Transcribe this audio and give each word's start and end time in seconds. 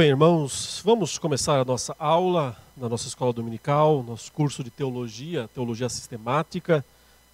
bem, 0.00 0.08
irmãos, 0.08 0.80
vamos 0.82 1.18
começar 1.18 1.60
a 1.60 1.64
nossa 1.64 1.94
aula 1.98 2.56
na 2.74 2.88
nossa 2.88 3.06
escola 3.06 3.34
dominical, 3.34 4.02
nosso 4.02 4.32
curso 4.32 4.64
de 4.64 4.70
teologia, 4.70 5.46
teologia 5.52 5.90
sistemática. 5.90 6.82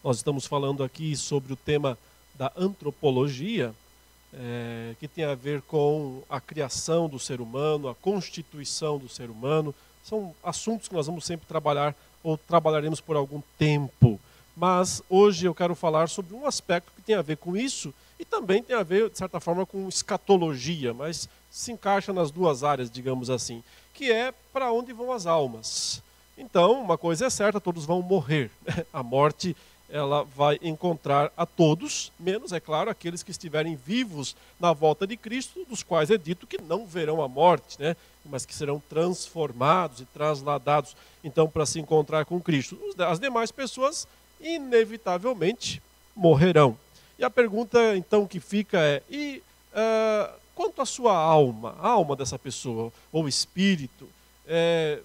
Nós 0.03 0.16
estamos 0.16 0.46
falando 0.46 0.82
aqui 0.82 1.14
sobre 1.14 1.52
o 1.52 1.56
tema 1.56 1.96
da 2.34 2.51
antropologia, 2.56 3.72
é, 4.34 4.97
que 4.98 5.06
tem 5.06 5.24
a 5.24 5.37
ver 5.37 5.62
com 5.62 6.24
a 6.29 6.40
criação 6.40 7.08
do 7.08 7.21
ser 7.21 7.40
humano, 7.40 7.88
a 7.88 7.94
constituição 7.94 8.98
do 8.98 9.08
ser 9.08 9.30
humano. 9.30 9.72
São 10.03 10.35
assuntos 10.42 10.88
que 10.88 10.94
nós 10.96 11.06
vamos 11.06 11.24
sempre 11.24 11.46
trabalhar 11.46 11.94
ou 12.21 12.37
trabalharemos 12.37 13.01
por 13.01 13.14
algum 13.14 13.40
tempo. 13.56 14.19
Mas 14.56 15.01
hoje 15.08 15.46
eu 15.46 15.54
quero 15.54 15.76
falar 15.76 16.09
sobre 16.09 16.34
um 16.34 16.45
aspecto 16.45 16.91
que 16.96 17.02
tem 17.02 17.14
a 17.14 17.23
ver 17.23 17.37
com 17.37 17.56
isso 17.56 17.95
e 18.19 18.25
também 18.25 18.61
tem 18.61 18.75
a 18.75 18.83
ver, 18.83 19.09
de 19.09 19.19
certa 19.19 19.39
forma, 19.39 19.64
com 19.64 19.89
escatologia, 19.89 20.92
mas 20.92 21.28
se 21.56 21.73
encaixa 21.73 22.12
nas 22.12 22.30
duas 22.30 22.62
áreas, 22.62 22.91
digamos 22.91 23.30
assim, 23.30 23.64
que 23.95 24.12
é 24.12 24.30
para 24.52 24.70
onde 24.70 24.92
vão 24.92 25.10
as 25.10 25.24
almas. 25.24 26.02
Então, 26.37 26.83
uma 26.83 26.98
coisa 26.98 27.24
é 27.24 27.30
certa, 27.30 27.59
todos 27.59 27.87
vão 27.87 28.02
morrer. 28.02 28.51
A 28.92 29.02
morte 29.02 29.56
ela 29.88 30.23
vai 30.23 30.59
encontrar 30.61 31.33
a 31.34 31.47
todos, 31.47 32.12
menos, 32.19 32.52
é 32.52 32.61
claro, 32.61 32.91
aqueles 32.91 33.23
que 33.23 33.30
estiverem 33.30 33.74
vivos 33.74 34.37
na 34.61 34.73
volta 34.74 35.06
de 35.06 35.16
Cristo, 35.16 35.64
dos 35.64 35.83
quais 35.83 36.11
é 36.11 36.19
dito 36.19 36.47
que 36.47 36.61
não 36.61 36.84
verão 36.84 37.23
a 37.23 37.28
morte, 37.28 37.80
né? 37.80 37.97
mas 38.25 38.45
que 38.45 38.55
serão 38.55 38.83
transformados 38.91 40.00
e 40.00 40.05
trasladados, 40.05 40.95
então, 41.25 41.48
para 41.48 41.64
se 41.64 41.80
encontrar 41.80 42.27
com 42.27 42.38
Cristo. 42.38 42.78
As 42.98 43.19
demais 43.19 43.50
pessoas, 43.50 44.06
inevitavelmente, 44.41 45.80
morrerão. 46.14 46.77
E 47.19 47.25
a 47.25 47.30
pergunta, 47.30 47.97
então, 47.97 48.27
que 48.27 48.41
fica 48.41 48.78
é: 48.78 49.02
e 49.09 49.42
uh, 49.73 50.45
quanto 50.57 50.81
à 50.81 50.87
sua 50.87 51.15
alma, 51.15 51.77
a 51.79 51.89
alma 51.89 52.17
dessa 52.17 52.39
pessoa, 52.39 52.91
ou 53.12 53.29
espírito, 53.29 54.09
é, 54.47 55.01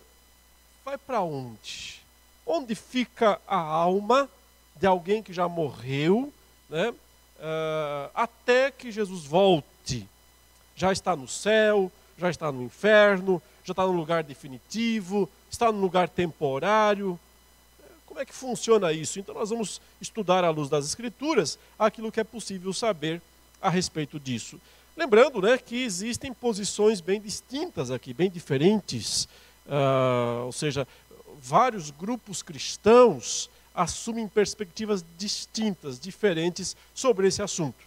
vai 0.84 0.98
para 0.98 1.22
onde? 1.22 2.02
Onde 2.46 2.74
fica 2.74 3.40
a 3.46 3.58
alma 3.58 4.30
de 4.78 4.88
alguém 4.88 5.22
que 5.22 5.34
já 5.34 5.48
morreu, 5.50 6.34
né, 6.70 6.90
uh, 6.90 8.10
até 8.16 8.72
que 8.72 8.92
Jesus 8.92 9.26
volte? 9.26 10.08
Já 10.74 10.94
está 10.94 11.18
no 11.18 11.28
céu, 11.28 11.92
já 12.18 12.30
está 12.30 12.50
no 12.50 12.64
inferno, 12.64 13.42
já 13.66 13.74
está 13.74 13.86
no 13.86 13.92
lugar 13.92 14.24
definitivo, 14.24 15.30
está 15.50 15.70
no 15.70 15.82
lugar 15.82 16.08
temporário. 16.08 17.20
Como 18.06 18.22
é 18.22 18.26
que 18.26 18.34
funciona 18.34 18.92
isso? 18.94 19.20
Então, 19.20 19.36
nós 19.36 19.50
vamos 19.50 19.82
estudar 20.00 20.46
à 20.46 20.50
luz 20.50 20.70
das 20.70 20.86
Escrituras 20.86 21.60
aquilo 21.78 22.12
que 22.12 22.22
é 22.22 22.24
possível 22.24 22.74
saber 22.74 23.22
a 23.62 23.70
respeito 23.70 24.20
disso. 24.20 24.60
Lembrando 25.02 25.42
né, 25.42 25.58
que 25.58 25.84
existem 25.84 26.32
posições 26.32 27.02
bem 27.02 27.20
distintas 27.20 27.90
aqui, 27.90 28.14
bem 28.14 28.30
diferentes, 28.30 29.28
uh, 29.66 30.46
ou 30.46 30.52
seja, 30.52 30.88
vários 31.42 31.90
grupos 31.90 32.44
cristãos 32.44 33.50
assumem 33.74 34.28
perspectivas 34.28 35.04
distintas, 35.18 36.00
diferentes 36.00 36.78
sobre 36.94 37.28
esse 37.28 37.42
assunto. 37.42 37.84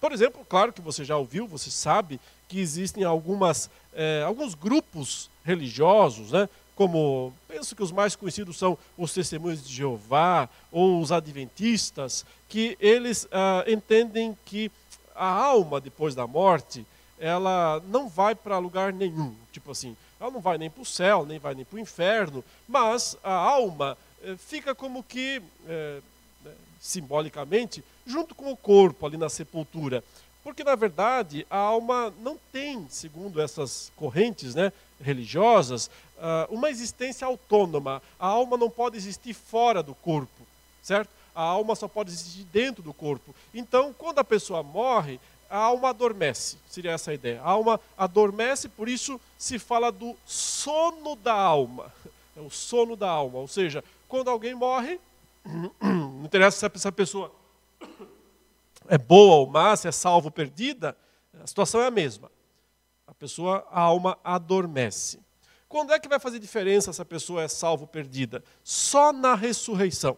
Por 0.00 0.10
exemplo, 0.10 0.44
claro 0.48 0.72
que 0.72 0.80
você 0.80 1.04
já 1.04 1.16
ouviu, 1.16 1.46
você 1.46 1.70
sabe 1.70 2.18
que 2.48 2.58
existem 2.58 3.04
algumas, 3.04 3.70
eh, 3.94 4.24
alguns 4.26 4.56
grupos 4.56 5.30
religiosos, 5.44 6.32
né, 6.32 6.48
como 6.74 7.32
penso 7.46 7.76
que 7.76 7.84
os 7.84 7.92
mais 7.92 8.16
conhecidos 8.16 8.56
são 8.56 8.76
os 8.98 9.14
testemunhos 9.14 9.64
de 9.64 9.72
Jeová 9.72 10.48
ou 10.72 11.00
os 11.00 11.12
adventistas, 11.12 12.26
que 12.48 12.76
eles 12.80 13.28
ah, 13.30 13.64
entendem 13.68 14.36
que 14.44 14.72
a 15.14 15.26
alma 15.26 15.80
depois 15.80 16.14
da 16.14 16.26
morte 16.26 16.86
ela 17.18 17.80
não 17.86 18.08
vai 18.08 18.34
para 18.34 18.58
lugar 18.58 18.92
nenhum, 18.92 19.34
tipo 19.52 19.70
assim, 19.70 19.96
ela 20.18 20.30
não 20.30 20.40
vai 20.40 20.58
nem 20.58 20.68
para 20.68 20.82
o 20.82 20.86
céu, 20.86 21.24
nem 21.24 21.38
vai 21.38 21.54
nem 21.54 21.64
para 21.64 21.76
o 21.76 21.80
inferno, 21.80 22.44
mas 22.66 23.16
a 23.22 23.32
alma 23.32 23.96
eh, 24.22 24.34
fica 24.36 24.74
como 24.74 25.04
que 25.04 25.40
né, 25.64 26.02
simbolicamente 26.80 27.84
junto 28.04 28.34
com 28.34 28.50
o 28.50 28.56
corpo 28.56 29.06
ali 29.06 29.16
na 29.16 29.28
sepultura. 29.28 30.02
Porque, 30.42 30.64
na 30.64 30.74
verdade, 30.74 31.46
a 31.48 31.56
alma 31.56 32.12
não 32.20 32.36
tem, 32.50 32.84
segundo 32.90 33.40
essas 33.40 33.92
correntes 33.94 34.56
né, 34.56 34.72
religiosas, 35.00 35.88
ah, 36.18 36.48
uma 36.50 36.68
existência 36.68 37.26
autônoma. 37.26 38.02
A 38.18 38.26
alma 38.26 38.56
não 38.56 38.68
pode 38.68 38.96
existir 38.96 39.34
fora 39.34 39.82
do 39.82 39.94
corpo, 39.94 40.46
certo? 40.82 41.10
A 41.34 41.42
alma 41.42 41.74
só 41.74 41.88
pode 41.88 42.10
existir 42.10 42.44
dentro 42.44 42.82
do 42.82 42.92
corpo. 42.92 43.34
Então, 43.54 43.94
quando 43.96 44.18
a 44.18 44.24
pessoa 44.24 44.62
morre, 44.62 45.18
a 45.48 45.58
alma 45.58 45.90
adormece, 45.90 46.56
seria 46.68 46.92
essa 46.92 47.10
a 47.10 47.14
ideia. 47.14 47.40
A 47.42 47.50
alma 47.50 47.80
adormece, 47.96 48.68
por 48.68 48.88
isso 48.88 49.20
se 49.36 49.58
fala 49.58 49.92
do 49.92 50.16
sono 50.24 51.14
da 51.16 51.34
alma. 51.34 51.92
É 52.36 52.40
o 52.40 52.48
sono 52.48 52.96
da 52.96 53.10
alma. 53.10 53.38
Ou 53.38 53.48
seja, 53.48 53.84
quando 54.08 54.30
alguém 54.30 54.54
morre, 54.54 54.98
não 55.44 56.24
interessa 56.24 56.58
se 56.58 56.76
essa 56.76 56.92
pessoa 56.92 57.30
é 58.88 58.96
boa 58.96 59.36
ou 59.36 59.46
má, 59.46 59.76
se 59.76 59.88
é 59.88 59.92
salvo 59.92 60.28
ou 60.28 60.32
perdida, 60.32 60.96
a 61.42 61.46
situação 61.46 61.80
é 61.80 61.86
a 61.86 61.90
mesma. 61.90 62.30
A 63.06 63.14
pessoa, 63.14 63.66
a 63.70 63.80
alma 63.80 64.18
adormece. 64.24 65.20
Quando 65.68 65.92
é 65.92 65.98
que 65.98 66.08
vai 66.08 66.18
fazer 66.18 66.38
diferença 66.38 66.92
se 66.92 67.00
a 67.00 67.04
pessoa 67.04 67.42
é 67.42 67.48
salvo 67.48 67.84
ou 67.84 67.88
perdida? 67.88 68.42
Só 68.62 69.12
na 69.12 69.34
ressurreição. 69.34 70.16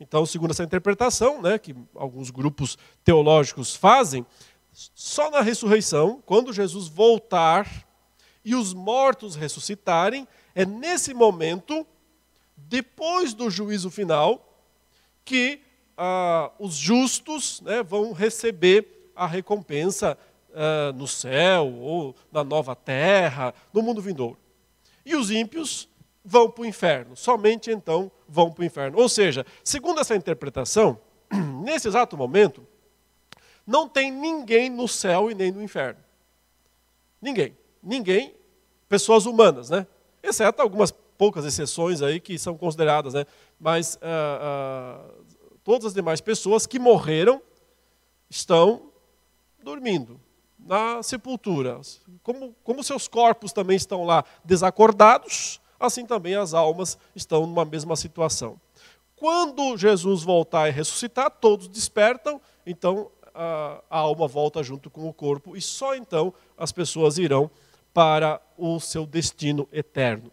Então, 0.00 0.24
segundo 0.24 0.52
essa 0.52 0.62
interpretação, 0.62 1.42
né, 1.42 1.58
que 1.58 1.74
alguns 1.94 2.30
grupos 2.30 2.78
teológicos 3.04 3.74
fazem, 3.74 4.24
só 4.72 5.30
na 5.30 5.40
ressurreição, 5.40 6.22
quando 6.24 6.52
Jesus 6.52 6.86
voltar 6.86 7.86
e 8.44 8.54
os 8.54 8.72
mortos 8.72 9.34
ressuscitarem, 9.34 10.26
é 10.54 10.64
nesse 10.64 11.12
momento, 11.12 11.86
depois 12.56 13.34
do 13.34 13.50
juízo 13.50 13.90
final, 13.90 14.64
que 15.24 15.60
ah, 15.96 16.52
os 16.58 16.74
justos 16.74 17.60
né, 17.62 17.82
vão 17.82 18.12
receber 18.12 19.10
a 19.16 19.26
recompensa 19.26 20.16
ah, 20.54 20.92
no 20.94 21.08
céu 21.08 21.74
ou 21.74 22.14
na 22.30 22.44
nova 22.44 22.76
terra, 22.76 23.52
no 23.72 23.82
mundo 23.82 24.00
vindouro. 24.00 24.38
E 25.04 25.16
os 25.16 25.30
ímpios 25.30 25.87
vão 26.28 26.50
para 26.50 26.62
o 26.62 26.66
inferno. 26.66 27.16
Somente 27.16 27.70
então 27.70 28.10
vão 28.28 28.52
para 28.52 28.62
o 28.62 28.64
inferno. 28.64 28.98
Ou 28.98 29.08
seja, 29.08 29.46
segundo 29.64 29.98
essa 29.98 30.14
interpretação, 30.14 31.00
nesse 31.64 31.88
exato 31.88 32.16
momento, 32.16 32.66
não 33.66 33.88
tem 33.88 34.10
ninguém 34.10 34.68
no 34.68 34.86
céu 34.86 35.30
e 35.30 35.34
nem 35.34 35.50
no 35.50 35.62
inferno. 35.62 36.00
Ninguém. 37.20 37.56
Ninguém, 37.82 38.34
pessoas 38.88 39.24
humanas, 39.24 39.70
né? 39.70 39.86
Exceto 40.22 40.60
algumas 40.60 40.90
poucas 40.90 41.46
exceções 41.46 42.02
aí 42.02 42.20
que 42.20 42.38
são 42.38 42.56
consideradas, 42.56 43.14
né? 43.14 43.24
Mas 43.58 43.96
uh, 43.96 43.98
uh, 43.98 45.24
todas 45.64 45.86
as 45.86 45.94
demais 45.94 46.20
pessoas 46.20 46.66
que 46.66 46.78
morreram 46.78 47.40
estão 48.28 48.90
dormindo 49.62 50.20
na 50.58 51.02
sepultura. 51.02 51.80
Como, 52.22 52.54
como 52.62 52.84
seus 52.84 53.08
corpos 53.08 53.52
também 53.52 53.76
estão 53.76 54.04
lá 54.04 54.24
desacordados, 54.44 55.60
assim 55.78 56.06
também 56.06 56.34
as 56.34 56.54
almas 56.54 56.98
estão 57.14 57.46
numa 57.46 57.64
mesma 57.64 57.96
situação. 57.96 58.60
Quando 59.16 59.76
Jesus 59.76 60.22
voltar 60.22 60.68
e 60.68 60.72
ressuscitar, 60.72 61.30
todos 61.30 61.68
despertam, 61.68 62.40
então 62.64 63.10
a, 63.34 63.82
a 63.90 63.98
alma 63.98 64.28
volta 64.28 64.62
junto 64.62 64.90
com 64.90 65.08
o 65.08 65.12
corpo, 65.12 65.56
e 65.56 65.60
só 65.60 65.94
então 65.94 66.32
as 66.56 66.72
pessoas 66.72 67.18
irão 67.18 67.50
para 67.92 68.40
o 68.56 68.78
seu 68.78 69.04
destino 69.04 69.68
eterno. 69.72 70.30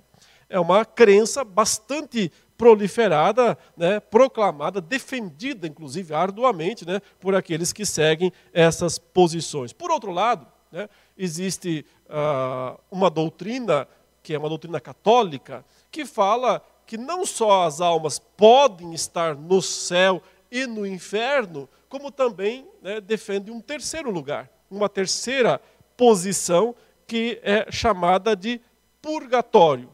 É 0.47 0.59
uma 0.59 0.85
crença 0.85 1.43
bastante 1.43 2.31
proliferada, 2.57 3.57
né, 3.75 3.99
proclamada, 3.99 4.79
defendida, 4.79 5.67
inclusive, 5.67 6.13
arduamente, 6.13 6.85
né, 6.85 7.01
por 7.19 7.35
aqueles 7.35 7.73
que 7.73 7.85
seguem 7.85 8.31
essas 8.53 8.97
posições. 8.97 9.73
Por 9.73 9.91
outro 9.91 10.11
lado, 10.11 10.47
né, 10.71 10.87
existe 11.17 11.85
uh, 12.05 12.79
uma 12.89 13.09
doutrina, 13.09 13.87
que 14.25 14.33
é 14.33 14.39
uma 14.39 14.49
doutrina 14.49 14.79
católica, 14.81 15.63
que 15.91 16.03
fala 16.03 16.59
que 16.87 16.97
não 16.97 17.27
só 17.27 17.63
as 17.63 17.79
almas 17.79 18.17
podem 18.17 18.91
estar 18.91 19.35
no 19.35 19.61
céu 19.61 20.19
e 20.49 20.65
no 20.65 20.83
inferno, 20.83 21.69
como 21.87 22.09
também 22.11 22.67
né, 22.81 22.99
defende 22.99 23.51
um 23.51 23.61
terceiro 23.61 24.09
lugar, 24.09 24.49
uma 24.69 24.89
terceira 24.89 25.61
posição 25.95 26.75
que 27.05 27.39
é 27.43 27.71
chamada 27.71 28.35
de 28.35 28.59
purgatório. 28.99 29.93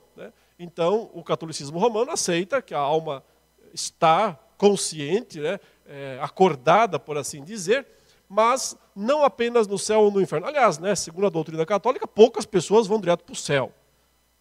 Então, 0.57 1.09
o 1.13 1.21
catolicismo 1.23 1.77
romano 1.77 2.11
aceita 2.11 2.61
que 2.61 2.73
a 2.73 2.79
alma 2.79 3.21
está 3.73 4.39
consciente, 4.57 5.41
né, 5.41 5.59
é, 5.85 6.19
acordada, 6.21 6.97
por 6.97 7.17
assim 7.17 7.43
dizer, 7.43 7.85
mas 8.29 8.77
não 8.95 9.25
apenas 9.25 9.67
no 9.67 9.77
céu 9.77 10.01
ou 10.01 10.11
no 10.11 10.21
inferno. 10.21 10.47
Aliás, 10.47 10.77
né, 10.77 10.95
segundo 10.95 11.25
a 11.25 11.29
doutrina 11.29 11.65
católica, 11.65 12.07
poucas 12.07 12.45
pessoas 12.45 12.87
vão 12.87 13.01
direto 13.01 13.25
para 13.25 13.33
o 13.33 13.35
céu. 13.35 13.73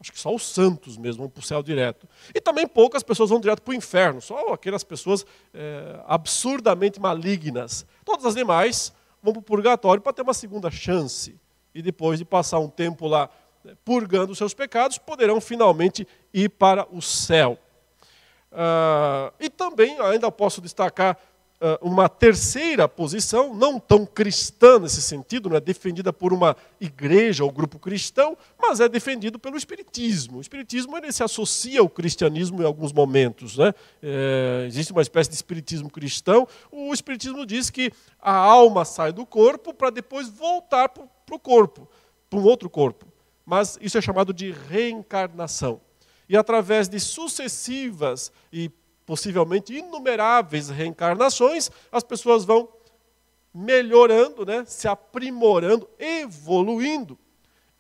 Acho 0.01 0.13
que 0.13 0.19
só 0.19 0.35
os 0.35 0.47
santos 0.47 0.97
mesmo 0.97 1.23
vão 1.23 1.31
para 1.31 1.41
o 1.41 1.45
céu 1.45 1.63
direto. 1.63 2.09
E 2.35 2.41
também 2.41 2.67
poucas 2.67 3.03
pessoas 3.03 3.29
vão 3.29 3.39
direto 3.39 3.61
para 3.61 3.73
o 3.73 3.75
inferno, 3.75 4.21
só 4.21 4.55
aquelas 4.55 4.83
pessoas 4.83 5.27
é, 5.53 6.01
absurdamente 6.07 6.99
malignas. 6.99 7.85
Todas 8.03 8.25
as 8.25 8.35
demais 8.35 8.95
vão 9.23 9.35
para 9.35 9.41
o 9.41 9.43
purgatório 9.43 10.03
para 10.03 10.13
ter 10.13 10.23
uma 10.23 10.35
segunda 10.35 10.71
chance. 10.71 11.39
e 11.75 11.83
depois 11.83 12.19
de 12.19 12.25
passar 12.25 12.59
um 12.59 12.69
tempo 12.69 13.07
lá 13.07 13.29
né, 13.63 13.75
purgando 13.85 14.33
os 14.33 14.39
seus 14.39 14.55
pecados, 14.55 14.99
poderão 14.99 15.41
finalmente 15.41 16.09
ir 16.33 16.49
para 16.49 16.87
o 16.91 17.03
céu. 17.03 17.59
Uh, 18.51 19.33
e 19.39 19.49
também 19.49 20.01
ainda 20.01 20.33
posso 20.33 20.61
destacar 20.61 21.17
uma 21.83 22.09
terceira 22.09 22.89
posição, 22.89 23.55
não 23.55 23.79
tão 23.79 24.07
cristã 24.07 24.79
nesse 24.79 25.03
sentido, 25.03 25.51
não 25.51 25.57
é 25.57 25.61
defendida 25.61 26.11
por 26.11 26.33
uma 26.33 26.57
igreja 26.81 27.45
ou 27.45 27.53
grupo 27.53 27.79
cristão, 27.79 28.37
mas 28.59 28.81
é 28.81 28.89
defendido 28.89 29.39
pelo 29.39 29.59
Espiritismo. 29.59 30.39
O 30.39 30.41
Espiritismo 30.41 30.97
ele 30.97 31.13
se 31.13 31.23
associa 31.23 31.81
ao 31.81 31.89
cristianismo 31.89 32.63
em 32.63 32.65
alguns 32.65 32.93
momentos. 32.93 33.59
Né? 33.59 33.75
É, 34.03 34.65
existe 34.67 34.91
uma 34.93 35.03
espécie 35.03 35.29
de 35.29 35.37
Espiritismo 35.37 35.91
cristão. 35.91 36.49
O 36.73 36.95
Espiritismo 36.95 37.45
diz 37.45 37.69
que 37.69 37.93
a 38.21 38.35
alma 38.35 38.87
sai 38.87 39.13
do 39.13 39.27
corpo 39.27 39.75
para 39.75 39.91
depois 39.91 40.31
voltar 40.31 40.89
para 40.89 41.05
o 41.31 41.39
corpo, 41.39 41.87
para 42.31 42.39
um 42.39 42.45
outro 42.45 42.71
corpo. 42.71 43.07
Mas 43.45 43.79
isso 43.83 43.99
é 43.99 44.01
chamado 44.01 44.33
de 44.33 44.51
reencarnação. 44.51 45.81
E 46.27 46.37
através 46.37 46.89
de 46.89 46.99
sucessivas 47.01 48.33
e 48.53 48.71
possivelmente 49.11 49.77
inumeráveis 49.77 50.69
reencarnações, 50.69 51.69
as 51.91 52.05
pessoas 52.05 52.45
vão 52.45 52.69
melhorando, 53.53 54.47
né, 54.47 54.65
se 54.65 54.87
aprimorando, 54.87 55.91
evoluindo. 55.99 57.19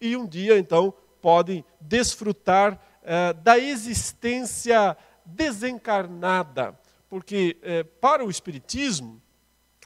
E 0.01 0.17
um 0.17 0.27
dia, 0.27 0.59
então, 0.59 0.93
podem 1.23 1.65
desfrutar 1.81 2.81
eh, 3.05 3.33
da 3.35 3.57
existência 3.57 4.97
desencarnada. 5.25 6.77
Porque, 7.09 7.57
eh, 7.63 7.85
para 7.85 8.25
o 8.25 8.31
Espiritismo, 8.31 9.23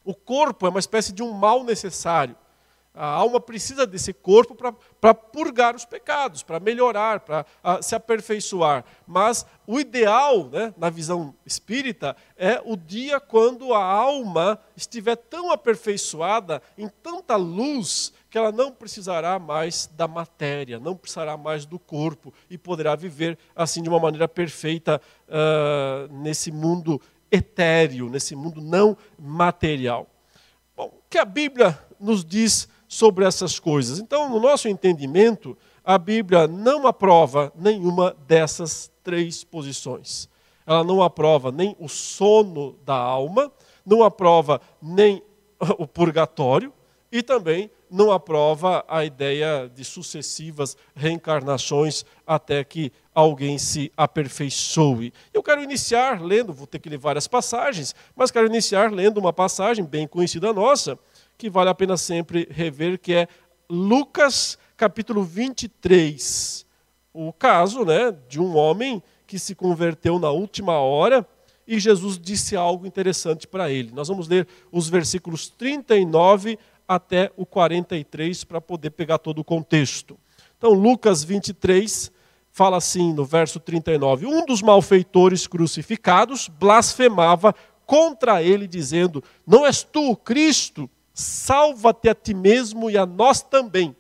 o 0.03 0.15
corpo 0.15 0.67
é 0.67 0.71
uma 0.71 0.81
espécie 0.81 1.13
de 1.13 1.23
um 1.23 1.31
mal 1.31 1.63
necessário. 1.63 2.35
A 2.95 3.07
alma 3.07 3.41
precisa 3.41 3.85
desse 3.85 4.13
corpo 4.13 4.55
para 5.01 5.13
purgar 5.13 5.75
os 5.75 5.85
pecados, 5.85 6.45
para 6.45 6.61
melhorar, 6.61 7.21
para 7.21 7.45
se 7.83 7.93
aperfeiçoar. 7.93 8.85
Mas 9.05 9.45
o 9.67 9.81
ideal, 9.81 10.49
né, 10.49 10.73
na 10.77 10.91
visão 10.91 11.35
espírita, 11.45 12.17
é 12.37 12.63
o 12.65 12.77
dia 12.77 13.19
quando 13.19 13.75
a 13.75 13.83
alma 13.83 14.61
estiver 14.77 15.17
tão 15.17 15.51
aperfeiçoada, 15.51 16.63
em 16.79 16.89
tanta 16.89 17.35
luz, 17.35 18.13
que 18.31 18.39
ela 18.39 18.53
não 18.53 18.71
precisará 18.71 19.41
mais 19.41 19.91
da 19.97 20.07
matéria, 20.07 20.79
não 20.79 20.97
precisará 20.97 21.37
mais 21.37 21.67
do 21.67 21.81
corpo 21.81 22.33
e 22.49 22.57
poderá 22.57 22.95
viver 22.95 23.37
assim 23.57 23.83
de 23.83 23.89
uma 23.89 23.99
maneira 23.99 24.29
perfeita 24.29 25.01
uh, 25.29 26.13
nesse 26.13 26.53
mundo 26.53 27.01
etéreo, 27.31 28.09
nesse 28.09 28.37
mundo 28.37 28.61
não 28.61 28.97
material. 29.19 30.09
Bom, 30.77 30.87
o 30.87 31.03
que 31.09 31.19
a 31.19 31.25
Bíblia 31.25 31.79
nos 31.99 32.25
diz 32.25 32.69
sobre 32.95 33.25
essas 33.25 33.59
coisas. 33.59 33.99
Então, 33.99 34.31
no 34.31 34.39
nosso 34.39 34.69
entendimento, 34.69 35.59
a 35.85 35.99
Bíblia 35.99 36.47
não 36.47 36.87
aprova 36.87 37.53
nenhuma 37.57 38.15
dessas 38.25 38.89
três 39.03 39.43
posições. 39.43 40.29
Ela 40.65 40.85
não 40.85 41.03
aprova 41.03 41.51
nem 41.51 41.75
o 41.81 41.89
sono 41.89 42.77
da 42.87 42.95
alma, 42.95 43.51
não 43.85 44.05
aprova 44.05 44.61
nem 44.81 45.21
o 45.77 45.89
purgatório 45.89 46.73
e 47.11 47.21
também 47.21 47.69
não 47.91 48.13
aprova 48.13 48.85
a 48.87 49.05
ideia 49.05 49.69
de 49.75 49.85
sucessivas 49.85 50.77
reencarnações 50.95 52.05
até 52.25 52.63
que 52.63 52.93
alguém 53.13 53.59
se 53.59 53.91
aperfeiçoe. 53.97 55.13
Eu 55.33 55.43
quero 55.43 55.63
iniciar 55.63 56.23
lendo, 56.23 56.53
vou 56.53 56.67
ter 56.67 56.79
que 56.79 56.89
ler 56.89 56.99
várias 56.99 57.27
passagens, 57.27 57.93
mas 58.15 58.31
quero 58.31 58.47
iniciar 58.47 58.93
lendo 58.93 59.19
uma 59.19 59.33
passagem 59.33 59.85
bem 59.85 60.07
conhecida 60.07 60.53
nossa, 60.53 60.97
que 61.37 61.51
vale 61.51 61.71
a 61.71 61.75
pena 61.75 61.97
sempre 61.97 62.49
rever, 62.51 62.99
que 62.99 63.13
é 63.15 63.29
Lucas 63.69 64.59
capítulo 64.77 65.23
23. 65.23 66.67
O 67.13 67.33
caso 67.33 67.85
né, 67.85 68.17
de 68.29 68.41
um 68.41 68.57
homem 68.57 69.03
que 69.27 69.39
se 69.39 69.55
converteu 69.55 70.19
na 70.19 70.31
última 70.31 70.79
hora 70.79 71.27
e 71.67 71.79
Jesus 71.79 72.19
disse 72.19 72.57
algo 72.57 72.87
interessante 72.87 73.47
para 73.47 73.71
ele. 73.71 73.91
Nós 73.93 74.09
vamos 74.09 74.29
ler 74.29 74.47
os 74.71 74.89
versículos 74.89 75.49
39 75.49 76.59
até 76.87 77.33
o 77.37 77.47
43 77.47 78.45
para 78.45 78.61
poder 78.61 78.91
pegar 78.91 79.19
todo 79.19 79.39
o 79.39 79.45
contexto. 79.45 80.19
Então, 80.59 80.73
Lucas 80.73 81.25
23 81.25 82.13
fala 82.53 82.77
assim 82.77 83.13
no 83.13 83.25
verso 83.25 83.59
39: 83.59 84.27
Um 84.27 84.45
dos 84.45 84.61
malfeitores 84.63 85.47
crucificados 85.47 86.49
blasfemava 86.49 87.55
contra 87.87 88.43
ele, 88.43 88.67
dizendo: 88.67 89.23
Não 89.47 89.67
és 89.67 89.83
tu 89.83 90.11
o 90.11 90.17
Cristo? 90.17 90.89
Salva-te 91.15 92.09
a 92.09 92.15
ti 92.15 92.35
mesmo 92.35 92.91
e 92.91 92.99
a 92.99 93.07
nós 93.07 93.41
também. 93.41 93.97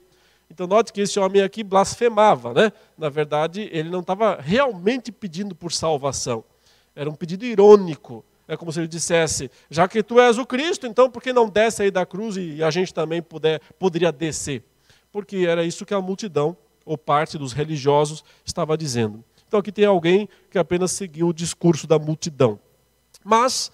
Então, 0.50 0.66
note 0.66 0.92
que 0.92 1.00
esse 1.00 1.18
homem 1.18 1.42
aqui 1.42 1.64
blasfemava, 1.64 2.52
né? 2.52 2.72
Na 2.98 3.08
verdade, 3.08 3.68
ele 3.72 3.88
não 3.88 4.00
estava 4.00 4.38
realmente 4.40 5.10
pedindo 5.10 5.54
por 5.54 5.72
salvação. 5.72 6.44
Era 6.94 7.08
um 7.08 7.14
pedido 7.14 7.44
irônico. 7.44 8.24
É 8.46 8.56
como 8.56 8.70
se 8.72 8.80
ele 8.80 8.88
dissesse: 8.88 9.50
já 9.70 9.88
que 9.88 10.02
tu 10.02 10.20
és 10.20 10.36
o 10.36 10.44
Cristo, 10.44 10.86
então 10.86 11.10
por 11.10 11.22
que 11.22 11.32
não 11.32 11.48
desce 11.48 11.82
aí 11.82 11.90
da 11.90 12.04
cruz 12.04 12.36
e 12.36 12.62
a 12.62 12.70
gente 12.70 12.92
também 12.92 13.22
puder, 13.22 13.60
poderia 13.78 14.12
descer? 14.12 14.62
Porque 15.10 15.38
era 15.38 15.64
isso 15.64 15.86
que 15.86 15.94
a 15.94 16.00
multidão, 16.00 16.56
ou 16.84 16.98
parte 16.98 17.38
dos 17.38 17.52
religiosos, 17.52 18.22
estava 18.44 18.76
dizendo. 18.76 19.24
Então 19.48 19.60
aqui 19.60 19.72
tem 19.72 19.86
alguém 19.86 20.28
que 20.50 20.58
apenas 20.58 20.92
seguiu 20.92 21.28
o 21.28 21.32
discurso 21.32 21.86
da 21.86 21.98
multidão. 21.98 22.60
Mas 23.24 23.72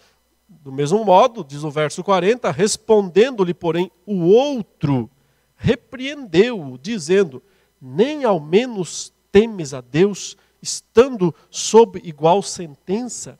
do 0.51 0.73
mesmo 0.73 1.05
modo, 1.05 1.45
diz 1.45 1.63
o 1.63 1.71
verso 1.71 2.03
40, 2.03 2.51
respondendo-lhe, 2.51 3.55
porém, 3.55 3.91
o 4.05 4.25
outro 4.25 5.09
repreendeu-o, 5.57 6.77
dizendo: 6.77 7.41
Nem 7.81 8.25
ao 8.25 8.41
menos 8.41 9.13
temes 9.31 9.73
a 9.73 9.81
Deus, 9.81 10.37
estando 10.61 11.33
sob 11.49 12.01
igual 12.03 12.43
sentença? 12.43 13.39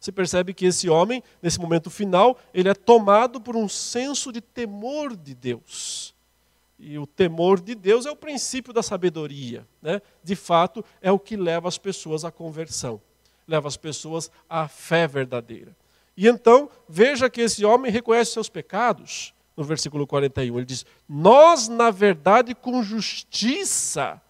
Você 0.00 0.12
percebe 0.12 0.52
que 0.52 0.66
esse 0.66 0.88
homem, 0.88 1.22
nesse 1.42 1.60
momento 1.60 1.90
final, 1.90 2.38
ele 2.52 2.68
é 2.68 2.74
tomado 2.74 3.40
por 3.40 3.56
um 3.56 3.68
senso 3.68 4.32
de 4.32 4.40
temor 4.40 5.16
de 5.16 5.34
Deus. 5.34 6.14
E 6.78 6.96
o 6.98 7.06
temor 7.06 7.60
de 7.60 7.74
Deus 7.74 8.06
é 8.06 8.10
o 8.10 8.16
princípio 8.16 8.72
da 8.72 8.82
sabedoria. 8.82 9.66
Né? 9.82 10.00
De 10.22 10.36
fato, 10.36 10.84
é 11.02 11.10
o 11.10 11.18
que 11.18 11.36
leva 11.36 11.66
as 11.66 11.76
pessoas 11.76 12.24
à 12.24 12.30
conversão, 12.30 13.00
leva 13.46 13.66
as 13.66 13.76
pessoas 13.76 14.30
à 14.48 14.68
fé 14.68 15.08
verdadeira. 15.08 15.76
E 16.18 16.26
então, 16.26 16.68
veja 16.88 17.30
que 17.30 17.40
esse 17.40 17.64
homem 17.64 17.92
reconhece 17.92 18.32
seus 18.32 18.48
pecados. 18.48 19.32
No 19.56 19.62
versículo 19.62 20.04
41, 20.04 20.56
ele 20.56 20.66
diz: 20.66 20.84
Nós, 21.08 21.68
na 21.68 21.92
verdade, 21.92 22.56
com 22.56 22.82
justiça, 22.82 24.20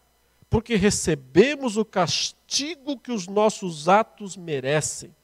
porque 0.50 0.76
recebemos 0.76 1.78
o 1.78 1.86
castigo 1.86 2.98
que 2.98 3.10
os 3.10 3.26
nossos 3.26 3.88
atos 3.88 4.36
merecem. 4.36 5.16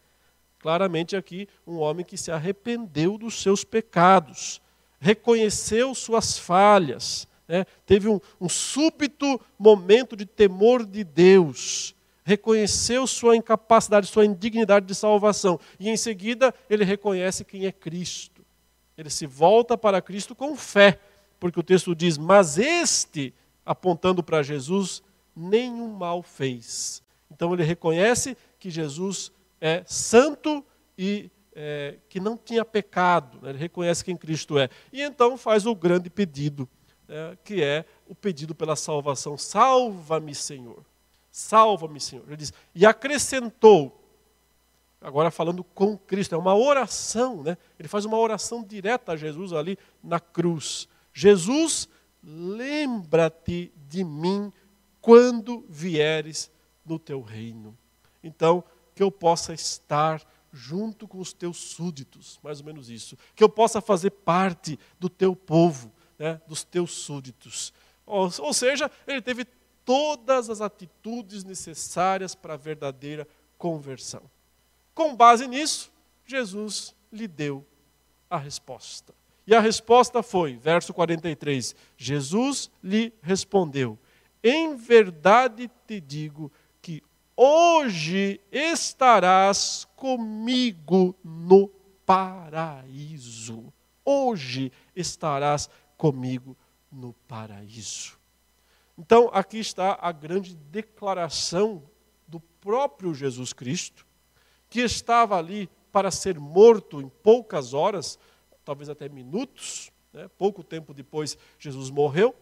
Claramente, 0.58 1.14
aqui, 1.14 1.46
um 1.66 1.76
homem 1.76 2.02
que 2.02 2.16
se 2.16 2.30
arrependeu 2.30 3.18
dos 3.18 3.42
seus 3.42 3.62
pecados, 3.62 4.58
reconheceu 4.98 5.94
suas 5.94 6.38
falhas, 6.38 7.28
né? 7.46 7.66
teve 7.84 8.08
um, 8.08 8.18
um 8.40 8.48
súbito 8.48 9.38
momento 9.58 10.16
de 10.16 10.24
temor 10.24 10.86
de 10.86 11.04
Deus 11.04 11.94
reconheceu 12.24 13.06
sua 13.06 13.36
incapacidade, 13.36 14.06
sua 14.06 14.24
indignidade 14.24 14.86
de 14.86 14.94
salvação. 14.94 15.60
E 15.78 15.88
em 15.88 15.96
seguida, 15.96 16.52
ele 16.68 16.84
reconhece 16.84 17.44
quem 17.44 17.66
é 17.66 17.72
Cristo. 17.72 18.44
Ele 18.96 19.10
se 19.10 19.26
volta 19.26 19.76
para 19.76 20.00
Cristo 20.00 20.34
com 20.34 20.56
fé, 20.56 20.98
porque 21.38 21.60
o 21.60 21.62
texto 21.62 21.94
diz: 21.94 22.16
Mas 22.16 22.58
este, 22.58 23.34
apontando 23.64 24.22
para 24.22 24.42
Jesus, 24.42 25.02
nenhum 25.36 25.88
mal 25.88 26.22
fez. 26.22 27.02
Então 27.30 27.52
ele 27.52 27.62
reconhece 27.62 28.36
que 28.58 28.70
Jesus 28.70 29.30
é 29.60 29.82
santo 29.86 30.64
e 30.96 31.30
é, 31.54 31.96
que 32.08 32.20
não 32.20 32.36
tinha 32.36 32.64
pecado. 32.64 33.38
Né? 33.42 33.50
Ele 33.50 33.58
reconhece 33.58 34.04
quem 34.04 34.16
Cristo 34.16 34.58
é. 34.58 34.68
E 34.92 35.02
então 35.02 35.36
faz 35.36 35.66
o 35.66 35.74
grande 35.74 36.08
pedido, 36.08 36.68
é, 37.08 37.36
que 37.44 37.62
é 37.62 37.84
o 38.06 38.14
pedido 38.14 38.54
pela 38.54 38.76
salvação: 38.76 39.36
Salva-me, 39.36 40.34
Senhor. 40.34 40.84
Salva-me, 41.36 41.98
Senhor. 41.98 42.22
Ele 42.28 42.36
diz, 42.36 42.52
e 42.72 42.86
acrescentou, 42.86 44.00
agora 45.00 45.32
falando 45.32 45.64
com 45.64 45.98
Cristo, 45.98 46.32
é 46.32 46.38
uma 46.38 46.54
oração, 46.54 47.42
né? 47.42 47.58
Ele 47.76 47.88
faz 47.88 48.04
uma 48.04 48.16
oração 48.16 48.62
direta 48.62 49.10
a 49.10 49.16
Jesus 49.16 49.52
ali 49.52 49.76
na 50.00 50.20
cruz. 50.20 50.86
Jesus, 51.12 51.88
lembra-te 52.22 53.72
de 53.88 54.04
mim 54.04 54.52
quando 55.00 55.66
vieres 55.68 56.52
no 56.86 57.00
teu 57.00 57.20
reino. 57.20 57.76
Então, 58.22 58.62
que 58.94 59.02
eu 59.02 59.10
possa 59.10 59.52
estar 59.52 60.22
junto 60.52 61.08
com 61.08 61.18
os 61.18 61.32
teus 61.32 61.56
súditos, 61.56 62.38
mais 62.44 62.60
ou 62.60 62.66
menos 62.66 62.88
isso. 62.88 63.18
Que 63.34 63.42
eu 63.42 63.48
possa 63.48 63.80
fazer 63.80 64.10
parte 64.10 64.78
do 65.00 65.08
teu 65.08 65.34
povo, 65.34 65.90
né, 66.16 66.40
dos 66.46 66.62
teus 66.62 66.92
súditos. 66.92 67.72
Ou, 68.06 68.30
ou 68.38 68.54
seja, 68.54 68.88
ele 69.04 69.20
teve 69.20 69.44
todas 69.84 70.48
as 70.48 70.60
atitudes 70.60 71.44
necessárias 71.44 72.34
para 72.34 72.54
a 72.54 72.58
verdadeira 72.58 73.26
conversão. 73.58 74.22
Com 74.94 75.14
base 75.14 75.46
nisso, 75.46 75.92
Jesus 76.26 76.94
lhe 77.12 77.28
deu 77.28 77.64
a 78.30 78.38
resposta. 78.38 79.14
E 79.46 79.54
a 79.54 79.60
resposta 79.60 80.22
foi, 80.22 80.56
verso 80.56 80.94
43, 80.94 81.74
Jesus 81.96 82.70
lhe 82.82 83.12
respondeu: 83.22 83.98
Em 84.42 84.74
verdade 84.74 85.70
te 85.86 86.00
digo 86.00 86.50
que 86.80 87.02
hoje 87.36 88.40
estarás 88.50 89.86
comigo 89.96 91.14
no 91.22 91.68
paraíso. 92.06 93.72
Hoje 94.04 94.72
estarás 94.94 95.68
comigo 95.96 96.56
no 96.90 97.12
paraíso. 97.28 98.23
Então, 98.96 99.28
aqui 99.32 99.58
está 99.58 99.98
a 100.00 100.12
grande 100.12 100.54
declaração 100.54 101.82
do 102.28 102.38
próprio 102.38 103.12
Jesus 103.12 103.52
Cristo, 103.52 104.06
que 104.70 104.80
estava 104.80 105.36
ali 105.36 105.68
para 105.90 106.10
ser 106.10 106.38
morto 106.38 107.00
em 107.00 107.08
poucas 107.08 107.74
horas, 107.74 108.18
talvez 108.64 108.88
até 108.88 109.08
minutos, 109.08 109.92
né? 110.12 110.28
pouco 110.38 110.62
tempo 110.62 110.94
depois 110.94 111.36
Jesus 111.58 111.90
morreu. 111.90 112.34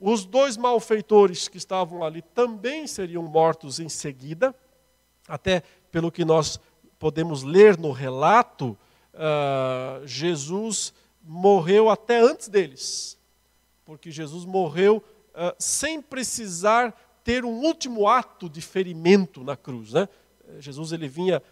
Os 0.00 0.24
dois 0.24 0.56
malfeitores 0.56 1.48
que 1.48 1.58
estavam 1.58 2.02
ali 2.02 2.22
também 2.22 2.86
seriam 2.86 3.22
mortos 3.22 3.78
em 3.78 3.88
seguida, 3.88 4.54
até 5.28 5.62
pelo 5.90 6.10
que 6.10 6.24
nós 6.24 6.58
podemos 6.98 7.42
ler 7.42 7.78
no 7.78 7.92
relato, 7.92 8.76
uh, 9.14 10.06
Jesus 10.06 10.92
morreu 11.22 11.88
até 11.88 12.20
antes 12.20 12.48
deles, 12.48 13.18
porque 13.84 14.10
Jesus 14.10 14.44
morreu 14.44 15.02
uh, 15.34 15.54
sem 15.58 16.00
precisar 16.00 16.94
ter 17.24 17.44
um 17.44 17.60
último 17.60 18.08
ato 18.08 18.48
de 18.48 18.60
ferimento 18.60 19.44
na 19.44 19.56
cruz. 19.56 19.92
Né? 19.92 20.08
Jesus 20.58 20.92
ele 20.92 21.08
vinha 21.08 21.42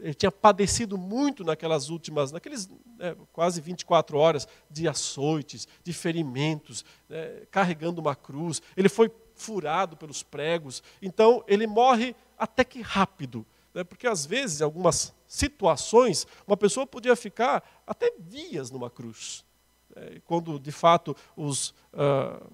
ele 0.00 0.14
tinha 0.14 0.32
padecido 0.32 0.98
muito 0.98 1.44
naquelas 1.44 1.88
últimas, 1.88 2.32
naqueles 2.32 2.68
né, 2.98 3.16
quase 3.32 3.60
24 3.60 4.18
horas 4.18 4.48
de 4.68 4.88
açoites, 4.88 5.68
de 5.84 5.92
ferimentos, 5.92 6.84
né, 7.08 7.42
carregando 7.50 8.00
uma 8.00 8.16
cruz. 8.16 8.60
Ele 8.76 8.88
foi 8.88 9.10
furado 9.34 9.96
pelos 9.96 10.22
pregos. 10.22 10.82
Então, 11.00 11.44
ele 11.46 11.66
morre 11.66 12.16
até 12.36 12.64
que 12.64 12.80
rápido. 12.80 13.46
Né, 13.72 13.84
porque, 13.84 14.06
às 14.06 14.26
vezes, 14.26 14.60
em 14.60 14.64
algumas 14.64 15.14
situações, 15.26 16.26
uma 16.46 16.56
pessoa 16.56 16.86
podia 16.86 17.14
ficar 17.14 17.62
até 17.86 18.12
dias 18.18 18.70
numa 18.70 18.90
cruz. 18.90 19.44
Né, 19.94 20.20
quando, 20.24 20.58
de 20.58 20.72
fato, 20.72 21.16
os, 21.36 21.70
uh, 21.92 22.50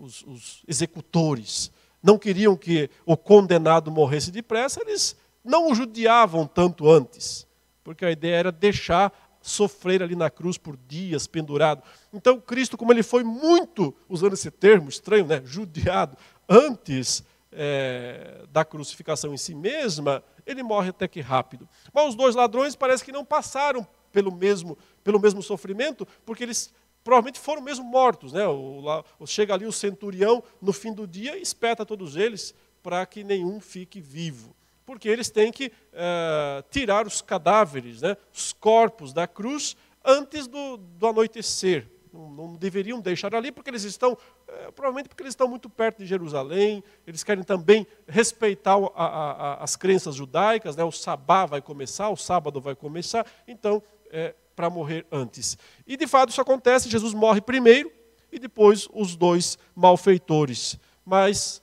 os, 0.00 0.22
os 0.22 0.62
executores 0.66 1.70
não 2.02 2.18
queriam 2.18 2.56
que 2.56 2.88
o 3.04 3.16
condenado 3.16 3.90
morresse 3.90 4.30
depressa, 4.30 4.80
eles 4.80 5.16
não 5.44 5.70
o 5.70 5.74
judiavam 5.74 6.46
tanto 6.46 6.88
antes, 6.88 7.46
porque 7.82 8.04
a 8.04 8.10
ideia 8.10 8.36
era 8.36 8.52
deixar 8.52 9.12
sofrer 9.40 10.02
ali 10.02 10.14
na 10.14 10.30
cruz 10.30 10.58
por 10.58 10.76
dias, 10.88 11.26
pendurado. 11.26 11.82
Então, 12.12 12.40
Cristo, 12.40 12.76
como 12.76 12.92
ele 12.92 13.02
foi 13.02 13.24
muito, 13.24 13.94
usando 14.08 14.34
esse 14.34 14.50
termo 14.50 14.88
estranho, 14.88 15.26
né, 15.26 15.42
judiado, 15.44 16.16
antes 16.48 17.24
é, 17.50 18.44
da 18.50 18.64
crucificação 18.64 19.32
em 19.32 19.38
si 19.38 19.54
mesma, 19.54 20.22
ele 20.46 20.62
morre 20.62 20.90
até 20.90 21.08
que 21.08 21.20
rápido. 21.20 21.68
Mas 21.92 22.08
os 22.08 22.14
dois 22.14 22.34
ladrões 22.34 22.76
parece 22.76 23.04
que 23.04 23.12
não 23.12 23.24
passaram 23.24 23.86
pelo 24.12 24.32
mesmo, 24.32 24.76
pelo 25.02 25.20
mesmo 25.20 25.42
sofrimento, 25.42 26.06
porque 26.24 26.42
eles 26.42 26.72
provavelmente 27.08 27.40
foram 27.40 27.62
mesmo 27.62 27.86
mortos. 27.86 28.34
Né? 28.34 28.46
O, 28.46 28.82
lá, 28.82 29.02
chega 29.24 29.54
ali 29.54 29.64
o 29.64 29.72
centurião 29.72 30.44
no 30.60 30.74
fim 30.74 30.92
do 30.92 31.06
dia 31.06 31.38
e 31.38 31.40
espeta 31.40 31.86
todos 31.86 32.16
eles 32.16 32.54
para 32.82 33.04
que 33.06 33.24
nenhum 33.24 33.60
fique 33.60 33.98
vivo 33.98 34.54
porque 34.84 35.06
eles 35.06 35.28
têm 35.28 35.52
que 35.52 35.66
uh, 35.66 36.64
tirar 36.70 37.06
os 37.06 37.20
cadáveres, 37.20 38.00
né, 38.00 38.16
os 38.32 38.54
corpos 38.54 39.12
da 39.12 39.26
cruz, 39.26 39.76
antes 40.02 40.46
do, 40.46 40.78
do 40.78 41.06
anoitecer. 41.06 41.86
Não, 42.10 42.30
não, 42.30 42.54
deveriam 42.54 42.98
deixar 42.98 43.34
ali, 43.34 43.52
porque 43.52 43.68
eles 43.68 43.84
estão, 43.84 44.14
uh, 44.14 44.72
provavelmente 44.72 45.10
porque 45.10 45.22
eles 45.22 45.32
estão 45.32 45.46
muito 45.46 45.68
perto 45.68 45.98
de 45.98 46.06
Jerusalém, 46.06 46.82
eles 47.06 47.22
querem 47.22 47.44
também 47.44 47.86
respeitar 48.06 48.78
a, 48.94 49.04
a, 49.04 49.32
a, 49.32 49.62
as 49.62 49.76
crenças 49.76 50.14
judaicas, 50.14 50.74
né, 50.74 50.82
o 50.82 50.90
sabá 50.90 51.44
vai 51.44 51.60
começar, 51.60 52.08
o 52.08 52.16
sábado 52.16 52.58
vai 52.58 52.74
começar, 52.74 53.26
então, 53.46 53.82
é, 54.10 54.34
para 54.58 54.68
morrer 54.68 55.06
antes. 55.12 55.56
E 55.86 55.96
de 55.96 56.06
fato 56.08 56.30
isso 56.30 56.40
acontece, 56.40 56.90
Jesus 56.90 57.14
morre 57.14 57.40
primeiro, 57.40 57.92
e 58.32 58.38
depois 58.38 58.88
os 58.92 59.14
dois 59.14 59.56
malfeitores. 59.74 60.76
Mas 61.06 61.62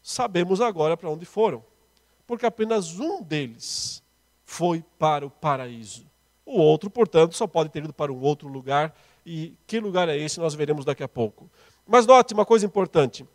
sabemos 0.00 0.60
agora 0.60 0.96
para 0.96 1.10
onde 1.10 1.26
foram 1.26 1.64
porque 2.26 2.44
apenas 2.44 2.98
um 2.98 3.22
deles 3.22 4.02
foi 4.44 4.84
para 4.98 5.24
o 5.24 5.30
paraíso. 5.30 6.06
O 6.44 6.60
outro, 6.60 6.90
portanto, 6.90 7.34
só 7.34 7.46
pode 7.46 7.70
ter 7.70 7.84
ido 7.84 7.92
para 7.92 8.12
um 8.12 8.20
outro 8.20 8.48
lugar, 8.48 8.94
e 9.24 9.56
que 9.66 9.80
lugar 9.80 10.08
é 10.08 10.16
esse 10.16 10.40
nós 10.40 10.54
veremos 10.54 10.84
daqui 10.84 11.02
a 11.02 11.08
pouco. 11.08 11.50
Mas 11.86 12.06
note 12.06 12.34
uma 12.34 12.44
coisa 12.44 12.66
importante: 12.66 13.26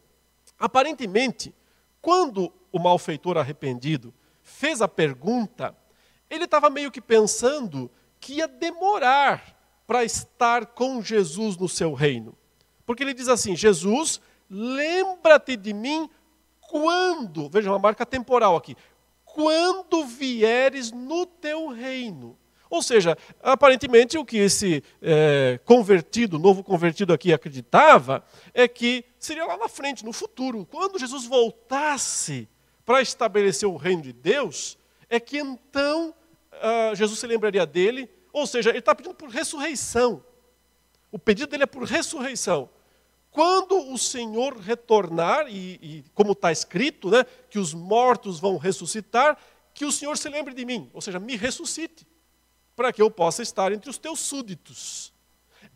aparentemente, 0.59 1.53
quando 2.01 2.51
o 2.71 2.79
malfeitor 2.79 3.37
arrependido 3.37 4.13
fez 4.43 4.81
a 4.81 4.87
pergunta, 4.87 5.75
ele 6.29 6.45
estava 6.45 6.69
meio 6.69 6.91
que 6.91 7.01
pensando 7.01 7.89
que 8.21 8.35
ia 8.35 8.47
demorar 8.47 9.57
para 9.85 10.05
estar 10.05 10.67
com 10.67 11.01
Jesus 11.01 11.57
no 11.57 11.67
seu 11.67 11.93
reino. 11.93 12.37
Porque 12.85 13.03
ele 13.03 13.13
diz 13.13 13.27
assim: 13.27 13.55
Jesus, 13.55 14.21
lembra-te 14.49 15.57
de 15.57 15.73
mim 15.73 16.09
quando, 16.61 17.49
veja 17.49 17.69
uma 17.69 17.79
marca 17.79 18.05
temporal 18.05 18.55
aqui, 18.55 18.77
quando 19.25 20.05
vieres 20.05 20.91
no 20.91 21.25
teu 21.25 21.67
reino. 21.69 22.37
Ou 22.69 22.81
seja, 22.81 23.17
aparentemente 23.43 24.17
o 24.17 24.23
que 24.23 24.37
esse 24.37 24.81
é, 25.01 25.59
convertido, 25.65 26.39
novo 26.39 26.63
convertido 26.63 27.11
aqui 27.11 27.33
acreditava, 27.33 28.23
é 28.53 28.65
que 28.65 29.03
seria 29.19 29.45
lá 29.45 29.57
na 29.57 29.67
frente, 29.67 30.05
no 30.05 30.13
futuro, 30.13 30.65
quando 30.71 30.97
Jesus 30.97 31.25
voltasse 31.25 32.47
para 32.85 33.01
estabelecer 33.01 33.67
o 33.67 33.75
reino 33.75 34.01
de 34.01 34.13
Deus, 34.13 34.77
é 35.09 35.19
que 35.19 35.37
então 35.37 36.13
uh, 36.53 36.95
Jesus 36.95 37.19
se 37.19 37.27
lembraria 37.27 37.65
dele, 37.65 38.09
ou 38.31 38.47
seja, 38.47 38.69
ele 38.69 38.79
está 38.79 38.95
pedindo 38.95 39.15
por 39.15 39.29
ressurreição. 39.29 40.23
O 41.11 41.19
pedido 41.19 41.49
dele 41.49 41.63
é 41.63 41.67
por 41.67 41.83
ressurreição. 41.83 42.69
Quando 43.29 43.91
o 43.91 43.97
Senhor 43.97 44.57
retornar, 44.57 45.47
e, 45.47 45.79
e 45.81 46.05
como 46.13 46.33
está 46.33 46.51
escrito, 46.51 47.09
né, 47.09 47.25
que 47.49 47.57
os 47.57 47.73
mortos 47.73 48.39
vão 48.39 48.57
ressuscitar, 48.57 49.37
que 49.73 49.85
o 49.85 49.91
Senhor 49.91 50.17
se 50.17 50.27
lembre 50.29 50.53
de 50.53 50.65
mim, 50.65 50.89
ou 50.93 51.01
seja, 51.01 51.19
me 51.19 51.35
ressuscite, 51.35 52.05
para 52.75 52.91
que 52.91 53.01
eu 53.01 53.09
possa 53.09 53.41
estar 53.41 53.71
entre 53.71 53.89
os 53.89 53.97
teus 53.97 54.19
súditos. 54.19 55.13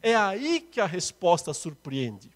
É 0.01 0.15
aí 0.15 0.59
que 0.59 0.81
a 0.81 0.85
resposta 0.85 1.53
surpreende. 1.53 2.29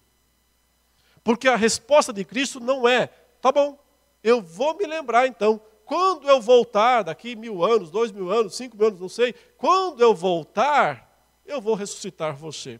Porque 1.22 1.48
a 1.48 1.56
resposta 1.56 2.12
de 2.12 2.24
Cristo 2.24 2.58
não 2.58 2.88
é, 2.88 3.08
tá 3.40 3.52
bom, 3.52 3.78
eu 4.22 4.40
vou 4.40 4.76
me 4.76 4.86
lembrar 4.86 5.26
então, 5.26 5.60
quando 5.90 6.28
eu 6.28 6.40
voltar, 6.40 7.02
daqui 7.02 7.34
mil 7.34 7.64
anos, 7.64 7.90
dois 7.90 8.12
mil 8.12 8.30
anos, 8.30 8.54
cinco 8.54 8.76
mil 8.76 8.86
anos, 8.86 9.00
não 9.00 9.08
sei, 9.08 9.34
quando 9.58 10.00
eu 10.00 10.14
voltar, 10.14 11.28
eu 11.44 11.60
vou 11.60 11.74
ressuscitar 11.74 12.36
você. 12.36 12.78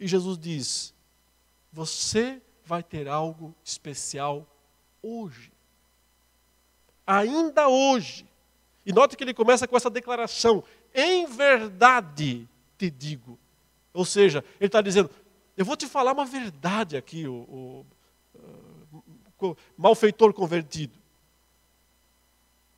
E 0.00 0.08
Jesus 0.08 0.38
diz: 0.38 0.94
você 1.70 2.40
vai 2.64 2.82
ter 2.82 3.08
algo 3.08 3.54
especial 3.62 4.48
hoje. 5.02 5.52
Ainda 7.06 7.68
hoje. 7.68 8.26
E 8.86 8.92
note 8.92 9.18
que 9.18 9.24
ele 9.24 9.34
começa 9.34 9.68
com 9.68 9.76
essa 9.76 9.90
declaração: 9.90 10.64
em 10.94 11.26
verdade 11.26 12.48
te 12.78 12.90
digo. 12.90 13.38
Ou 13.92 14.06
seja, 14.06 14.42
ele 14.58 14.68
está 14.68 14.80
dizendo: 14.80 15.10
eu 15.58 15.64
vou 15.66 15.76
te 15.76 15.86
falar 15.86 16.12
uma 16.12 16.24
verdade 16.24 16.96
aqui, 16.96 17.28
o, 17.28 17.34
o, 17.34 17.86
o 19.38 19.46
uh, 19.50 19.56
malfeitor 19.76 20.32
convertido. 20.32 21.03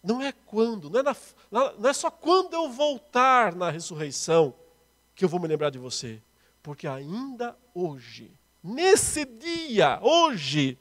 Não 0.07 0.23
é 0.23 0.33
quando, 0.33 0.89
não 0.89 1.01
é, 1.01 1.03
na, 1.03 1.17
não 1.51 1.91
é 1.91 1.93
só 1.93 2.11
quando 2.11 2.55
eu 2.55 2.71
voltar 2.71 3.55
na 3.55 3.71
ressurreição 3.71 4.55
que 5.15 5.25
eu 5.25 5.29
vou 5.29 5.41
me 5.41 5.49
lembrar 5.49 5.71
de 5.71 5.79
você. 5.79 6.23
Porque 6.63 6.87
ainda 6.87 7.57
hoje 7.75 8.33
nesse 8.67 9.25
dia, 9.25 9.99
hoje, 10.03 10.77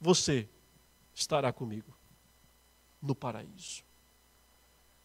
você 0.00 0.48
estará 1.14 1.52
comigo 1.52 1.96
no 3.00 3.14
paraíso. 3.14 3.84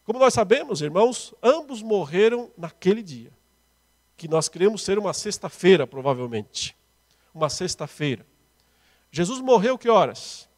Como 0.03 0.19
nós 0.19 0.33
sabemos, 0.33 0.81
irmãos, 0.81 1.33
ambos 1.41 1.81
morreram 1.81 2.51
naquele 2.57 3.03
dia, 3.03 3.31
que 4.17 4.27
nós 4.27 4.49
queremos 4.49 4.83
ser 4.83 4.97
uma 4.97 5.13
sexta-feira, 5.13 5.85
provavelmente. 5.85 6.75
Uma 7.33 7.49
sexta-feira. 7.49 8.25
Jesus 9.11 9.39
morreu 9.39 9.77
que 9.77 9.89
horas? 9.89 10.49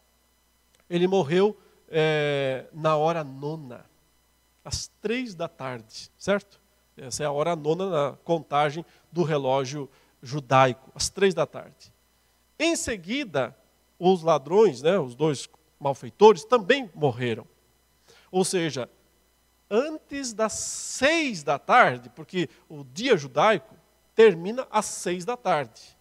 Ele 0.90 1.08
morreu 1.08 1.58
é, 1.90 2.66
na 2.74 2.96
hora 2.96 3.24
nona, 3.24 3.86
às 4.64 4.88
três 5.02 5.36
da 5.36 5.48
tarde, 5.48 6.12
certo? 6.18 6.60
Essa 6.98 7.24
é 7.24 7.26
a 7.26 7.32
hora 7.32 7.56
nona 7.56 7.90
na 7.90 8.18
contagem 8.24 8.86
do 9.12 9.24
relógio 9.24 9.90
judaico, 10.22 10.92
às 10.96 11.10
três 11.10 11.34
da 11.34 11.46
tarde. 11.46 11.94
Em 12.58 12.76
seguida, 12.76 13.56
os 14.00 14.24
ladrões, 14.24 14.82
né, 14.82 14.98
os 14.98 15.16
dois 15.16 15.50
malfeitores, 15.80 16.46
também 16.46 16.90
morreram. 16.96 17.46
Ou 18.32 18.44
seja, 18.44 18.90
antes 19.70 20.34
das 20.34 20.54
seis 20.54 21.44
da 21.44 21.60
tarde, 21.60 22.10
porque 22.10 22.50
o 22.70 22.84
dia 22.84 23.18
judaico 23.18 23.76
termina 24.14 24.66
às 24.72 24.86
seis 24.86 25.26
da 25.26 25.36
tarde. 25.36 25.96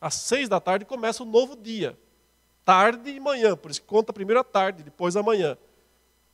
Às 0.00 0.14
seis 0.14 0.48
da 0.48 0.60
tarde 0.60 0.84
começa 0.84 1.22
o 1.22 1.26
novo 1.26 1.56
dia. 1.56 1.98
Tarde 2.66 3.10
e 3.10 3.20
manhã, 3.20 3.56
por 3.56 3.70
isso 3.70 3.80
que 3.80 3.86
conta 3.86 4.12
primeiro 4.12 4.40
a 4.40 4.44
tarde, 4.44 4.82
depois 4.82 5.14
a 5.14 5.22
manhã. 5.22 5.56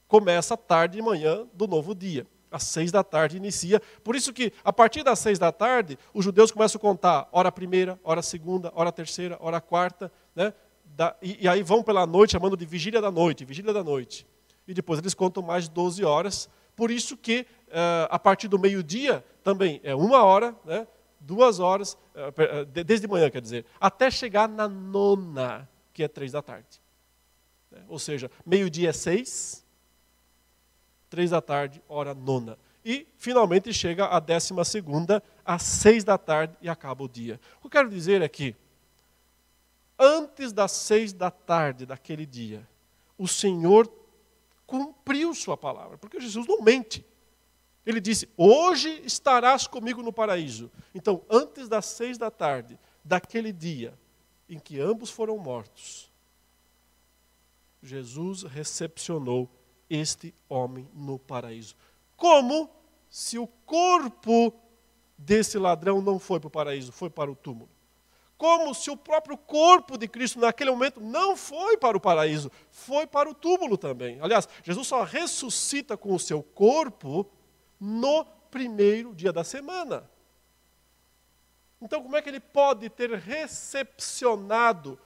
Começa 0.09 0.55
a 0.55 0.57
tarde 0.57 0.99
e 0.99 1.03
manhã 1.03 1.47
do 1.53 1.67
novo 1.67 1.95
dia. 1.95 2.27
Às 2.51 2.63
seis 2.63 2.91
da 2.91 3.05
tarde 3.05 3.37
inicia. 3.37 3.83
Por 4.03 4.17
isso 4.17 4.33
que, 4.33 4.51
a 4.65 4.73
partir 4.73 5.03
das 5.03 5.19
seis 5.19 5.39
da 5.39 5.53
tarde, 5.53 5.99
os 6.15 6.25
judeus 6.25 6.51
começam 6.51 6.79
a 6.79 6.81
contar 6.81 7.29
hora 7.33 7.53
primeira, 7.53 8.01
hora 8.03 8.23
segunda, 8.23 8.73
hora 8.75 8.91
terceira, 8.91 9.37
hora 9.41 9.61
quarta, 9.61 10.11
né? 10.35 10.55
Da, 10.87 11.15
e, 11.21 11.45
e, 11.45 11.49
aí 11.49 11.63
vão 11.63 11.83
pela 11.83 12.07
noite, 12.07 12.33
chamando 12.33 12.57
de 12.57 12.65
vigília 12.65 13.03
da 13.03 13.11
noite, 13.11 13.45
vigília 13.45 13.75
da 13.75 13.85
noite. 13.85 14.27
E 14.67 14.73
depois 14.73 15.01
eles 15.01 15.13
contam 15.13 15.43
mais 15.43 15.69
12 15.69 16.03
horas. 16.03 16.49
Por 16.75 16.91
isso 16.91 17.15
que, 17.15 17.47
uh, 17.69 18.09
a 18.09 18.19
partir 18.19 18.49
do 18.49 18.59
meio-dia, 18.59 19.23
também 19.45 19.83
é 19.85 19.95
uma 19.95 20.25
hora, 20.25 20.57
né? 20.65 20.87
duas 21.21 21.61
horas, 21.61 21.93
uh, 22.15 22.65
desde 22.65 23.07
manhã, 23.07 23.29
quer 23.29 23.43
dizer, 23.43 23.67
até 23.79 24.11
chegar 24.11 24.49
na 24.49 24.67
nona, 24.67 25.69
que 25.93 26.03
é 26.03 26.09
três 26.09 26.33
da 26.33 26.43
tarde. 26.43 26.81
Né? 27.71 27.85
Ou 27.89 27.99
seja, 27.99 28.31
meio-dia 28.45 28.91
é 28.91 28.93
seis, 28.93 29.65
três 31.09 31.31
da 31.31 31.41
tarde, 31.41 31.83
hora 31.89 32.15
nona. 32.15 32.59
E, 32.85 33.07
finalmente, 33.17 33.73
chega 33.73 34.07
a 34.07 34.19
décima 34.19 34.65
segunda, 34.65 35.23
às 35.45 35.63
seis 35.63 36.03
da 36.03 36.19
tarde, 36.19 36.57
e 36.61 36.69
acaba 36.69 37.05
o 37.05 37.09
dia. 37.09 37.41
O 37.59 37.61
que 37.63 37.67
eu 37.67 37.71
quero 37.71 37.91
dizer 37.91 38.23
é 38.23 38.29
que, 38.29 38.57
antes 39.99 40.53
das 40.53 40.73
seis 40.73 41.13
da 41.13 41.31
tarde 41.31 41.87
daquele 41.87 42.27
dia, 42.27 42.67
o 43.17 43.29
Senhor 43.29 43.91
cumpriu 44.67 45.35
sua 45.35 45.57
palavra, 45.57 45.97
porque 45.99 46.21
Jesus 46.21 46.47
não 46.47 46.63
mente. 46.63 47.05
Ele 47.85 48.01
disse: 48.01 48.29
Hoje 48.37 49.03
estarás 49.05 49.67
comigo 49.67 50.03
no 50.03 50.13
paraíso. 50.13 50.71
Então, 50.95 51.23
antes 51.31 51.69
das 51.69 51.87
seis 51.87 52.19
da 52.19 52.31
tarde, 52.31 52.79
daquele 53.05 53.53
dia 53.53 53.95
em 54.55 54.59
que 54.59 54.81
ambos 54.81 55.11
foram 55.11 55.39
mortos, 55.39 56.11
Jesus 57.83 58.43
recepcionou 58.43 59.49
este 59.89 60.35
homem 60.49 60.89
no 60.95 61.19
paraíso. 61.19 61.75
Como 62.17 62.71
se 63.11 63.39
o 63.39 63.47
corpo 63.47 64.55
desse 65.19 65.59
ladrão 65.59 66.01
não 66.01 66.19
foi 66.19 66.39
para 66.39 66.49
o 66.49 66.51
paraíso, 66.51 66.93
foi 66.93 67.11
para 67.11 67.31
o 67.31 67.37
túmulo 67.37 67.69
como 68.43 68.75
se 68.75 68.91
o 68.91 68.97
próprio 68.97 69.39
corpo 69.39 69.97
de 69.97 70.09
Cristo 70.09 70.41
naquele 70.41 70.73
momento 70.73 71.01
não 71.01 71.37
foi 71.37 71.77
para 71.77 71.97
o 71.97 72.01
paraíso, 72.01 72.51
foi 72.73 73.07
para 73.07 73.31
o 73.31 73.35
túmulo 73.35 73.79
também. 73.79 74.19
Aliás, 74.21 74.49
Jesus 74.65 74.89
só 74.89 75.05
ressuscita 75.05 75.97
com 75.97 76.13
o 76.13 76.19
seu 76.19 76.43
corpo 76.43 77.25
no 77.79 78.25
primeiro 78.51 79.15
dia 79.15 79.33
da 79.33 79.45
semana. 79.45 80.11
Então, 81.83 82.03
como 82.03 82.17
é 82.17 82.23
que 82.23 82.29
ele 82.29 82.41
pode 82.41 82.89
ter 82.89 83.11
recepcionado 83.11 84.99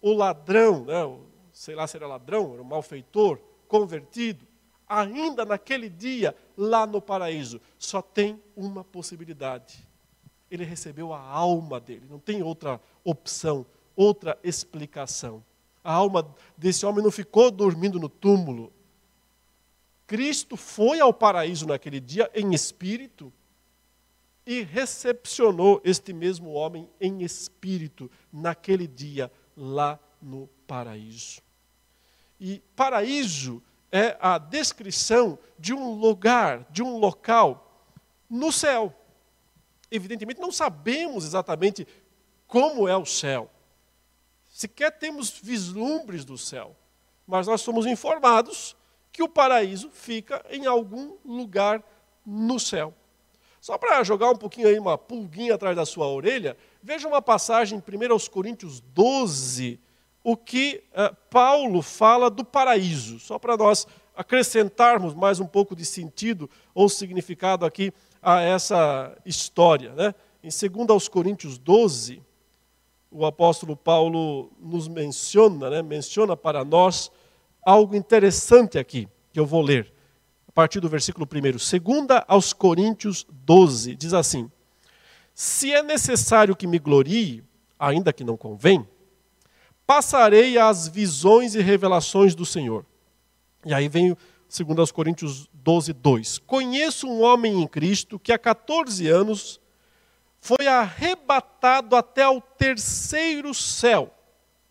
o 0.00 0.12
ladrão, 0.12 0.84
né, 0.84 1.18
sei 1.52 1.74
lá 1.74 1.86
se 1.86 1.96
era 1.96 2.06
ladrão, 2.06 2.54
era 2.54 2.62
um 2.62 2.66
malfeitor, 2.66 3.38
convertido, 3.68 4.46
ainda 4.88 5.44
naquele 5.44 5.88
dia 5.88 6.34
lá 6.56 6.86
no 6.86 7.00
paraíso? 7.00 7.60
Só 7.78 8.02
tem 8.02 8.42
uma 8.56 8.82
possibilidade 8.82 9.86
ele 10.54 10.64
recebeu 10.64 11.12
a 11.12 11.20
alma 11.20 11.80
dele. 11.80 12.06
Não 12.08 12.18
tem 12.18 12.42
outra 12.42 12.80
opção, 13.02 13.66
outra 13.96 14.38
explicação. 14.42 15.44
A 15.82 15.92
alma 15.92 16.34
desse 16.56 16.86
homem 16.86 17.02
não 17.02 17.10
ficou 17.10 17.50
dormindo 17.50 17.98
no 17.98 18.08
túmulo. 18.08 18.72
Cristo 20.06 20.56
foi 20.56 21.00
ao 21.00 21.12
paraíso 21.12 21.66
naquele 21.66 22.00
dia 22.00 22.30
em 22.34 22.54
espírito 22.54 23.32
e 24.46 24.62
recepcionou 24.62 25.80
este 25.84 26.12
mesmo 26.12 26.50
homem 26.52 26.88
em 27.00 27.22
espírito 27.22 28.10
naquele 28.32 28.86
dia 28.86 29.30
lá 29.56 29.98
no 30.20 30.48
paraíso. 30.66 31.40
E 32.38 32.62
paraíso 32.74 33.62
é 33.90 34.16
a 34.20 34.38
descrição 34.38 35.38
de 35.58 35.72
um 35.72 35.94
lugar, 35.94 36.66
de 36.70 36.82
um 36.82 36.98
local 36.98 37.88
no 38.28 38.50
céu 38.50 38.94
evidentemente, 39.94 40.40
não 40.40 40.52
sabemos 40.52 41.24
exatamente 41.24 41.86
como 42.46 42.88
é 42.88 42.96
o 42.96 43.06
céu. 43.06 43.50
Sequer 44.48 44.98
temos 44.98 45.30
vislumbres 45.30 46.24
do 46.24 46.36
céu. 46.36 46.76
Mas 47.26 47.46
nós 47.46 47.62
somos 47.62 47.86
informados 47.86 48.76
que 49.10 49.22
o 49.22 49.28
paraíso 49.28 49.90
fica 49.90 50.44
em 50.50 50.66
algum 50.66 51.16
lugar 51.24 51.82
no 52.24 52.58
céu. 52.58 52.94
Só 53.64 53.78
para 53.78 54.04
jogar 54.04 54.28
um 54.28 54.36
pouquinho 54.36 54.68
aí, 54.68 54.78
uma 54.78 54.98
pulguinha 54.98 55.54
atrás 55.54 55.74
da 55.74 55.86
sua 55.86 56.06
orelha, 56.06 56.54
veja 56.82 57.08
uma 57.08 57.22
passagem 57.22 57.78
em 57.78 57.80
1 57.80 58.30
Coríntios 58.30 58.78
12, 58.78 59.80
o 60.22 60.36
que 60.36 60.84
uh, 60.92 61.16
Paulo 61.30 61.80
fala 61.80 62.28
do 62.28 62.44
paraíso. 62.44 63.18
Só 63.18 63.38
para 63.38 63.56
nós 63.56 63.86
acrescentarmos 64.14 65.14
mais 65.14 65.40
um 65.40 65.46
pouco 65.46 65.74
de 65.74 65.86
sentido 65.86 66.50
ou 66.74 66.90
significado 66.90 67.64
aqui 67.64 67.90
a 68.20 68.42
essa 68.42 69.16
história. 69.24 69.94
Né? 69.94 70.14
Em 70.42 70.50
2 70.50 70.90
aos 70.90 71.08
Coríntios 71.08 71.56
12, 71.56 72.20
o 73.10 73.24
apóstolo 73.24 73.74
Paulo 73.74 74.52
nos 74.60 74.88
menciona, 74.88 75.70
né, 75.70 75.80
menciona 75.80 76.36
para 76.36 76.66
nós 76.66 77.10
algo 77.64 77.96
interessante 77.96 78.78
aqui, 78.78 79.08
que 79.32 79.40
eu 79.40 79.46
vou 79.46 79.62
ler, 79.62 79.93
partir 80.54 80.80
do 80.80 80.88
versículo 80.88 81.26
1. 81.26 81.40
2 81.80 82.24
aos 82.28 82.52
Coríntios 82.52 83.26
12, 83.30 83.96
diz 83.96 84.14
assim: 84.14 84.50
Se 85.34 85.72
é 85.72 85.82
necessário 85.82 86.54
que 86.54 86.66
me 86.66 86.78
glorie, 86.78 87.42
ainda 87.78 88.12
que 88.12 88.22
não 88.24 88.36
convém, 88.36 88.86
passarei 89.86 90.56
às 90.56 90.86
visões 90.86 91.54
e 91.54 91.60
revelações 91.60 92.34
do 92.34 92.46
Senhor. 92.46 92.86
E 93.66 93.74
aí 93.74 93.88
vem 93.88 94.16
segundo 94.48 94.80
aos 94.80 94.92
Coríntios 94.92 95.48
12, 95.52 95.92
2. 95.92 96.38
Conheço 96.38 97.08
um 97.08 97.22
homem 97.22 97.60
em 97.60 97.66
Cristo 97.66 98.18
que 98.18 98.32
há 98.32 98.38
14 98.38 99.08
anos 99.08 99.60
foi 100.40 100.66
arrebatado 100.68 101.96
até 101.96 102.22
ao 102.22 102.40
terceiro 102.40 103.52
céu. 103.52 104.14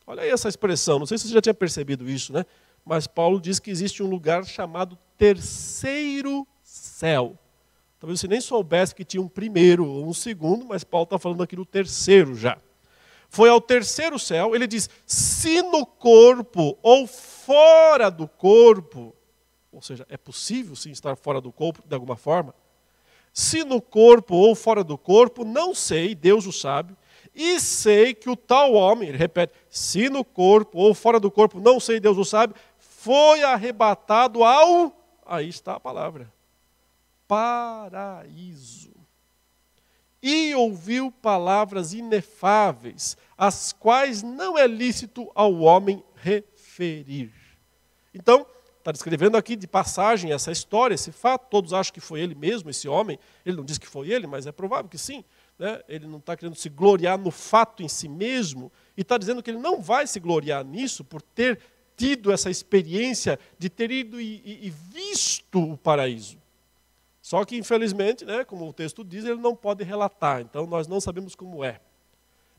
Olha 0.08 0.22
aí 0.22 0.30
essa 0.30 0.48
expressão, 0.48 1.00
não 1.00 1.06
sei 1.06 1.18
se 1.18 1.28
você 1.28 1.34
já 1.34 1.42
tinha 1.42 1.54
percebido 1.54 2.10
isso, 2.10 2.32
né? 2.32 2.46
Mas 2.86 3.08
Paulo 3.08 3.42
diz 3.42 3.60
que 3.60 3.72
existe 3.72 4.04
um 4.04 4.08
lugar 4.08 4.46
chamado 4.46 4.98
terceiro 5.24 6.46
céu. 6.62 7.38
Talvez 7.98 8.20
você 8.20 8.28
nem 8.28 8.42
soubesse 8.42 8.94
que 8.94 9.06
tinha 9.06 9.22
um 9.22 9.30
primeiro 9.30 9.88
ou 9.88 10.06
um 10.06 10.14
segundo, 10.14 10.66
mas 10.66 10.84
Paulo 10.84 11.06
está 11.06 11.18
falando 11.18 11.42
aqui 11.42 11.56
do 11.56 11.66
terceiro 11.66 12.36
já. 12.36 12.58
Foi 13.30 13.48
ao 13.48 13.62
terceiro 13.62 14.20
céu, 14.20 14.54
ele 14.54 14.68
diz: 14.68 14.90
se 15.06 15.62
no 15.62 15.86
corpo 15.86 16.78
ou 16.82 17.08
fora 17.08 18.12
do 18.12 18.28
corpo 18.28 19.16
ou 19.72 19.82
seja, 19.82 20.06
é 20.08 20.18
possível 20.18 20.76
sim 20.76 20.92
estar 20.92 21.16
fora 21.16 21.42
do 21.42 21.52
corpo 21.52 21.82
de 21.88 21.96
alguma 21.96 22.16
forma. 22.16 22.54
Se 23.34 23.64
no 23.64 23.82
corpo 23.82 24.36
ou 24.36 24.54
fora 24.54 24.84
do 24.84 24.98
corpo, 24.98 25.44
não 25.44 25.74
sei, 25.74 26.14
Deus 26.14 26.46
o 26.46 26.52
sabe. 26.52 26.96
E 27.34 27.60
sei 27.60 28.14
que 28.14 28.30
o 28.30 28.36
tal 28.36 28.74
homem, 28.74 29.10
ele 29.10 29.18
repete, 29.18 29.54
se 29.70 30.10
no 30.10 30.24
corpo 30.24 30.78
ou 30.78 30.94
fora 30.94 31.20
do 31.20 31.32
corpo, 31.32 31.60
não 31.60 31.80
sei, 31.80 32.00
Deus 32.00 32.18
o 32.18 32.24
sabe, 32.24 32.54
foi 32.78 33.42
arrebatado 33.42 34.44
ao. 34.44 35.03
Aí 35.26 35.50
está 35.50 35.76
a 35.76 35.80
palavra. 35.80 36.32
Paraíso. 37.28 38.92
E 40.22 40.56
ouviu 40.56 41.12
palavras 41.12 41.94
inefáveis, 41.94 43.18
as 43.38 43.74
quais 43.74 44.24
não 44.24 44.58
é 44.58 44.66
lícito 44.66 45.30
ao 45.36 45.60
homem 45.60 46.02
referir. 46.16 47.34
Então, 48.14 48.46
está 48.84 48.92
descrevendo 48.92 49.38
aqui 49.38 49.56
de 49.56 49.66
passagem 49.66 50.32
essa 50.32 50.52
história, 50.52 50.94
esse 50.94 51.12
fato. 51.12 51.50
Todos 51.50 51.74
acham 51.74 51.94
que 51.94 52.02
foi 52.02 52.22
ele 52.22 52.36
mesmo, 52.36 52.70
esse 52.70 52.88
homem. 52.88 53.18
Ele 53.46 53.58
não 53.58 53.66
diz 53.66 53.78
que 53.78 53.88
foi 53.88 54.10
ele, 54.10 54.28
mas 54.28 54.46
é 54.46 54.52
provável 54.52 54.90
que 54.90 54.98
sim. 54.98 55.26
Né? 55.58 55.82
Ele 55.88 56.06
não 56.06 56.18
está 56.18 56.36
querendo 56.36 56.56
se 56.56 56.70
gloriar 56.70 57.18
no 57.18 57.32
fato 57.32 57.82
em 57.82 57.88
si 57.88 58.10
mesmo 58.10 58.72
e 58.98 59.02
está 59.02 59.18
dizendo 59.18 59.42
que 59.42 59.50
ele 59.52 59.60
não 59.60 59.82
vai 59.82 60.06
se 60.06 60.20
gloriar 60.20 60.66
nisso 60.66 61.04
por 61.04 61.22
ter 61.22 61.60
tido 61.96 62.32
essa 62.32 62.50
experiência 62.50 63.40
de 63.58 63.70
ter 63.70 63.92
ido 63.92 64.20
e, 64.20 64.42
e, 64.44 64.68
e 64.68 64.70
visto 64.70 65.60
o 65.60 65.78
paraíso. 65.78 66.38
Só 67.22 67.46
que, 67.46 67.56
infelizmente, 67.56 68.26
né, 68.26 68.44
como 68.44 68.68
o 68.68 68.74
texto 68.74 69.04
diz, 69.04 69.24
ele 69.24 69.40
não 69.40 69.56
pode 69.56 69.84
relatar, 69.84 70.42
então 70.42 70.66
nós 70.68 70.88
não 70.88 71.00
sabemos 71.00 71.36
como 71.36 71.64
é. 71.64 71.80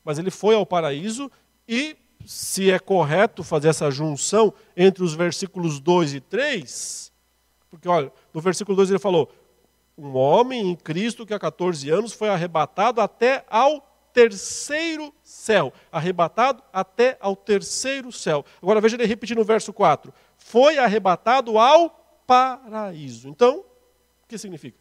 Mas 0.03 0.17
ele 0.17 0.31
foi 0.31 0.55
ao 0.55 0.65
paraíso 0.65 1.31
e 1.67 1.95
se 2.25 2.71
é 2.71 2.79
correto 2.79 3.43
fazer 3.43 3.67
essa 3.67 3.91
junção 3.91 4.53
entre 4.75 5.03
os 5.03 5.13
versículos 5.13 5.79
2 5.79 6.15
e 6.15 6.19
3, 6.19 7.11
porque 7.69 7.87
olha, 7.87 8.11
no 8.33 8.41
versículo 8.41 8.75
2 8.75 8.89
ele 8.89 8.99
falou: 8.99 9.29
um 9.97 10.15
homem 10.15 10.71
em 10.71 10.75
Cristo 10.75 11.25
que 11.25 11.33
há 11.33 11.39
14 11.39 11.89
anos 11.89 12.13
foi 12.13 12.29
arrebatado 12.29 13.01
até 13.01 13.45
ao 13.49 13.94
terceiro 14.15 15.13
céu. 15.21 15.73
Arrebatado 15.91 16.63
até 16.71 17.17
ao 17.19 17.35
terceiro 17.35 18.13
céu. 18.13 18.45
Agora 18.61 18.79
veja 18.79 18.95
ele 18.95 19.05
repetir 19.05 19.35
no 19.35 19.43
verso 19.43 19.73
4: 19.73 20.13
foi 20.37 20.77
arrebatado 20.77 21.59
ao 21.59 21.89
paraíso. 22.25 23.27
Então, 23.27 23.59
O 24.23 24.27
que 24.27 24.39
significa? 24.39 24.77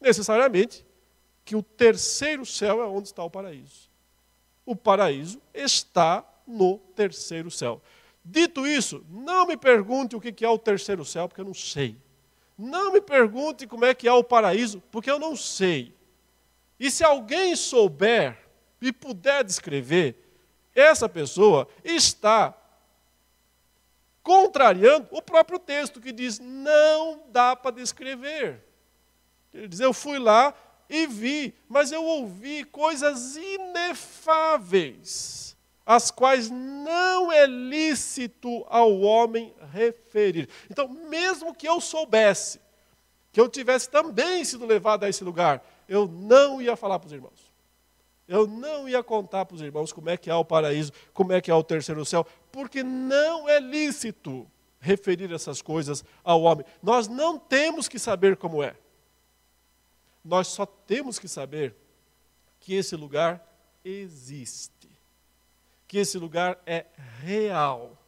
Necessariamente 0.00 0.86
que 1.44 1.56
o 1.56 1.62
terceiro 1.62 2.46
céu 2.46 2.80
é 2.80 2.86
onde 2.86 3.08
está 3.08 3.24
o 3.24 3.30
paraíso. 3.30 3.90
O 4.64 4.76
paraíso 4.76 5.40
está 5.52 6.24
no 6.46 6.78
terceiro 6.94 7.50
céu. 7.50 7.82
Dito 8.24 8.64
isso, 8.64 9.04
não 9.10 9.46
me 9.46 9.56
pergunte 9.56 10.14
o 10.14 10.20
que 10.20 10.44
é 10.44 10.48
o 10.48 10.58
terceiro 10.58 11.04
céu, 11.04 11.26
porque 11.26 11.40
eu 11.40 11.44
não 11.44 11.54
sei. 11.54 11.96
Não 12.56 12.92
me 12.92 13.00
pergunte 13.00 13.66
como 13.66 13.84
é 13.84 13.92
que 13.92 14.06
é 14.06 14.12
o 14.12 14.22
paraíso, 14.22 14.80
porque 14.92 15.10
eu 15.10 15.18
não 15.18 15.34
sei. 15.34 15.92
E 16.78 16.88
se 16.88 17.02
alguém 17.02 17.56
souber 17.56 18.38
e 18.82 18.92
puder 18.92 19.44
descrever, 19.44 20.16
essa 20.74 21.08
pessoa 21.08 21.68
está 21.84 22.52
contrariando 24.22 25.08
o 25.10 25.22
próprio 25.22 25.58
texto 25.58 26.00
que 26.00 26.12
diz: 26.12 26.38
não 26.38 27.22
dá 27.28 27.56
para 27.56 27.76
descrever. 27.76 28.62
Ele 29.54 29.68
diz: 29.68 29.80
eu 29.80 29.92
fui 29.92 30.18
lá 30.18 30.54
e 30.88 31.06
vi, 31.06 31.54
mas 31.68 31.92
eu 31.92 32.02
ouvi 32.04 32.64
coisas 32.64 33.36
inefáveis, 33.36 34.36
as 35.86 36.10
quais 36.10 36.50
não 36.50 37.30
é 37.32 37.46
lícito 37.46 38.66
ao 38.68 39.00
homem 39.00 39.54
referir. 39.72 40.48
Então, 40.70 40.88
mesmo 40.88 41.54
que 41.54 41.68
eu 41.68 41.80
soubesse, 41.80 42.60
que 43.32 43.40
eu 43.40 43.48
tivesse 43.48 43.88
também 43.88 44.44
sido 44.44 44.66
levado 44.66 45.04
a 45.04 45.08
esse 45.08 45.24
lugar, 45.24 45.64
eu 45.88 46.06
não 46.06 46.60
ia 46.60 46.76
falar 46.76 46.98
para 46.98 47.06
os 47.06 47.12
irmãos. 47.12 47.41
Eu 48.28 48.46
não 48.46 48.88
ia 48.88 49.02
contar 49.02 49.44
para 49.44 49.54
os 49.54 49.60
irmãos 49.60 49.92
como 49.92 50.08
é 50.08 50.16
que 50.16 50.30
é 50.30 50.34
o 50.34 50.44
paraíso, 50.44 50.92
como 51.12 51.32
é 51.32 51.40
que 51.40 51.50
é 51.50 51.54
o 51.54 51.62
terceiro 51.62 52.04
céu, 52.04 52.26
porque 52.50 52.82
não 52.82 53.48
é 53.48 53.58
lícito 53.60 54.46
referir 54.80 55.32
essas 55.32 55.62
coisas 55.62 56.04
ao 56.24 56.42
homem. 56.42 56.66
Nós 56.82 57.08
não 57.08 57.38
temos 57.38 57.88
que 57.88 57.98
saber 57.98 58.36
como 58.36 58.62
é. 58.62 58.76
Nós 60.24 60.48
só 60.48 60.64
temos 60.64 61.18
que 61.18 61.28
saber 61.28 61.74
que 62.60 62.74
esse 62.74 62.94
lugar 62.94 63.44
existe, 63.84 64.88
que 65.88 65.98
esse 65.98 66.16
lugar 66.18 66.60
é 66.64 66.86
real, 67.20 67.98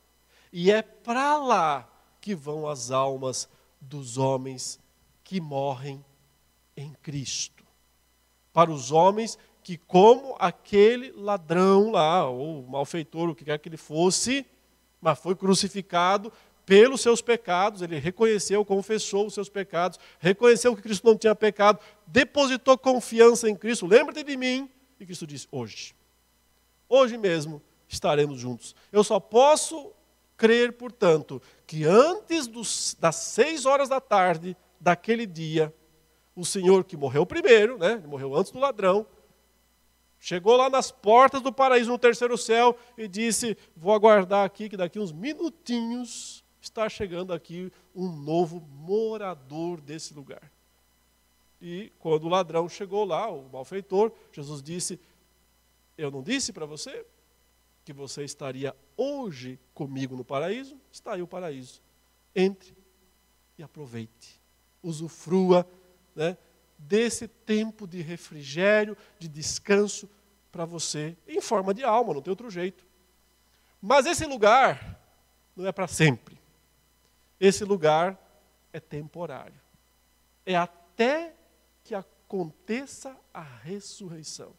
e 0.52 0.70
é 0.70 0.80
para 0.80 1.36
lá 1.36 1.88
que 2.20 2.34
vão 2.34 2.68
as 2.68 2.90
almas 2.90 3.48
dos 3.80 4.16
homens 4.16 4.78
que 5.24 5.40
morrem 5.40 6.04
em 6.76 6.92
Cristo. 7.02 7.64
Para 8.52 8.70
os 8.70 8.92
homens 8.92 9.36
que, 9.64 9.78
como 9.78 10.36
aquele 10.38 11.10
ladrão 11.12 11.90
lá, 11.90 12.28
ou 12.28 12.62
malfeitor, 12.64 13.30
o 13.30 13.34
que 13.34 13.46
quer 13.46 13.58
que 13.58 13.70
ele 13.70 13.78
fosse, 13.78 14.46
mas 15.00 15.18
foi 15.18 15.34
crucificado 15.34 16.30
pelos 16.66 17.00
seus 17.00 17.22
pecados, 17.22 17.80
ele 17.80 17.98
reconheceu, 17.98 18.62
confessou 18.62 19.26
os 19.26 19.32
seus 19.32 19.48
pecados, 19.48 19.98
reconheceu 20.18 20.76
que 20.76 20.82
Cristo 20.82 21.06
não 21.06 21.16
tinha 21.16 21.34
pecado, 21.34 21.80
depositou 22.06 22.76
confiança 22.76 23.48
em 23.48 23.56
Cristo, 23.56 23.86
lembra-te 23.86 24.22
de 24.22 24.36
mim, 24.36 24.70
e 25.00 25.06
Cristo 25.06 25.26
disse: 25.26 25.48
hoje, 25.50 25.94
hoje 26.86 27.16
mesmo 27.16 27.62
estaremos 27.88 28.38
juntos. 28.38 28.76
Eu 28.92 29.02
só 29.02 29.18
posso 29.18 29.92
crer, 30.36 30.74
portanto, 30.74 31.40
que 31.66 31.84
antes 31.84 32.46
dos, 32.46 32.94
das 33.00 33.16
seis 33.16 33.64
horas 33.64 33.88
da 33.88 34.00
tarde 34.00 34.54
daquele 34.78 35.24
dia, 35.24 35.72
o 36.36 36.44
Senhor 36.44 36.84
que 36.84 36.98
morreu 36.98 37.24
primeiro, 37.24 37.78
né, 37.78 38.02
morreu 38.06 38.34
antes 38.34 38.52
do 38.52 38.58
ladrão, 38.58 39.06
Chegou 40.24 40.56
lá 40.56 40.70
nas 40.70 40.90
portas 40.90 41.42
do 41.42 41.52
paraíso, 41.52 41.90
no 41.90 41.98
terceiro 41.98 42.38
céu, 42.38 42.74
e 42.96 43.06
disse: 43.06 43.58
Vou 43.76 43.92
aguardar 43.92 44.42
aqui, 44.42 44.70
que 44.70 44.76
daqui 44.76 44.98
uns 44.98 45.12
minutinhos 45.12 46.42
está 46.62 46.88
chegando 46.88 47.30
aqui 47.30 47.70
um 47.94 48.10
novo 48.10 48.58
morador 48.58 49.82
desse 49.82 50.14
lugar. 50.14 50.50
E 51.60 51.92
quando 51.98 52.24
o 52.24 52.30
ladrão 52.30 52.66
chegou 52.70 53.04
lá, 53.04 53.30
o 53.30 53.50
malfeitor, 53.50 54.10
Jesus 54.32 54.62
disse: 54.62 54.98
Eu 55.98 56.10
não 56.10 56.22
disse 56.22 56.54
para 56.54 56.64
você 56.64 57.04
que 57.84 57.92
você 57.92 58.24
estaria 58.24 58.74
hoje 58.96 59.60
comigo 59.74 60.16
no 60.16 60.24
paraíso? 60.24 60.80
Está 60.90 61.12
aí 61.12 61.20
o 61.20 61.26
paraíso. 61.26 61.82
Entre 62.34 62.74
e 63.58 63.62
aproveite, 63.62 64.40
usufrua 64.82 65.68
né, 66.16 66.38
desse 66.78 67.26
tempo 67.28 67.86
de 67.86 68.00
refrigério, 68.00 68.96
de 69.18 69.28
descanso 69.28 70.08
para 70.50 70.64
você, 70.64 71.16
em 71.26 71.40
forma 71.40 71.74
de 71.74 71.82
alma, 71.82 72.14
não 72.14 72.22
tem 72.22 72.30
outro 72.30 72.50
jeito. 72.50 72.84
Mas 73.80 74.06
esse 74.06 74.24
lugar 74.24 75.00
não 75.56 75.66
é 75.66 75.72
para 75.72 75.88
sempre. 75.88 76.38
Esse 77.40 77.64
lugar 77.64 78.18
é 78.72 78.80
temporário. 78.80 79.60
É 80.46 80.56
até 80.56 81.34
que 81.82 81.94
aconteça 81.94 83.16
a 83.32 83.42
ressurreição. 83.42 84.52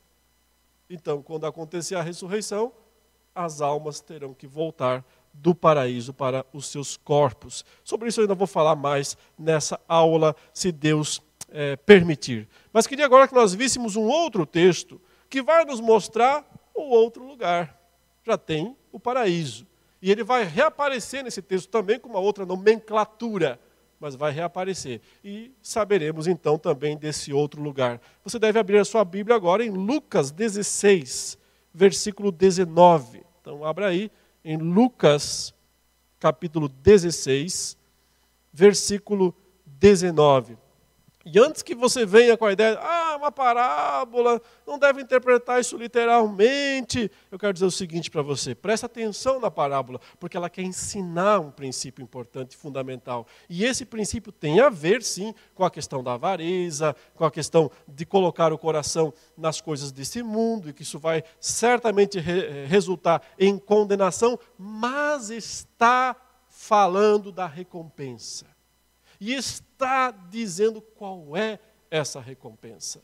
Então, 0.90 1.22
quando 1.22 1.46
acontecer 1.46 1.96
a 1.96 2.02
ressurreição, 2.02 2.72
as 3.34 3.60
almas 3.60 4.00
terão 4.00 4.34
que 4.34 4.48
voltar 4.48 5.04
do 5.34 5.54
paraíso 5.54 6.14
para 6.14 6.46
os 6.54 6.68
seus 6.68 6.96
corpos. 6.96 7.66
Sobre 7.84 8.08
isso 8.08 8.20
eu 8.20 8.24
ainda 8.24 8.36
vou 8.36 8.48
falar 8.48 8.76
mais 8.76 9.18
nessa 9.38 9.80
aula, 9.88 10.36
se 10.54 10.72
Deus 10.72 11.22
é, 11.50 11.76
permitir. 11.76 12.48
Mas 12.72 12.88
queria 12.88 13.06
agora 13.06 13.28
que 13.28 13.34
nós 13.34 13.54
víssemos 13.54 13.96
um 13.96 14.04
outro 14.04 14.46
texto 14.46 15.02
que 15.30 15.42
vai 15.42 15.66
nos 15.66 15.80
mostrar 15.80 16.46
o 16.74 16.82
outro 16.84 17.26
lugar. 17.26 17.80
Já 18.24 18.38
tem 18.38 18.76
o 18.92 19.00
paraíso. 19.00 19.66
E 20.02 20.12
ele 20.12 20.24
vai 20.24 20.44
reaparecer 20.44 21.24
nesse 21.24 21.42
texto 21.42 21.70
também 21.70 22.00
com 22.00 22.10
uma 22.10 22.20
outra 22.20 22.46
nomenclatura, 22.46 23.60
mas 24.00 24.16
vai 24.16 24.32
reaparecer. 24.32 25.02
E 25.24 25.52
saberemos 25.62 26.28
então 26.28 26.58
também 26.58 26.98
desse 26.98 27.34
outro 27.34 27.62
lugar. 27.62 28.00
Você 28.24 28.38
deve 28.38 28.60
abrir 28.60 28.78
a 28.78 28.86
sua 28.86 29.04
Bíblia 29.04 29.36
agora 29.36 29.64
em 29.64 29.72
Lucas 29.72 30.32
16, 30.32 31.38
versículo 31.74 32.32
19. 32.32 33.24
Então, 33.42 33.64
abra 33.64 33.88
aí 33.88 34.12
em 34.44 34.58
Lucas, 34.58 35.54
capítulo 36.20 36.68
16, 36.68 37.78
versículo 38.54 39.34
19. 39.66 40.58
E 41.28 41.40
antes 41.40 41.64
que 41.64 41.74
você 41.74 42.06
venha 42.06 42.38
com 42.38 42.46
a 42.46 42.54
ideia, 42.54 42.78
ah, 42.80 43.16
uma 43.18 43.32
parábola, 43.32 44.40
não 44.66 44.78
deve 44.78 45.02
interpretar 45.02 45.60
isso 45.60 45.76
literalmente, 45.76 47.12
eu 47.32 47.40
quero 47.40 47.52
dizer 47.52 47.66
o 47.66 47.72
seguinte 47.72 48.12
para 48.12 48.22
você: 48.22 48.54
presta 48.54 48.86
atenção 48.86 49.40
na 49.40 49.50
parábola, 49.50 50.00
porque 50.20 50.38
ela 50.38 50.52
quer 50.52 50.62
ensinar 50.62 51.40
um 51.40 51.50
princípio 51.50 52.04
importante, 52.04 52.56
fundamental. 52.56 53.26
E 53.50 53.66
esse 53.66 53.86
princípio 53.86 54.32
tem 54.32 54.60
a 54.60 54.70
ver, 54.70 55.02
sim, 55.02 55.34
com 55.56 55.66
a 55.66 55.72
questão 55.72 56.04
da 56.04 56.14
avareza, 56.14 56.96
com 57.16 57.26
a 57.26 57.32
questão 57.32 57.72
de 57.88 58.06
colocar 58.06 58.54
o 58.54 58.58
coração 58.58 59.12
nas 59.36 59.60
coisas 59.60 59.92
desse 59.92 60.22
mundo, 60.22 60.70
e 60.70 60.74
que 60.74 60.84
isso 60.84 61.00
vai 61.00 61.24
certamente 61.40 62.20
re 62.20 62.46
eh, 62.46 62.66
resultar 62.68 63.24
em 63.40 63.58
condenação, 63.58 64.38
mas 64.60 65.32
está 65.32 66.16
falando 66.48 67.32
da 67.32 67.48
recompensa. 67.48 68.55
E 69.20 69.34
está 69.34 70.12
dizendo 70.12 70.82
qual 70.82 71.36
é 71.36 71.60
essa 71.90 72.20
recompensa. 72.20 73.02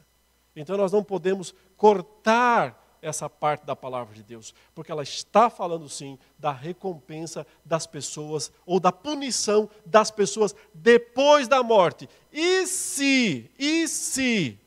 Então 0.55 0.77
nós 0.77 0.91
não 0.91 1.03
podemos 1.03 1.53
cortar 1.77 2.81
essa 3.01 3.29
parte 3.29 3.65
da 3.65 3.75
palavra 3.75 4.13
de 4.13 4.21
Deus, 4.21 4.53
porque 4.75 4.91
ela 4.91 5.01
está 5.01 5.49
falando 5.49 5.89
sim 5.89 6.19
da 6.37 6.51
recompensa 6.51 7.47
das 7.65 7.87
pessoas 7.87 8.51
ou 8.65 8.79
da 8.79 8.91
punição 8.91 9.69
das 9.85 10.11
pessoas 10.11 10.55
depois 10.73 11.47
da 11.47 11.63
morte. 11.63 12.07
E 12.31 12.67
se, 12.67 13.49
e 13.57 13.87
se 13.87 14.59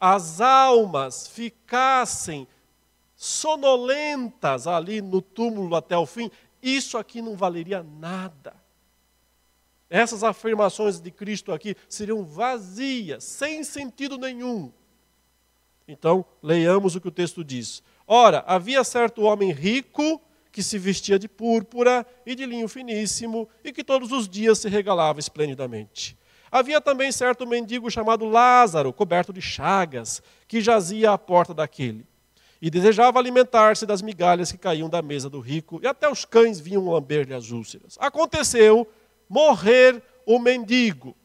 as 0.00 0.40
almas 0.40 1.28
ficassem 1.28 2.48
sonolentas 3.14 4.66
ali 4.66 5.00
no 5.00 5.22
túmulo 5.22 5.74
até 5.76 5.96
o 5.96 6.06
fim, 6.06 6.30
isso 6.60 6.98
aqui 6.98 7.22
não 7.22 7.36
valeria 7.36 7.82
nada. 7.82 8.54
Essas 9.88 10.24
afirmações 10.24 11.00
de 11.00 11.10
Cristo 11.10 11.52
aqui 11.52 11.76
seriam 11.88 12.24
vazias, 12.24 13.24
sem 13.24 13.62
sentido 13.62 14.18
nenhum. 14.18 14.72
Então, 15.86 16.24
leiamos 16.42 16.96
o 16.96 17.00
que 17.00 17.08
o 17.08 17.12
texto 17.12 17.44
diz. 17.44 17.82
Ora, 18.06 18.42
havia 18.46 18.82
certo 18.82 19.22
homem 19.22 19.52
rico 19.52 20.20
que 20.50 20.62
se 20.62 20.78
vestia 20.78 21.18
de 21.18 21.28
púrpura 21.28 22.04
e 22.24 22.34
de 22.34 22.46
linho 22.46 22.66
finíssimo 22.66 23.48
e 23.62 23.72
que 23.72 23.84
todos 23.84 24.10
os 24.10 24.28
dias 24.28 24.58
se 24.58 24.68
regalava 24.68 25.20
esplendidamente. 25.20 26.16
Havia 26.50 26.80
também 26.80 27.12
certo 27.12 27.46
mendigo 27.46 27.90
chamado 27.90 28.24
Lázaro, 28.24 28.92
coberto 28.92 29.32
de 29.32 29.42
chagas, 29.42 30.22
que 30.48 30.60
jazia 30.60 31.12
à 31.12 31.18
porta 31.18 31.52
daquele. 31.52 32.06
E 32.62 32.70
desejava 32.70 33.18
alimentar-se 33.18 33.84
das 33.84 34.00
migalhas 34.00 34.50
que 34.50 34.58
caíam 34.58 34.88
da 34.88 35.02
mesa 35.02 35.28
do 35.28 35.40
rico, 35.40 35.78
e 35.82 35.86
até 35.86 36.10
os 36.10 36.24
cães 36.24 36.58
vinham 36.58 36.88
lamber-lhe 36.88 37.34
as 37.34 37.50
úlceras. 37.50 37.98
Aconteceu 38.00 38.88
morrer 39.28 40.02
o 40.24 40.38
mendigo 40.38 41.16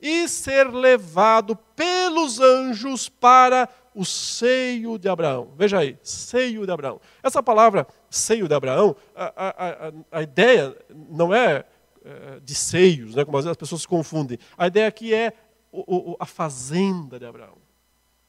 e 0.00 0.26
ser 0.28 0.72
levado 0.72 1.56
pelos 1.76 2.40
anjos 2.40 3.08
para 3.08 3.68
o 3.94 4.04
seio 4.04 4.98
de 4.98 5.08
Abraão. 5.08 5.52
Veja 5.56 5.78
aí, 5.78 5.98
seio 6.02 6.64
de 6.64 6.72
Abraão. 6.72 7.00
Essa 7.22 7.42
palavra 7.42 7.86
seio 8.08 8.48
de 8.48 8.54
Abraão, 8.54 8.96
a, 9.14 9.32
a, 9.36 10.18
a, 10.18 10.22
ideia 10.22 10.76
não 11.10 11.34
é, 11.34 11.64
é 12.04 12.40
de 12.40 12.54
seios, 12.54 13.14
né, 13.14 13.24
como 13.24 13.36
as 13.36 13.56
pessoas 13.56 13.82
se 13.82 13.88
confundem. 13.88 14.38
A 14.56 14.68
ideia 14.68 14.86
aqui 14.86 15.12
é 15.12 15.32
o, 15.70 16.12
o, 16.12 16.16
a 16.18 16.26
fazenda 16.26 17.18
de 17.18 17.26
Abraão. 17.26 17.58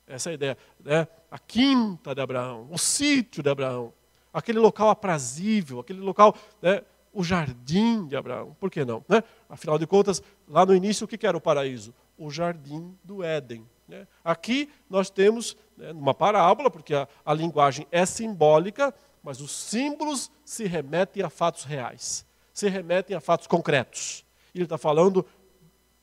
Essa 0.05 0.29
é 0.29 0.31
a 0.31 0.33
ideia. 0.33 0.57
Né? 0.83 1.07
A 1.29 1.39
quinta 1.39 2.13
de 2.13 2.21
Abraão, 2.21 2.67
o 2.69 2.77
sítio 2.77 3.41
de 3.41 3.49
Abraão, 3.49 3.93
aquele 4.33 4.59
local 4.59 4.89
aprazível, 4.89 5.79
aquele 5.79 5.99
local, 5.99 6.35
né? 6.61 6.81
O 7.13 7.23
jardim 7.23 8.07
de 8.07 8.15
Abraão. 8.15 8.55
Por 8.59 8.69
que 8.69 8.85
não? 8.85 9.03
Né? 9.07 9.23
Afinal 9.49 9.77
de 9.77 9.85
contas, 9.85 10.21
lá 10.47 10.65
no 10.65 10.75
início, 10.75 11.05
o 11.05 11.07
que 11.07 11.25
era 11.25 11.35
o 11.35 11.41
paraíso? 11.41 11.93
O 12.17 12.29
jardim 12.29 12.97
do 13.03 13.23
Éden. 13.23 13.67
Né? 13.87 14.07
Aqui 14.23 14.69
nós 14.89 15.09
temos 15.09 15.57
né, 15.75 15.91
uma 15.91 16.13
parábola, 16.13 16.71
porque 16.71 16.93
a, 16.93 17.07
a 17.25 17.33
linguagem 17.33 17.85
é 17.91 18.05
simbólica, 18.05 18.93
mas 19.23 19.41
os 19.41 19.51
símbolos 19.51 20.31
se 20.45 20.65
remetem 20.65 21.21
a 21.23 21.29
fatos 21.29 21.63
reais, 21.63 22.25
se 22.53 22.69
remetem 22.69 23.15
a 23.15 23.19
fatos 23.19 23.47
concretos. 23.47 24.25
Ele 24.53 24.63
está 24.63 24.77
falando 24.77 25.25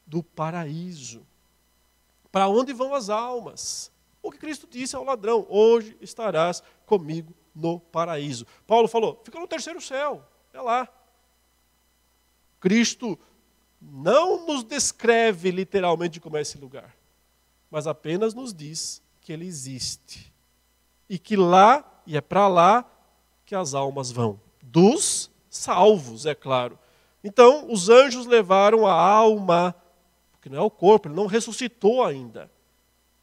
do 0.06 0.22
paraíso. 0.22 1.26
Para 2.30 2.48
onde 2.48 2.72
vão 2.72 2.94
as 2.94 3.08
almas? 3.08 3.90
O 4.22 4.30
que 4.30 4.38
Cristo 4.38 4.66
disse 4.70 4.94
ao 4.94 5.04
ladrão: 5.04 5.46
Hoje 5.48 5.96
estarás 6.00 6.62
comigo 6.84 7.34
no 7.54 7.80
paraíso. 7.80 8.46
Paulo 8.66 8.88
falou: 8.88 9.20
fica 9.24 9.38
no 9.38 9.46
terceiro 9.46 9.80
céu, 9.80 10.22
é 10.52 10.60
lá. 10.60 10.88
Cristo 12.60 13.18
não 13.80 14.46
nos 14.46 14.64
descreve 14.64 15.50
literalmente 15.50 16.20
como 16.20 16.36
é 16.36 16.40
esse 16.40 16.58
lugar, 16.58 16.96
mas 17.70 17.86
apenas 17.86 18.34
nos 18.34 18.52
diz 18.52 19.02
que 19.20 19.32
ele 19.32 19.46
existe. 19.46 20.32
E 21.08 21.18
que 21.18 21.36
lá, 21.36 21.84
e 22.06 22.16
é 22.16 22.20
para 22.20 22.48
lá, 22.48 22.84
que 23.46 23.54
as 23.54 23.74
almas 23.74 24.10
vão. 24.10 24.40
Dos 24.62 25.30
salvos, 25.48 26.26
é 26.26 26.34
claro. 26.34 26.78
Então, 27.22 27.70
os 27.70 27.88
anjos 27.88 28.26
levaram 28.26 28.86
a 28.86 28.92
alma, 28.92 29.74
porque 30.32 30.48
não 30.48 30.58
é 30.58 30.60
o 30.62 30.70
corpo, 30.70 31.08
ele 31.08 31.14
não 31.14 31.26
ressuscitou 31.26 32.04
ainda. 32.04 32.50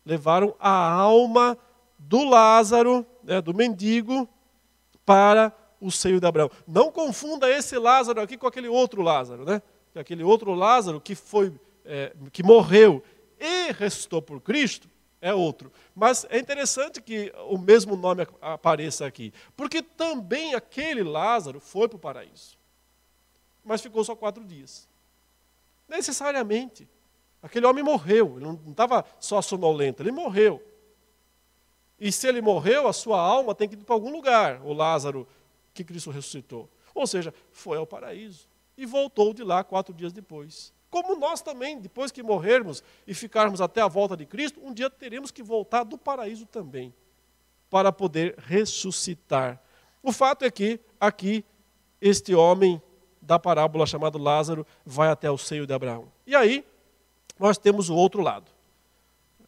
Levaram 0.05 0.55
a 0.59 0.91
alma 0.91 1.57
do 1.97 2.23
Lázaro, 2.23 3.05
né, 3.23 3.41
do 3.41 3.53
mendigo, 3.53 4.27
para 5.05 5.53
o 5.79 5.91
seio 5.91 6.19
de 6.19 6.27
Abraão. 6.27 6.49
Não 6.67 6.91
confunda 6.91 7.49
esse 7.49 7.77
Lázaro 7.77 8.21
aqui 8.21 8.37
com 8.37 8.47
aquele 8.47 8.67
outro 8.67 9.01
Lázaro, 9.01 9.45
né? 9.45 9.61
Aquele 9.93 10.23
outro 10.23 10.53
Lázaro 10.53 10.99
que 10.99 11.15
foi, 11.15 11.53
é, 11.85 12.13
que 12.31 12.43
morreu 12.43 13.01
e 13.39 13.71
ressuscitou 13.71 14.21
por 14.21 14.41
Cristo 14.41 14.89
é 15.21 15.33
outro. 15.33 15.71
Mas 15.95 16.25
é 16.29 16.37
interessante 16.37 17.01
que 17.01 17.33
o 17.47 17.57
mesmo 17.57 17.95
nome 17.95 18.27
apareça 18.41 19.05
aqui, 19.05 19.33
porque 19.55 19.81
também 19.81 20.53
aquele 20.53 21.01
Lázaro 21.01 21.59
foi 21.59 21.87
para 21.87 21.95
o 21.95 21.99
paraíso, 21.99 22.57
mas 23.63 23.81
ficou 23.81 24.03
só 24.03 24.15
quatro 24.15 24.43
dias. 24.43 24.87
Necessariamente. 25.87 26.87
Aquele 27.41 27.67
homem 27.67 27.83
morreu, 27.83 28.37
ele 28.37 28.45
não 28.45 28.59
estava 28.71 29.05
só 29.19 29.39
sonolento, 29.39 30.01
ele 30.01 30.11
morreu. 30.11 30.61
E 31.99 32.11
se 32.11 32.27
ele 32.27 32.41
morreu, 32.41 32.87
a 32.87 32.93
sua 32.93 33.19
alma 33.19 33.53
tem 33.53 33.69
que 33.69 33.75
ir 33.75 33.83
para 33.83 33.95
algum 33.95 34.11
lugar, 34.11 34.61
o 34.63 34.73
Lázaro 34.73 35.27
que 35.75 35.83
Cristo 35.83 36.09
ressuscitou. 36.09 36.69
Ou 36.95 37.05
seja, 37.05 37.33
foi 37.51 37.77
ao 37.77 37.85
paraíso 37.85 38.47
e 38.77 38.85
voltou 38.85 39.33
de 39.33 39.43
lá 39.43 39.63
quatro 39.63 39.93
dias 39.93 40.13
depois. 40.13 40.73
Como 40.89 41.15
nós 41.15 41.41
também, 41.41 41.79
depois 41.79 42.11
que 42.11 42.23
morrermos 42.23 42.81
e 43.05 43.13
ficarmos 43.13 43.59
até 43.59 43.81
a 43.81 43.87
volta 43.87 44.15
de 44.15 44.25
Cristo, 44.25 44.61
um 44.63 44.73
dia 44.73 44.89
teremos 44.89 45.29
que 45.29 45.43
voltar 45.43 45.83
do 45.83 45.97
paraíso 45.97 46.45
também, 46.45 46.93
para 47.69 47.91
poder 47.91 48.35
ressuscitar. 48.37 49.61
O 50.01 50.11
fato 50.13 50.45
é 50.45 50.51
que 50.51 50.79
aqui 50.99 51.43
este 51.99 52.33
homem 52.33 52.81
da 53.21 53.37
parábola 53.37 53.85
chamado 53.85 54.17
Lázaro 54.17 54.65
vai 54.85 55.09
até 55.09 55.29
o 55.29 55.37
seio 55.37 55.67
de 55.67 55.73
Abraão. 55.73 56.09
E 56.25 56.33
aí 56.35 56.65
nós 57.37 57.57
temos 57.57 57.89
o 57.89 57.95
outro 57.95 58.21
lado. 58.21 58.49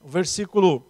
O 0.02 0.10
versículo 0.10 0.86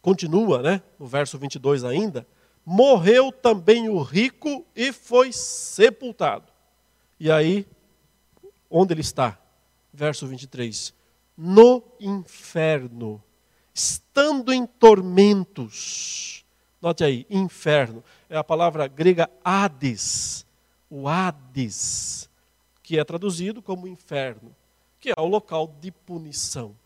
continua, 0.00 0.62
né? 0.62 0.82
No 0.98 1.06
verso 1.06 1.36
22 1.38 1.82
ainda, 1.84 2.26
morreu 2.70 3.32
também 3.32 3.88
o 3.88 4.02
rico 4.02 4.62
e 4.76 4.92
foi 4.92 5.32
sepultado. 5.32 6.52
E 7.18 7.30
aí, 7.30 7.66
onde 8.68 8.92
ele 8.92 9.00
está? 9.00 9.38
Verso 9.90 10.26
23. 10.26 10.92
No 11.34 11.82
inferno, 11.98 13.24
estando 13.72 14.52
em 14.52 14.66
tormentos. 14.66 16.44
Note 16.78 17.02
aí, 17.04 17.26
inferno. 17.30 18.04
É 18.28 18.36
a 18.36 18.44
palavra 18.44 18.86
grega 18.86 19.30
Hades. 19.42 20.44
O 20.90 21.08
Hades, 21.08 22.28
que 22.82 22.98
é 22.98 23.04
traduzido 23.04 23.62
como 23.62 23.88
inferno, 23.88 24.54
que 25.00 25.08
é 25.08 25.14
o 25.16 25.26
local 25.26 25.74
de 25.80 25.90
punição 25.90 26.76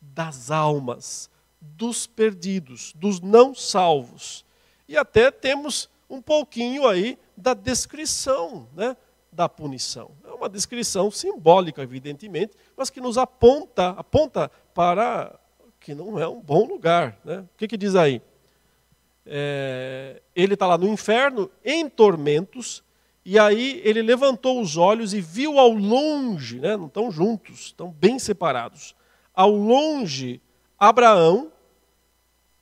das 0.00 0.52
almas, 0.52 1.28
dos 1.60 2.06
perdidos, 2.06 2.92
dos 2.94 3.20
não 3.20 3.56
salvos 3.56 4.45
e 4.88 4.96
até 4.96 5.30
temos 5.30 5.88
um 6.08 6.20
pouquinho 6.20 6.86
aí 6.86 7.18
da 7.36 7.54
descrição 7.54 8.68
né, 8.74 8.96
da 9.32 9.48
punição. 9.48 10.12
É 10.24 10.32
uma 10.32 10.48
descrição 10.48 11.10
simbólica, 11.10 11.82
evidentemente, 11.82 12.56
mas 12.76 12.88
que 12.88 13.00
nos 13.00 13.18
aponta, 13.18 13.90
aponta 13.90 14.50
para 14.72 15.38
que 15.80 15.94
não 15.94 16.18
é 16.18 16.26
um 16.26 16.40
bom 16.40 16.66
lugar. 16.66 17.18
Né? 17.24 17.40
O 17.40 17.58
que, 17.58 17.68
que 17.68 17.76
diz 17.76 17.94
aí? 17.94 18.22
É, 19.24 20.22
ele 20.34 20.54
está 20.54 20.66
lá 20.66 20.78
no 20.78 20.88
inferno, 20.88 21.50
em 21.64 21.88
tormentos, 21.88 22.82
e 23.24 23.38
aí 23.38 23.80
ele 23.84 24.02
levantou 24.02 24.60
os 24.60 24.76
olhos 24.76 25.12
e 25.12 25.20
viu 25.20 25.58
ao 25.58 25.70
longe, 25.70 26.60
né, 26.60 26.76
não 26.76 26.86
estão 26.86 27.10
juntos, 27.10 27.66
estão 27.66 27.90
bem 27.90 28.20
separados, 28.20 28.94
ao 29.34 29.50
longe 29.50 30.40
Abraão 30.78 31.50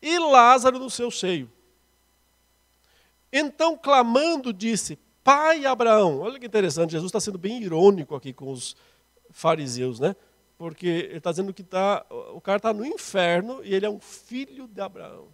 e 0.01 0.19
Lázaro 0.19 0.79
no 0.79 0.89
seu 0.89 1.11
seio. 1.11 1.51
Então, 3.37 3.77
clamando, 3.77 4.53
disse: 4.53 4.97
Pai 5.25 5.67
Abraão. 5.67 6.21
Olha 6.21 6.39
que 6.39 6.47
interessante, 6.47 6.93
Jesus 6.93 7.09
está 7.09 7.19
sendo 7.19 7.37
bem 7.37 7.61
irônico 7.61 8.15
aqui 8.15 8.33
com 8.33 8.49
os 8.49 8.77
fariseus, 9.29 9.99
né? 9.99 10.15
Porque 10.57 10.87
ele 10.87 11.19
está 11.19 11.33
dizendo 11.33 11.53
que 11.53 11.65
tá, 11.65 12.07
o 12.33 12.41
cara 12.41 12.59
está 12.59 12.73
no 12.73 12.87
inferno 12.87 13.61
e 13.65 13.75
ele 13.75 13.85
é 13.85 13.91
um 13.91 13.99
filho 13.99 14.69
de 14.69 14.81
Abraão. 14.81 15.27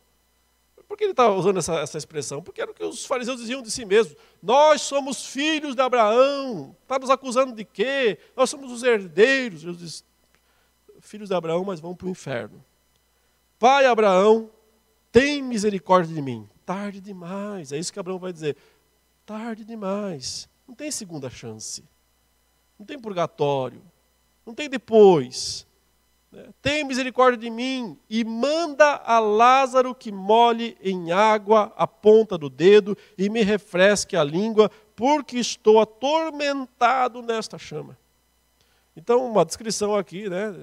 Por 0.89 0.97
que 0.97 1.05
ele 1.05 1.11
está 1.11 1.29
usando 1.29 1.59
essa, 1.59 1.79
essa 1.79 1.99
expressão? 1.99 2.43
Porque 2.43 2.63
era 2.63 2.71
o 2.71 2.75
que 2.75 2.83
os 2.83 3.05
fariseus 3.05 3.39
diziam 3.39 3.61
de 3.61 3.71
si 3.71 3.85
mesmos. 3.85 4.17
Nós 4.43 4.81
somos 4.81 5.27
filhos 5.27 5.75
de 5.75 5.83
Abraão. 5.83 6.75
Está 6.83 6.99
nos 6.99 7.11
acusando 7.11 7.55
de 7.55 7.65
quê? 7.65 8.19
Nós 8.35 8.49
somos 8.49 8.73
os 8.73 8.83
herdeiros. 8.83 9.61
Jesus 9.61 9.79
diz, 9.79 10.05
filhos 11.01 11.29
de 11.29 11.35
Abraão, 11.35 11.65
mas 11.65 11.81
vão 11.81 11.95
para 11.95 12.07
o 12.07 12.11
inferno. 12.11 12.65
Pai 13.59 13.85
Abraão, 13.85 14.51
tem 15.13 15.43
misericórdia 15.43 16.15
de 16.15 16.23
mim 16.23 16.49
tarde 16.71 17.01
demais. 17.01 17.73
É 17.73 17.79
isso 17.79 17.93
que 17.93 17.99
Abraão 17.99 18.21
vai 18.21 18.33
dizer. 18.33 18.57
Tarde 19.27 19.65
demais. 19.65 20.49
Não 20.69 20.73
tem 20.73 20.89
segunda 20.93 21.29
chance. 21.29 21.83
Não 22.79 22.87
tem 22.87 22.97
purgatório. 22.97 23.83
Não 24.47 24.55
tem 24.55 24.71
depois. 24.71 25.67
Né? 26.31 26.47
Tem 26.63 26.85
misericórdia 26.85 27.37
de 27.37 27.51
mim 27.51 27.99
e 28.09 28.23
manda 28.23 29.03
a 29.05 29.19
Lázaro 29.19 29.93
que 29.97 30.13
molhe 30.13 30.79
em 30.81 31.11
água 31.11 31.73
a 31.77 31.89
ponta 31.89 32.39
do 32.39 32.49
dedo 32.49 32.97
e 33.19 33.29
me 33.29 33.43
refresque 33.43 34.17
a 34.17 34.23
língua, 34.23 34.71
porque 34.95 35.39
estou 35.39 35.81
atormentado 35.81 37.21
nesta 37.21 37.59
chama. 37.59 37.99
Então, 38.95 39.29
uma 39.29 39.45
descrição 39.45 39.97
aqui, 39.97 40.29
né, 40.29 40.55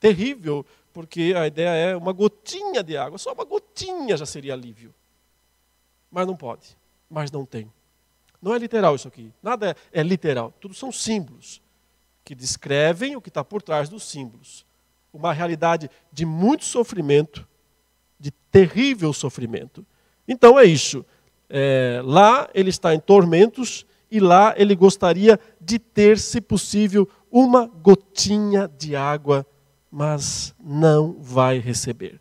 terrível, 0.00 0.64
porque 0.90 1.34
a 1.36 1.46
ideia 1.46 1.90
é 1.90 1.96
uma 1.96 2.14
gotinha 2.14 2.82
de 2.82 2.96
água, 2.96 3.18
só 3.18 3.34
uma 3.34 3.44
gotinha 3.44 4.16
já 4.16 4.24
seria 4.24 4.54
alívio 4.54 4.94
mas 6.14 6.28
não 6.28 6.36
pode, 6.36 6.76
mas 7.10 7.32
não 7.32 7.44
tem. 7.44 7.68
Não 8.40 8.54
é 8.54 8.58
literal 8.58 8.94
isso 8.94 9.08
aqui, 9.08 9.32
nada 9.42 9.76
é, 9.92 10.00
é 10.00 10.02
literal, 10.02 10.52
tudo 10.60 10.72
são 10.72 10.92
símbolos 10.92 11.60
que 12.24 12.36
descrevem 12.36 13.16
o 13.16 13.20
que 13.20 13.28
está 13.28 13.42
por 13.42 13.60
trás 13.60 13.88
dos 13.88 14.04
símbolos. 14.04 14.64
Uma 15.12 15.32
realidade 15.32 15.90
de 16.12 16.24
muito 16.24 16.64
sofrimento, 16.64 17.46
de 18.18 18.30
terrível 18.30 19.12
sofrimento. 19.12 19.84
Então 20.26 20.58
é 20.58 20.64
isso. 20.64 21.04
É, 21.50 22.00
lá 22.04 22.48
ele 22.54 22.70
está 22.70 22.94
em 22.94 23.00
tormentos 23.00 23.84
e 24.10 24.20
lá 24.20 24.54
ele 24.56 24.74
gostaria 24.74 25.38
de 25.60 25.78
ter, 25.78 26.18
se 26.18 26.40
possível, 26.40 27.08
uma 27.30 27.66
gotinha 27.66 28.68
de 28.68 28.94
água, 28.94 29.46
mas 29.90 30.54
não 30.62 31.16
vai 31.20 31.58
receber. 31.58 32.20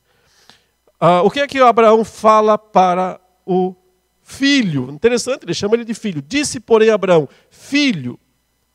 Ah, 0.99 1.21
o 1.21 1.29
que 1.29 1.39
é 1.39 1.47
que 1.47 1.59
Abraão 1.59 2.03
fala 2.03 2.57
para 2.57 3.19
o 3.45 3.75
filho. 4.23 4.89
Interessante, 4.89 5.43
ele 5.43 5.53
chama 5.53 5.75
ele 5.75 5.85
de 5.85 5.93
filho. 5.93 6.23
Disse, 6.25 6.59
porém, 6.59 6.89
Abraão: 6.89 7.27
Filho, 7.49 8.19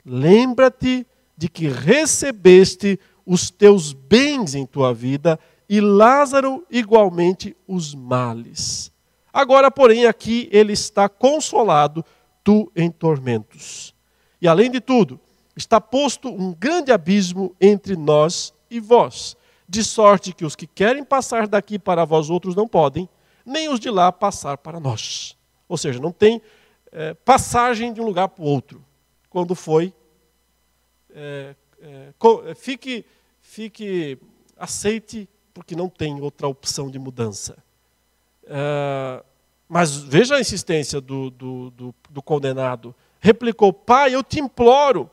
lembra-te 0.04 1.06
de 1.36 1.48
que 1.48 1.68
recebeste 1.68 3.00
os 3.24 3.50
teus 3.50 3.92
bens 3.92 4.54
em 4.54 4.66
tua 4.66 4.92
vida 4.92 5.38
e 5.68 5.80
Lázaro 5.80 6.64
igualmente 6.70 7.56
os 7.66 7.94
males. 7.94 8.90
Agora, 9.32 9.70
porém, 9.70 10.06
aqui 10.06 10.48
ele 10.50 10.72
está 10.72 11.08
consolado, 11.08 12.04
tu 12.42 12.72
em 12.74 12.90
tormentos. 12.90 13.94
E 14.40 14.48
além 14.48 14.70
de 14.70 14.80
tudo, 14.80 15.20
está 15.56 15.80
posto 15.80 16.28
um 16.28 16.54
grande 16.54 16.90
abismo 16.90 17.54
entre 17.60 17.96
nós 17.96 18.54
e 18.70 18.80
vós, 18.80 19.36
de 19.68 19.84
sorte 19.84 20.32
que 20.32 20.44
os 20.44 20.56
que 20.56 20.66
querem 20.66 21.04
passar 21.04 21.46
daqui 21.46 21.78
para 21.78 22.04
vós 22.04 22.30
outros 22.30 22.54
não 22.54 22.66
podem, 22.66 23.08
nem 23.44 23.68
os 23.68 23.78
de 23.78 23.90
lá 23.90 24.10
passar 24.10 24.56
para 24.58 24.80
nós. 24.80 25.37
Ou 25.68 25.76
seja, 25.76 26.00
não 26.00 26.12
tem 26.12 26.40
é, 26.90 27.14
passagem 27.14 27.92
de 27.92 28.00
um 28.00 28.04
lugar 28.04 28.28
para 28.28 28.42
o 28.42 28.46
outro. 28.46 28.84
Quando 29.28 29.54
foi, 29.54 29.92
é, 31.10 31.54
é, 31.80 32.54
fique, 32.54 33.04
fique, 33.40 34.18
aceite, 34.56 35.28
porque 35.52 35.76
não 35.76 35.88
tem 35.88 36.20
outra 36.20 36.48
opção 36.48 36.90
de 36.90 36.98
mudança. 36.98 37.56
É, 38.44 39.22
mas 39.68 39.96
veja 39.96 40.36
a 40.36 40.40
insistência 40.40 41.00
do, 41.00 41.30
do, 41.30 41.70
do, 41.70 41.94
do 42.08 42.22
condenado. 42.22 42.94
Replicou: 43.20 43.72
Pai, 43.72 44.14
eu 44.14 44.22
te 44.22 44.40
imploro 44.40 45.10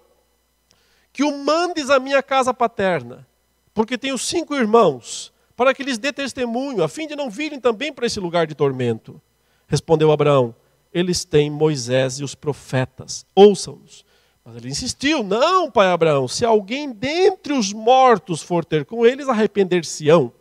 que 1.12 1.24
o 1.24 1.38
mandes 1.38 1.90
à 1.90 2.00
minha 2.00 2.22
casa 2.24 2.54
paterna, 2.54 3.28
porque 3.74 3.98
tenho 3.98 4.18
cinco 4.18 4.56
irmãos, 4.56 5.34
para 5.56 5.74
que 5.74 5.84
lhes 5.84 5.98
dê 5.98 6.12
testemunho, 6.12 6.84
a 6.84 6.90
fim 6.90 7.08
de 7.08 7.16
não 7.16 7.30
virem 7.30 7.60
também 7.60 7.92
para 7.92 8.06
esse 8.06 8.20
lugar 8.20 8.48
de 8.48 8.56
tormento. 8.56 9.22
Respondeu 9.68 10.12
Abraão: 10.12 10.56
Eles 10.94 11.24
têm 11.24 11.50
Moisés 11.50 12.20
e 12.20 12.24
os 12.24 12.36
profetas, 12.36 13.26
ouçam-nos. 13.36 14.06
Mas 14.44 14.56
ele 14.58 14.70
insistiu: 14.70 15.24
Não, 15.24 15.72
pai 15.72 15.88
Abraão, 15.88 16.28
se 16.28 16.46
alguém 16.46 16.92
dentre 16.92 17.54
os 17.54 17.74
mortos 17.74 18.42
for 18.42 18.64
ter 18.64 18.86
com 18.86 19.06
eles, 19.06 19.28
arrepender-se-ão. 19.28 20.32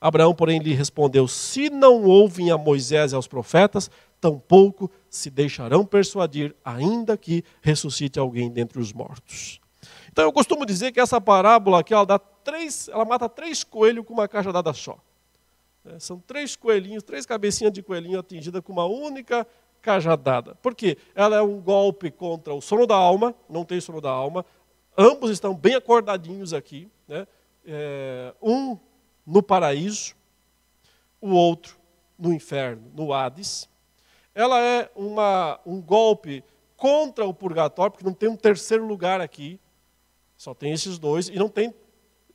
Abraão, 0.00 0.34
porém, 0.34 0.58
lhe 0.58 0.74
respondeu: 0.74 1.28
Se 1.28 1.70
não 1.70 2.04
ouvem 2.04 2.50
a 2.50 2.58
Moisés 2.58 3.12
e 3.12 3.14
aos 3.14 3.28
profetas, 3.28 3.90
tampouco 4.20 4.90
se 5.08 5.30
deixarão 5.30 5.84
persuadir, 5.84 6.54
ainda 6.64 7.16
que 7.16 7.44
ressuscite 7.60 8.18
alguém 8.18 8.50
dentre 8.50 8.80
os 8.80 8.92
mortos. 8.92 9.60
Então 10.10 10.24
eu 10.24 10.32
costumo 10.32 10.66
dizer 10.66 10.92
que 10.92 11.00
essa 11.00 11.20
parábola 11.20 11.80
aqui, 11.80 11.94
ela, 11.94 12.06
dá 12.06 12.18
três, 12.18 12.88
ela 12.88 13.04
mata 13.04 13.28
três 13.28 13.62
coelhos 13.62 14.04
com 14.04 14.14
uma 14.14 14.26
cajadada 14.26 14.72
só. 14.72 14.98
É, 15.86 15.98
são 15.98 16.18
três 16.18 16.56
coelhinhos, 16.56 17.02
três 17.02 17.24
cabecinhas 17.24 17.72
de 17.72 17.82
coelhinho 17.82 18.18
atingidas 18.18 18.62
com 18.62 18.72
uma 18.72 18.86
única 18.86 19.46
cajadada. 19.80 20.56
Por 20.56 20.74
quê? 20.74 20.98
Ela 21.14 21.36
é 21.36 21.42
um 21.42 21.60
golpe 21.60 22.10
contra 22.10 22.52
o 22.52 22.60
sono 22.60 22.86
da 22.86 22.96
alma, 22.96 23.34
não 23.48 23.64
tem 23.64 23.80
sono 23.80 24.00
da 24.00 24.10
alma. 24.10 24.44
Ambos 24.98 25.30
estão 25.30 25.54
bem 25.54 25.74
acordadinhos 25.74 26.52
aqui. 26.52 26.90
Né? 27.06 27.26
É, 27.64 28.34
um 28.42 28.76
no 29.24 29.42
paraíso, 29.42 30.14
o 31.20 31.30
outro 31.30 31.76
no 32.18 32.32
inferno, 32.32 32.90
no 32.94 33.12
Hades. 33.12 33.68
Ela 34.34 34.60
é 34.60 34.90
uma, 34.94 35.60
um 35.64 35.80
golpe 35.80 36.42
contra 36.76 37.24
o 37.24 37.32
purgatório, 37.32 37.92
porque 37.92 38.04
não 38.04 38.14
tem 38.14 38.28
um 38.28 38.36
terceiro 38.36 38.86
lugar 38.86 39.20
aqui, 39.20 39.58
só 40.36 40.52
tem 40.54 40.72
esses 40.72 40.98
dois, 40.98 41.28
e 41.28 41.36
não 41.36 41.48
tem 41.48 41.74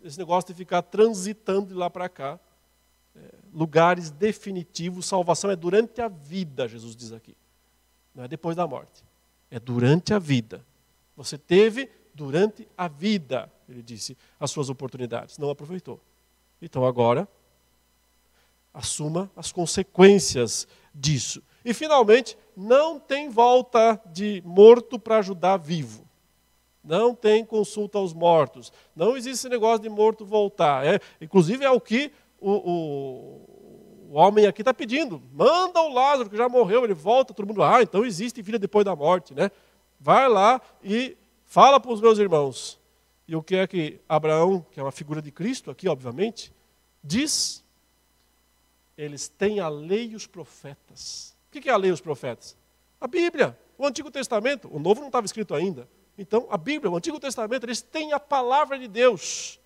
esse 0.04 0.18
negócio 0.18 0.48
de 0.48 0.58
ficar 0.58 0.82
transitando 0.82 1.68
de 1.68 1.74
lá 1.74 1.90
para 1.90 2.10
cá. 2.10 2.40
Lugares 3.54 4.10
definitivos, 4.10 5.06
salvação 5.06 5.52
é 5.52 5.56
durante 5.56 6.02
a 6.02 6.08
vida, 6.08 6.68
Jesus 6.68 6.96
diz 6.96 7.12
aqui. 7.12 7.36
Não 8.16 8.24
é 8.24 8.28
depois 8.28 8.56
da 8.56 8.66
morte. 8.66 9.04
É 9.50 9.60
durante 9.60 10.14
a 10.14 10.20
vida. 10.20 10.66
Você 11.18 11.38
teve 11.38 11.90
durante 12.14 12.68
a 12.78 12.88
vida, 12.88 13.52
ele 13.68 13.82
disse, 13.82 14.18
as 14.40 14.52
suas 14.52 14.70
oportunidades. 14.70 15.38
Não 15.38 15.50
aproveitou. 15.50 16.00
Então 16.62 16.86
agora, 16.86 17.28
assuma 18.74 19.30
as 19.36 19.52
consequências 19.52 20.68
disso. 20.94 21.44
E 21.64 21.74
finalmente, 21.74 22.38
não 22.56 23.00
tem 23.00 23.30
volta 23.30 24.02
de 24.08 24.42
morto 24.46 24.98
para 24.98 25.18
ajudar 25.18 25.58
vivo. 25.58 26.08
Não 26.84 27.14
tem 27.14 27.46
consulta 27.46 28.00
aos 28.00 28.14
mortos. 28.14 28.74
Não 28.96 29.16
existe 29.16 29.36
esse 29.36 29.50
negócio 29.50 29.84
de 29.84 29.90
morto 29.90 30.26
voltar. 30.26 30.86
É, 30.86 31.00
inclusive 31.20 31.64
é 31.64 31.70
o 31.70 31.80
que 31.80 32.12
o, 32.42 32.52
o, 32.52 34.10
o 34.10 34.14
homem 34.16 34.48
aqui 34.48 34.62
está 34.62 34.74
pedindo. 34.74 35.22
Manda 35.32 35.80
o 35.80 35.94
Lázaro, 35.94 36.30
que 36.30 36.36
já 36.36 36.50
morreu, 36.50 36.84
ele 36.84 36.94
volta, 36.94 37.34
todo 37.34 37.48
mundo, 37.48 37.64
ah, 37.64 37.82
então 37.82 38.04
existe 38.04 38.42
vida 38.42 38.60
depois 38.60 38.84
da 38.84 38.96
morte. 38.96 39.34
Né? 39.34 39.50
Vai 40.00 40.28
lá 40.28 40.60
e 40.84 41.16
fala 41.46 41.80
para 41.80 41.92
os 41.92 42.02
meus 42.02 42.18
irmãos. 42.18 42.80
E 43.28 43.36
o 43.36 43.44
que 43.44 43.56
é 43.56 43.68
que 43.68 44.02
Abraão, 44.10 44.66
que 44.72 44.80
é 44.80 44.84
uma 44.84 44.92
figura 44.92 45.22
de 45.22 45.32
Cristo 45.32 45.72
aqui, 45.72 45.88
obviamente, 45.88 46.52
diz? 47.02 47.64
Eles 48.98 49.30
têm 49.30 49.60
a 49.60 49.70
lei 49.70 50.10
e 50.10 50.16
os 50.16 50.28
profetas. 50.28 51.36
O 51.48 51.60
que 51.60 51.70
é 51.70 51.72
a 51.72 51.78
lei 51.78 51.92
e 51.92 51.94
os 51.94 52.02
profetas? 52.02 52.58
A 53.00 53.08
Bíblia, 53.08 53.58
o 53.78 53.86
Antigo 53.86 54.12
Testamento. 54.12 54.68
O 54.70 54.80
Novo 54.80 55.00
não 55.00 55.08
estava 55.08 55.26
escrito 55.26 55.56
ainda. 55.56 55.88
Então, 56.18 56.48
a 56.52 56.58
Bíblia, 56.58 56.92
o 56.92 56.98
Antigo 56.98 57.20
Testamento, 57.20 57.66
eles 57.66 57.82
têm 57.82 58.12
a 58.12 58.20
palavra 58.20 58.78
de 58.78 58.88
Deus. 58.88 59.61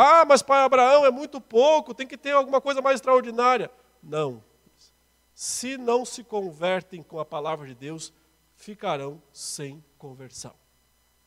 Ah, 0.00 0.24
mas 0.24 0.42
pai 0.42 0.62
Abraão 0.62 1.04
é 1.04 1.10
muito 1.10 1.40
pouco, 1.40 1.94
tem 1.94 2.06
que 2.06 2.16
ter 2.16 2.32
alguma 2.32 2.60
coisa 2.60 2.80
mais 2.80 2.96
extraordinária. 2.96 3.70
Não. 4.02 4.44
Se 5.34 5.76
não 5.76 6.04
se 6.04 6.22
convertem 6.22 7.02
com 7.02 7.18
a 7.18 7.24
palavra 7.24 7.66
de 7.66 7.74
Deus, 7.74 8.12
ficarão 8.54 9.22
sem 9.32 9.84
conversão 9.96 10.54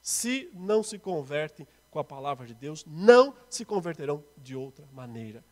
se 0.01 0.49
não 0.53 0.81
se 0.81 0.97
convertem 0.97 1.67
com 1.91 1.99
a 1.99 2.03
palavra 2.03 2.47
de 2.47 2.53
Deus, 2.53 2.83
não 2.85 3.35
se 3.49 3.63
converterão 3.63 4.23
de 4.37 4.55
outra 4.55 4.87
maneira. 4.91 5.43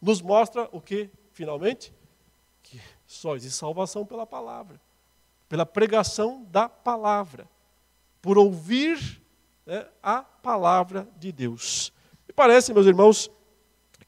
Nos 0.00 0.20
mostra 0.20 0.68
o 0.72 0.80
que, 0.80 1.10
finalmente? 1.32 1.94
Que 2.62 2.80
só 3.06 3.34
existe 3.34 3.56
salvação 3.56 4.04
pela 4.04 4.26
palavra, 4.26 4.80
pela 5.48 5.64
pregação 5.64 6.44
da 6.44 6.68
palavra, 6.68 7.48
por 8.20 8.36
ouvir 8.36 9.22
né, 9.64 9.88
a 10.02 10.22
palavra 10.22 11.08
de 11.16 11.32
Deus. 11.32 11.92
Parece, 12.34 12.72
meus 12.72 12.86
irmãos, 12.86 13.30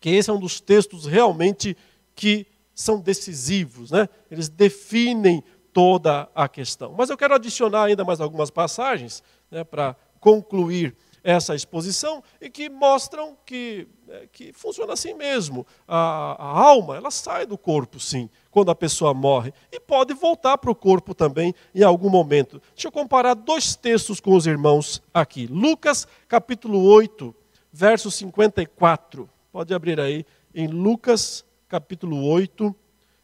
que 0.01 0.11
esse 0.11 0.31
é 0.31 0.33
um 0.33 0.41
dos 0.41 0.61
textos 0.61 1.07
realmente 1.07 1.77
que 2.15 2.47
são 2.75 3.01
decisivos, 3.01 3.91
né? 3.91 4.09
eles 4.31 4.49
definem 4.49 5.43
toda 5.73 6.29
a 6.35 6.49
questão. 6.49 6.95
Mas 6.97 7.11
eu 7.11 7.17
quero 7.17 7.35
adicionar 7.35 7.85
ainda 7.85 8.05
mais 8.05 8.21
algumas 8.21 8.51
passagens 8.51 9.23
né, 9.51 9.65
para 9.65 9.97
concluir 10.21 10.97
essa 11.23 11.55
exposição 11.55 12.23
e 12.41 12.49
que 12.49 12.71
mostram 12.71 13.37
que, 13.45 13.89
é, 14.09 14.29
que 14.31 14.53
funciona 14.53 14.93
assim 14.93 15.12
mesmo. 15.12 15.67
A, 15.87 16.37
a, 16.39 16.61
alma, 16.61 16.97
ela 16.97 17.11
sai 17.11 17.45
do 17.45 17.59
corpo, 17.59 17.99
sim, 17.99 18.31
quando 18.49 18.71
a 18.71 18.77
pessoa 18.77 19.12
morre, 19.12 19.53
e 19.73 19.81
pode 19.81 20.15
voltar 20.15 20.57
para 20.57 20.71
o 20.71 20.75
corpo 20.75 21.15
também 21.15 21.53
em 21.75 21.83
algum 21.83 22.09
momento. 22.09 22.62
Deixa 22.75 22.87
eu 22.87 22.93
comparar 22.93 23.35
dois 23.35 23.75
textos 23.75 24.21
com 24.21 24.37
os 24.37 24.47
irmãos 24.47 25.03
aqui. 25.12 25.49
Lucas, 25.49 26.07
capítulo 26.29 26.81
8, 26.85 27.35
verso 27.77 28.11
54. 28.11 29.29
Pode 29.53 29.75
abrir 29.75 30.01
aí 30.01 30.25
em 30.55 30.67
Lucas, 30.67 31.45
capítulo 31.69 32.25
8, 32.27 32.75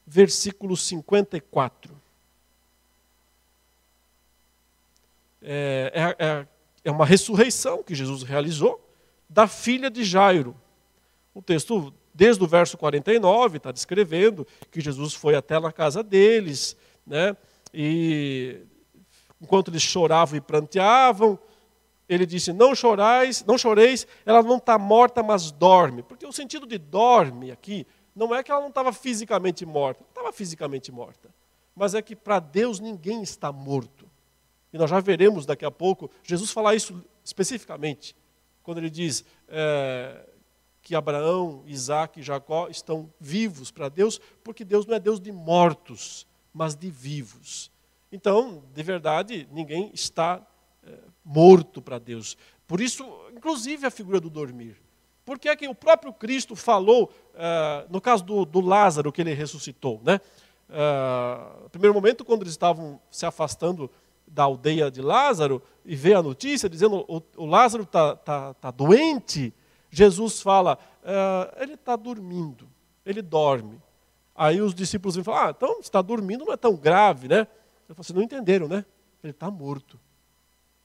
versículo 0.06 0.76
54. 0.76 2.02
é, 5.44 6.16
é, 6.18 6.46
é 6.84 6.90
uma 6.90 7.06
ressurreição 7.06 7.82
que 7.82 7.94
Jesus 7.94 8.22
realizou 8.22 8.80
da 9.28 9.48
filha 9.48 9.90
de 9.90 10.04
Jairo. 10.04 10.54
O 11.34 11.40
texto, 11.40 11.92
desde 12.14 12.44
o 12.44 12.46
verso 12.46 12.76
49, 12.76 13.56
está 13.56 13.72
descrevendo 13.72 14.46
que 14.70 14.80
Jesus 14.80 15.14
foi 15.14 15.34
até 15.34 15.58
na 15.58 15.72
casa 15.72 16.02
deles, 16.02 16.76
né? 17.06 17.34
e 17.72 18.60
enquanto 19.40 19.70
eles 19.70 19.82
choravam 19.82 20.36
e 20.36 20.40
pranteavam, 20.40 21.38
ele 22.14 22.26
disse: 22.26 22.52
Não 22.52 22.74
chorais, 22.74 23.44
não 23.44 23.56
choreis, 23.56 24.06
ela 24.24 24.42
não 24.42 24.56
está 24.56 24.78
morta, 24.78 25.22
mas 25.22 25.50
dorme. 25.50 26.02
Porque 26.02 26.26
o 26.26 26.32
sentido 26.32 26.66
de 26.66 26.78
dorme 26.78 27.50
aqui 27.50 27.86
não 28.14 28.34
é 28.34 28.42
que 28.42 28.50
ela 28.50 28.60
não 28.60 28.68
estava 28.68 28.92
fisicamente 28.92 29.64
morta, 29.64 30.04
estava 30.08 30.32
fisicamente 30.32 30.92
morta, 30.92 31.30
mas 31.74 31.94
é 31.94 32.02
que 32.02 32.14
para 32.14 32.38
Deus 32.38 32.78
ninguém 32.78 33.22
está 33.22 33.50
morto 33.50 34.12
e 34.72 34.78
nós 34.78 34.88
já 34.88 34.98
veremos 35.00 35.44
daqui 35.44 35.64
a 35.64 35.70
pouco 35.70 36.10
Jesus 36.22 36.50
falar 36.50 36.74
isso 36.74 37.04
especificamente, 37.22 38.16
quando 38.62 38.78
ele 38.78 38.88
diz 38.88 39.24
é, 39.48 40.26
que 40.80 40.94
Abraão, 40.94 41.62
Isaac 41.66 42.18
e 42.18 42.22
Jacó 42.22 42.68
estão 42.68 43.12
vivos 43.20 43.70
para 43.70 43.88
Deus, 43.88 44.18
porque 44.42 44.64
Deus 44.64 44.86
não 44.86 44.94
é 44.94 45.00
Deus 45.00 45.20
de 45.20 45.30
mortos, 45.30 46.26
mas 46.54 46.74
de 46.74 46.90
vivos. 46.90 47.70
Então, 48.10 48.64
de 48.72 48.82
verdade, 48.82 49.48
ninguém 49.52 49.90
está 49.92 50.44
morto 51.24 51.80
para 51.80 51.98
Deus. 51.98 52.36
Por 52.66 52.80
isso, 52.80 53.04
inclusive 53.34 53.86
a 53.86 53.90
figura 53.90 54.20
do 54.20 54.30
dormir. 54.30 54.76
Porque 55.24 55.48
é 55.48 55.54
que 55.54 55.68
o 55.68 55.74
próprio 55.74 56.12
Cristo 56.12 56.56
falou, 56.56 57.12
é, 57.34 57.86
no 57.88 58.00
caso 58.00 58.24
do, 58.24 58.44
do, 58.44 58.60
Lázaro, 58.60 59.12
que 59.12 59.20
ele 59.20 59.34
ressuscitou. 59.34 60.00
Né? 60.02 60.20
Uh, 60.68 61.64
no 61.64 61.70
primeiro 61.70 61.94
momento, 61.94 62.24
quando 62.24 62.42
eles 62.42 62.54
estavam 62.54 63.00
se 63.10 63.24
afastando 63.26 63.90
da 64.26 64.44
aldeia 64.44 64.90
de 64.90 65.02
Lázaro 65.02 65.62
e 65.84 65.94
vê 65.94 66.14
a 66.14 66.22
notícia 66.22 66.68
dizendo 66.68 67.04
o, 67.06 67.22
o 67.36 67.46
Lázaro 67.46 67.82
está 67.82 68.16
tá, 68.16 68.54
tá 68.54 68.70
doente, 68.70 69.52
Jesus 69.90 70.40
fala, 70.40 70.78
uh, 71.02 71.62
ele 71.62 71.74
está 71.74 71.94
dormindo, 71.94 72.66
ele 73.04 73.20
dorme. 73.20 73.80
Aí 74.34 74.60
os 74.62 74.74
discípulos 74.74 75.14
vão 75.14 75.24
falar, 75.24 75.48
ah, 75.48 75.54
então 75.54 75.78
está 75.80 76.00
dormindo 76.00 76.46
não 76.46 76.52
é 76.52 76.56
tão 76.56 76.74
grave, 76.74 77.28
né? 77.28 77.46
Eu 77.86 77.94
falo, 77.94 78.04
vocês 78.04 78.16
não 78.16 78.22
entenderam, 78.22 78.66
né? 78.66 78.84
Ele 79.22 79.32
está 79.32 79.50
morto. 79.50 80.00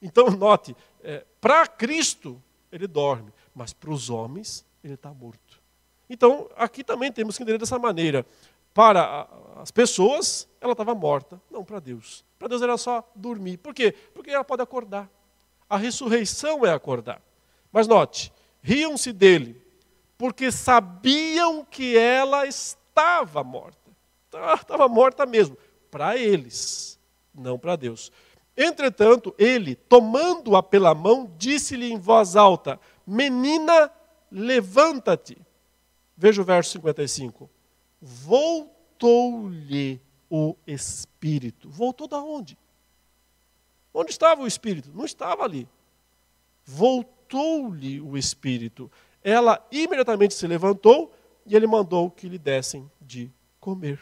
Então, 0.01 0.29
note, 0.31 0.75
é, 1.03 1.25
para 1.39 1.67
Cristo, 1.67 2.41
ele 2.71 2.87
dorme. 2.87 3.31
mas 3.53 3.73
para 3.73 3.89
os 3.89 4.09
homens 4.09 4.65
ele 4.83 4.93
está 4.93 5.13
morto. 5.13 5.61
Então, 6.09 6.49
aqui 6.55 6.83
também 6.83 7.11
temos 7.11 7.35
que 7.35 7.43
entender 7.43 7.57
dessa 7.57 7.77
maneira. 7.77 8.25
Para 8.73 9.27
as 9.57 9.71
pessoas, 9.71 10.47
ela 10.61 10.73
estava 10.73 10.93
morta, 10.93 11.41
não 11.49 11.65
para 11.65 11.79
Deus. 11.79 12.23
Para 12.37 12.47
Deus 12.47 12.61
era 12.61 12.77
só 12.77 13.09
dormir. 13.15 13.57
Por 13.57 13.73
quê? 13.73 13.91
Porque 14.13 14.29
ela 14.29 14.43
pode 14.43 14.61
acordar. 14.61 15.09
A 15.69 15.77
ressurreição 15.77 16.65
é 16.65 16.71
acordar. 16.71 17.21
Mas 17.71 17.87
note, 17.87 18.31
riam-se 18.61 19.11
dele, 19.11 19.61
porque 20.17 20.51
sabiam 20.51 21.65
que 21.65 21.97
ela 21.97 22.45
estava 22.45 23.43
morta. 23.43 23.91
Estava 24.55 24.87
morta 24.87 25.25
mesmo, 25.25 25.57
para 25.89 26.15
eles, 26.15 26.99
não 27.33 27.57
para 27.57 27.75
Deus. 27.75 28.11
Entretanto, 28.57 29.35
ele, 29.37 29.75
tomando-a 29.75 30.63
pela 30.63 30.95
mão, 30.95 31.31
disse-lhe 31.37 31.91
em 31.91 31.99
voz 31.99 32.35
alta: 32.35 32.79
Menina, 33.05 33.91
levanta-te. 34.31 35.37
Veja 36.17 36.41
o 36.41 36.45
verso 36.45 36.71
55. 36.71 37.47
Voltou-lhe 38.01 40.01
o 40.27 40.55
espírito. 40.65 41.69
Voltou 41.69 42.07
da 42.07 42.19
onde? 42.19 42.57
Onde 43.93 44.09
estava 44.09 44.41
o 44.41 44.47
espírito? 44.47 44.89
Não 44.91 45.05
estava 45.05 45.43
ali. 45.43 45.69
Voltou-lhe 46.65 48.01
o 48.01 48.17
espírito. 48.17 48.91
Ela 49.23 49.63
imediatamente 49.71 50.33
se 50.33 50.47
levantou 50.47 51.13
e 51.45 51.55
ele 51.55 51.67
mandou 51.67 52.09
que 52.09 52.27
lhe 52.27 52.39
dessem 52.39 52.89
de 52.99 53.31
comer. 53.59 54.01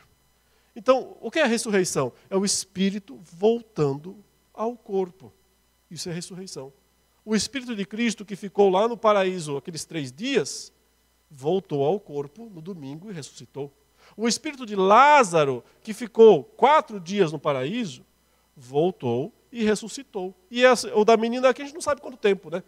Então, 0.75 1.15
o 1.21 1.29
que 1.29 1.39
é 1.39 1.43
a 1.43 1.47
ressurreição? 1.47 2.13
É 2.29 2.37
o 2.37 2.45
espírito 2.45 3.19
voltando 3.21 4.23
ao 4.55 4.75
corpo. 4.75 5.31
Isso 5.89 6.09
é 6.09 6.13
ressurreição. 6.13 6.71
O 7.23 7.35
espírito 7.35 7.75
de 7.75 7.85
Cristo 7.85 8.25
que 8.25 8.35
ficou 8.35 8.69
lá 8.69 8.87
no 8.87 8.97
paraíso 8.97 9.57
aqueles 9.57 9.85
três 9.85 10.11
dias, 10.11 10.71
voltou 11.29 11.83
ao 11.83 11.99
corpo 11.99 12.49
no 12.49 12.61
domingo 12.61 13.09
e 13.09 13.13
ressuscitou. 13.13 13.71
O 14.15 14.27
espírito 14.27 14.65
de 14.65 14.75
Lázaro, 14.75 15.63
que 15.81 15.93
ficou 15.93 16.43
quatro 16.43 16.99
dias 16.99 17.31
no 17.31 17.39
paraíso, 17.39 18.05
voltou 18.55 19.33
e 19.51 19.63
ressuscitou. 19.63 20.33
E 20.49 20.63
essa, 20.63 20.95
o 20.95 21.03
da 21.03 21.17
menina 21.17 21.49
aqui 21.49 21.61
a 21.61 21.65
gente 21.65 21.73
não 21.73 21.81
sabe 21.81 22.01
quanto 22.01 22.17
tempo, 22.17 22.49
né? 22.49 22.63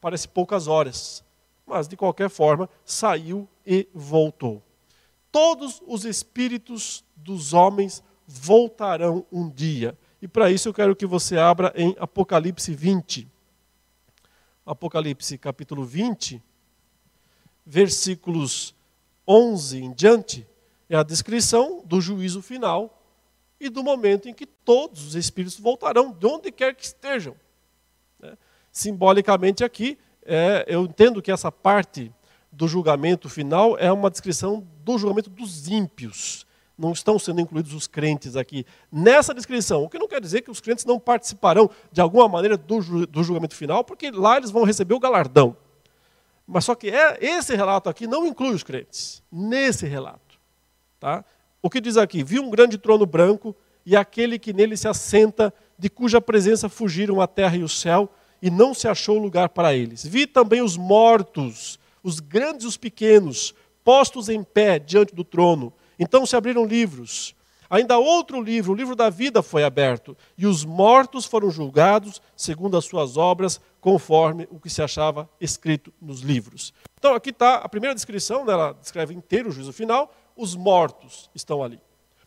Parece 0.00 0.26
poucas 0.26 0.66
horas. 0.66 1.24
Mas, 1.66 1.86
de 1.86 1.96
qualquer 1.96 2.30
forma, 2.30 2.68
saiu 2.84 3.46
e 3.66 3.86
voltou. 3.92 4.62
Todos 5.30 5.82
os 5.86 6.04
espíritos 6.04 7.04
dos 7.14 7.52
homens 7.52 8.02
voltarão 8.26 9.26
um 9.30 9.50
dia. 9.50 9.96
E 10.20 10.26
para 10.26 10.50
isso 10.50 10.68
eu 10.68 10.74
quero 10.74 10.96
que 10.96 11.06
você 11.06 11.38
abra 11.38 11.72
em 11.76 11.94
Apocalipse 11.98 12.74
20. 12.74 13.28
Apocalipse 14.66 15.38
capítulo 15.38 15.84
20, 15.84 16.42
versículos 17.64 18.74
11 19.26 19.78
em 19.78 19.92
diante, 19.92 20.46
é 20.88 20.96
a 20.96 21.02
descrição 21.02 21.82
do 21.84 22.00
juízo 22.00 22.42
final 22.42 23.02
e 23.60 23.68
do 23.68 23.82
momento 23.82 24.28
em 24.28 24.34
que 24.34 24.46
todos 24.46 25.06
os 25.06 25.14
espíritos 25.14 25.58
voltarão, 25.58 26.12
de 26.12 26.26
onde 26.26 26.50
quer 26.50 26.74
que 26.74 26.84
estejam. 26.84 27.36
Né? 28.18 28.36
Simbolicamente 28.72 29.62
aqui, 29.62 29.98
é, 30.24 30.64
eu 30.66 30.84
entendo 30.84 31.22
que 31.22 31.30
essa 31.30 31.50
parte 31.50 32.12
do 32.50 32.66
julgamento 32.66 33.28
final 33.28 33.78
é 33.78 33.90
uma 33.92 34.10
descrição 34.10 34.66
do 34.84 34.98
julgamento 34.98 35.30
dos 35.30 35.68
ímpios 35.68 36.46
não 36.78 36.92
estão 36.92 37.18
sendo 37.18 37.40
incluídos 37.40 37.74
os 37.74 37.86
crentes 37.88 38.36
aqui 38.36 38.64
nessa 38.90 39.34
descrição. 39.34 39.82
O 39.82 39.88
que 39.88 39.98
não 39.98 40.06
quer 40.06 40.20
dizer 40.20 40.42
que 40.42 40.50
os 40.50 40.60
crentes 40.60 40.84
não 40.84 41.00
participarão 41.00 41.68
de 41.90 42.00
alguma 42.00 42.28
maneira 42.28 42.56
do, 42.56 43.06
do 43.06 43.24
julgamento 43.24 43.56
final, 43.56 43.82
porque 43.82 44.10
lá 44.10 44.36
eles 44.36 44.50
vão 44.50 44.62
receber 44.62 44.94
o 44.94 45.00
galardão. 45.00 45.56
Mas 46.46 46.64
só 46.64 46.74
que 46.74 46.88
é, 46.88 47.18
esse 47.20 47.54
relato 47.56 47.90
aqui 47.90 48.06
não 48.06 48.26
inclui 48.26 48.54
os 48.54 48.62
crentes, 48.62 49.22
nesse 49.30 49.86
relato. 49.86 50.38
Tá? 51.00 51.24
O 51.60 51.68
que 51.68 51.80
diz 51.80 51.96
aqui? 51.96 52.22
Vi 52.22 52.38
um 52.38 52.48
grande 52.48 52.78
trono 52.78 53.04
branco 53.04 53.54
e 53.84 53.96
aquele 53.96 54.38
que 54.38 54.52
nele 54.52 54.76
se 54.76 54.86
assenta, 54.86 55.52
de 55.78 55.90
cuja 55.90 56.20
presença 56.20 56.68
fugiram 56.68 57.20
a 57.20 57.26
terra 57.26 57.56
e 57.56 57.62
o 57.62 57.68
céu, 57.68 58.08
e 58.40 58.50
não 58.50 58.72
se 58.72 58.86
achou 58.86 59.18
lugar 59.18 59.48
para 59.48 59.74
eles. 59.74 60.06
Vi 60.06 60.26
também 60.26 60.62
os 60.62 60.76
mortos, 60.76 61.78
os 62.02 62.20
grandes 62.20 62.64
e 62.64 62.68
os 62.68 62.76
pequenos, 62.76 63.54
postos 63.82 64.28
em 64.28 64.44
pé 64.44 64.78
diante 64.78 65.14
do 65.14 65.24
trono 65.24 65.72
então 65.98 66.24
se 66.24 66.36
abriram 66.36 66.64
livros. 66.64 67.34
Ainda 67.70 67.98
outro 67.98 68.40
livro, 68.40 68.72
o 68.72 68.74
livro 68.74 68.96
da 68.96 69.10
vida, 69.10 69.42
foi 69.42 69.62
aberto, 69.62 70.16
e 70.38 70.46
os 70.46 70.64
mortos 70.64 71.26
foram 71.26 71.50
julgados 71.50 72.22
segundo 72.34 72.76
as 72.78 72.86
suas 72.86 73.16
obras, 73.16 73.60
conforme 73.80 74.48
o 74.50 74.58
que 74.58 74.70
se 74.70 74.80
achava 74.80 75.28
escrito 75.40 75.92
nos 76.00 76.20
livros. 76.20 76.72
Então 76.98 77.14
aqui 77.14 77.30
está 77.30 77.56
a 77.56 77.68
primeira 77.68 77.94
descrição, 77.94 78.44
né, 78.44 78.52
ela 78.52 78.72
descreve 78.72 79.14
inteiro 79.14 79.50
o 79.50 79.52
juízo 79.52 79.72
final, 79.72 80.14
os 80.34 80.56
mortos 80.56 81.28
estão 81.34 81.62
ali, 81.62 81.80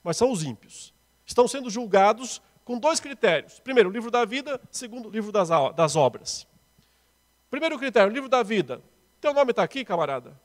mas 0.03 0.17
são 0.17 0.31
os 0.31 0.43
ímpios. 0.43 0.93
Estão 1.25 1.47
sendo 1.47 1.69
julgados 1.69 2.41
com 2.63 2.77
dois 2.77 2.99
critérios. 2.99 3.59
Primeiro, 3.59 3.89
o 3.89 3.91
livro 3.91 4.11
da 4.11 4.25
vida, 4.25 4.61
segundo, 4.69 5.07
o 5.07 5.11
livro 5.11 5.31
das, 5.31 5.49
das 5.75 5.95
obras. 5.95 6.45
Primeiro 7.49 7.77
critério, 7.79 8.11
o 8.11 8.13
livro 8.13 8.29
da 8.29 8.43
vida. 8.43 8.81
Teu 9.19 9.33
nome 9.33 9.51
está 9.51 9.63
aqui, 9.63 9.83
camarada? 9.83 10.39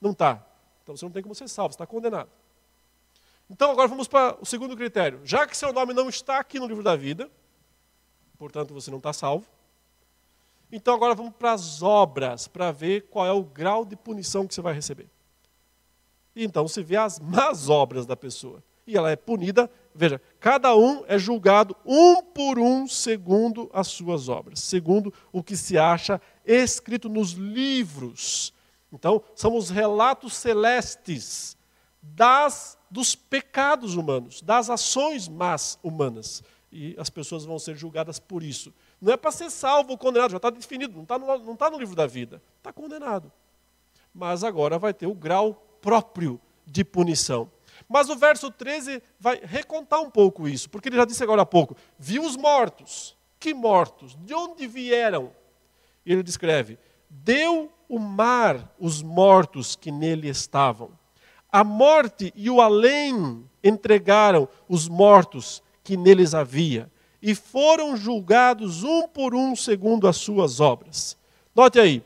Não 0.00 0.10
está. 0.10 0.44
Então 0.82 0.96
você 0.96 1.04
não 1.04 1.12
tem 1.12 1.22
como 1.22 1.34
ser 1.34 1.48
salvo, 1.48 1.72
está 1.72 1.86
condenado. 1.86 2.28
Então 3.52 3.70
agora 3.70 3.86
vamos 3.86 4.08
para 4.08 4.34
o 4.40 4.46
segundo 4.46 4.74
critério. 4.74 5.20
Já 5.24 5.46
que 5.46 5.54
seu 5.54 5.74
nome 5.74 5.92
não 5.92 6.08
está 6.08 6.38
aqui 6.38 6.58
no 6.58 6.66
livro 6.66 6.82
da 6.82 6.96
vida, 6.96 7.30
portanto 8.38 8.72
você 8.72 8.90
não 8.90 8.96
está 8.96 9.12
salvo. 9.12 9.44
Então 10.72 10.94
agora 10.94 11.14
vamos 11.14 11.34
para 11.34 11.52
as 11.52 11.82
obras, 11.82 12.48
para 12.48 12.72
ver 12.72 13.08
qual 13.10 13.26
é 13.26 13.30
o 13.30 13.44
grau 13.44 13.84
de 13.84 13.94
punição 13.94 14.46
que 14.46 14.54
você 14.54 14.62
vai 14.62 14.72
receber. 14.72 15.06
E 16.34 16.42
então 16.46 16.66
se 16.66 16.82
vê 16.82 16.96
as 16.96 17.20
más 17.20 17.68
obras 17.68 18.06
da 18.06 18.16
pessoa. 18.16 18.64
E 18.86 18.96
ela 18.96 19.10
é 19.10 19.16
punida, 19.16 19.70
veja, 19.94 20.18
cada 20.40 20.74
um 20.74 21.04
é 21.06 21.18
julgado 21.18 21.76
um 21.84 22.22
por 22.22 22.58
um 22.58 22.88
segundo 22.88 23.68
as 23.70 23.88
suas 23.88 24.30
obras, 24.30 24.60
segundo 24.60 25.12
o 25.30 25.42
que 25.42 25.58
se 25.58 25.76
acha 25.76 26.18
escrito 26.46 27.06
nos 27.06 27.32
livros. 27.32 28.54
Então, 28.90 29.22
são 29.34 29.54
os 29.54 29.68
relatos 29.68 30.34
celestes 30.34 31.54
das 32.02 32.76
dos 32.90 33.14
pecados 33.14 33.94
humanos, 33.94 34.42
das 34.42 34.68
ações 34.68 35.26
más 35.26 35.78
humanas. 35.82 36.42
E 36.70 36.94
as 36.98 37.08
pessoas 37.08 37.44
vão 37.44 37.58
ser 37.58 37.74
julgadas 37.74 38.18
por 38.18 38.42
isso. 38.42 38.72
Não 39.00 39.12
é 39.12 39.16
para 39.16 39.30
ser 39.30 39.50
salvo 39.50 39.92
ou 39.92 39.98
condenado, 39.98 40.30
já 40.30 40.36
está 40.36 40.50
definido, 40.50 40.94
não 40.94 41.02
está 41.02 41.18
no, 41.18 41.26
não 41.38 41.54
está 41.54 41.70
no 41.70 41.78
livro 41.78 41.96
da 41.96 42.06
vida. 42.06 42.42
Está 42.58 42.70
condenado. 42.70 43.32
Mas 44.12 44.44
agora 44.44 44.78
vai 44.78 44.92
ter 44.92 45.06
o 45.06 45.14
grau 45.14 45.54
próprio 45.80 46.38
de 46.66 46.84
punição. 46.84 47.50
Mas 47.88 48.10
o 48.10 48.16
verso 48.16 48.50
13 48.50 49.02
vai 49.18 49.40
recontar 49.42 50.00
um 50.00 50.10
pouco 50.10 50.46
isso, 50.46 50.68
porque 50.68 50.88
ele 50.88 50.96
já 50.96 51.04
disse 51.04 51.22
agora 51.22 51.42
há 51.42 51.46
pouco: 51.46 51.76
viu 51.98 52.22
os 52.24 52.36
mortos. 52.36 53.16
Que 53.40 53.54
mortos? 53.54 54.16
De 54.20 54.34
onde 54.34 54.66
vieram? 54.66 55.32
Ele 56.04 56.22
descreve: 56.22 56.78
deu 57.08 57.72
o 57.88 57.98
mar 57.98 58.74
os 58.78 59.02
mortos 59.02 59.74
que 59.74 59.90
nele 59.90 60.28
estavam. 60.28 60.96
A 61.52 61.62
morte 61.62 62.32
e 62.34 62.48
o 62.48 62.62
além 62.62 63.44
entregaram 63.62 64.48
os 64.66 64.88
mortos 64.88 65.62
que 65.84 65.96
neles 65.96 66.34
havia, 66.34 66.90
e 67.20 67.34
foram 67.34 67.96
julgados 67.96 68.82
um 68.82 69.06
por 69.06 69.34
um 69.34 69.54
segundo 69.54 70.08
as 70.08 70.16
suas 70.16 70.58
obras. 70.58 71.16
Note 71.54 71.78
aí, 71.78 72.02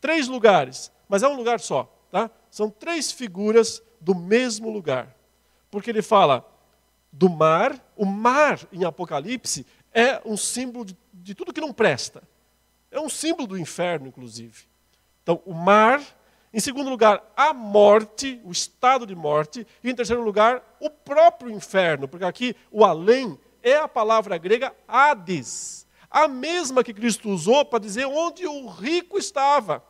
três 0.00 0.28
lugares, 0.28 0.92
mas 1.08 1.22
é 1.22 1.28
um 1.28 1.36
lugar 1.36 1.58
só, 1.58 1.92
tá? 2.10 2.30
São 2.50 2.70
três 2.70 3.10
figuras 3.10 3.82
do 4.00 4.14
mesmo 4.14 4.70
lugar. 4.70 5.16
Porque 5.70 5.90
ele 5.90 6.02
fala 6.02 6.46
do 7.10 7.28
mar, 7.28 7.82
o 7.96 8.04
mar 8.04 8.60
em 8.72 8.84
Apocalipse 8.84 9.66
é 9.92 10.20
um 10.24 10.36
símbolo 10.36 10.84
de, 10.84 10.96
de 11.12 11.34
tudo 11.34 11.52
que 11.52 11.60
não 11.60 11.72
presta. 11.72 12.22
É 12.90 13.00
um 13.00 13.08
símbolo 13.08 13.48
do 13.48 13.58
inferno, 13.58 14.06
inclusive. 14.06 14.64
Então, 15.22 15.40
o 15.46 15.54
mar 15.54 16.02
em 16.52 16.60
segundo 16.60 16.90
lugar, 16.90 17.22
a 17.34 17.54
morte, 17.54 18.40
o 18.44 18.52
estado 18.52 19.06
de 19.06 19.14
morte. 19.14 19.66
E 19.82 19.90
em 19.90 19.94
terceiro 19.94 20.22
lugar, 20.22 20.62
o 20.78 20.90
próprio 20.90 21.50
inferno, 21.50 22.06
porque 22.06 22.24
aqui 22.24 22.54
o 22.70 22.84
além 22.84 23.38
é 23.62 23.76
a 23.76 23.88
palavra 23.88 24.36
grega 24.36 24.74
Hades, 24.86 25.86
a 26.10 26.28
mesma 26.28 26.84
que 26.84 26.92
Cristo 26.92 27.30
usou 27.30 27.64
para 27.64 27.78
dizer 27.78 28.04
onde 28.04 28.46
o 28.46 28.66
rico 28.66 29.16
estava. 29.16 29.82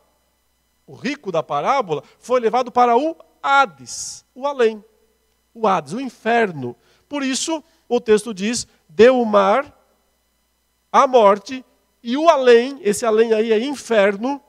O 0.87 0.93
rico 0.93 1.31
da 1.31 1.43
parábola 1.43 2.03
foi 2.17 2.39
levado 2.39 2.71
para 2.71 2.95
o 2.95 3.15
Hades, 3.41 4.25
o 4.33 4.47
além, 4.47 4.83
o 5.53 5.67
Hades, 5.67 5.91
o 5.91 5.99
inferno. 5.99 6.75
Por 7.09 7.23
isso, 7.23 7.61
o 7.89 7.99
texto 7.99 8.33
diz: 8.33 8.65
deu 8.87 9.19
o 9.19 9.25
mar, 9.25 9.77
a 10.91 11.05
morte 11.05 11.65
e 12.01 12.15
o 12.15 12.29
além, 12.29 12.79
esse 12.81 13.05
além 13.05 13.33
aí 13.33 13.51
é 13.51 13.59
inferno, 13.59 14.41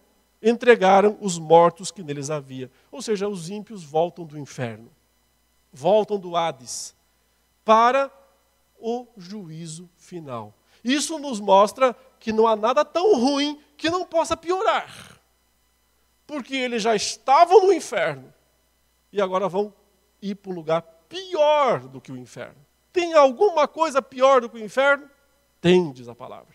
entregaram 0.45 1.17
os 1.21 1.39
mortos 1.39 1.91
que 1.91 2.03
neles 2.03 2.29
havia. 2.31 2.71
Ou 2.93 3.01
seja, 3.01 3.27
os 3.27 3.49
ímpios 3.49 3.83
voltam 3.83 4.27
do 4.27 4.39
inferno, 4.39 4.91
voltam 5.73 6.19
do 6.19 6.37
Hades, 6.37 6.95
para 7.65 8.11
o 8.79 9.07
juízo 9.17 9.89
final. 9.97 10.53
Isso 10.85 11.19
nos 11.19 11.41
mostra 11.41 11.97
que 12.21 12.31
não 12.31 12.47
há 12.47 12.55
nada 12.55 12.85
tão 12.85 13.19
ruim 13.19 13.59
que 13.77 13.89
não 13.89 14.05
possa 14.05 14.37
piorar. 14.37 15.19
porque 16.27 16.57
eles 16.57 16.83
já 16.83 16.95
estavam 16.95 17.67
no 17.67 17.73
inferno 17.73 18.33
e 19.13 19.21
agora 19.21 19.49
vão 19.49 19.73
ir 20.21 20.35
para 20.35 20.51
um 20.51 20.55
lugar 20.55 20.83
pior 21.09 21.81
do 21.81 22.01
que 22.01 22.11
o 22.11 22.17
inferno. 22.17 22.57
Tem 22.93 23.13
alguma 23.13 23.69
coisa 23.69 24.01
pior 24.01 24.41
do 24.41 24.49
que 24.49 24.57
o 24.57 24.65
inferno? 24.65 25.09
Tem, 25.61 25.93
diz 25.93 26.09
a 26.09 26.15
palavra. 26.15 26.55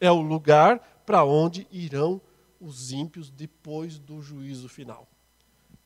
É 0.00 0.10
o 0.10 0.20
lugar 0.20 0.78
para 1.04 1.24
onde 1.24 1.66
irão 1.70 2.20
os 2.64 2.92
ímpios 2.92 3.30
depois 3.30 3.98
do 3.98 4.22
juízo 4.22 4.68
final. 4.68 5.06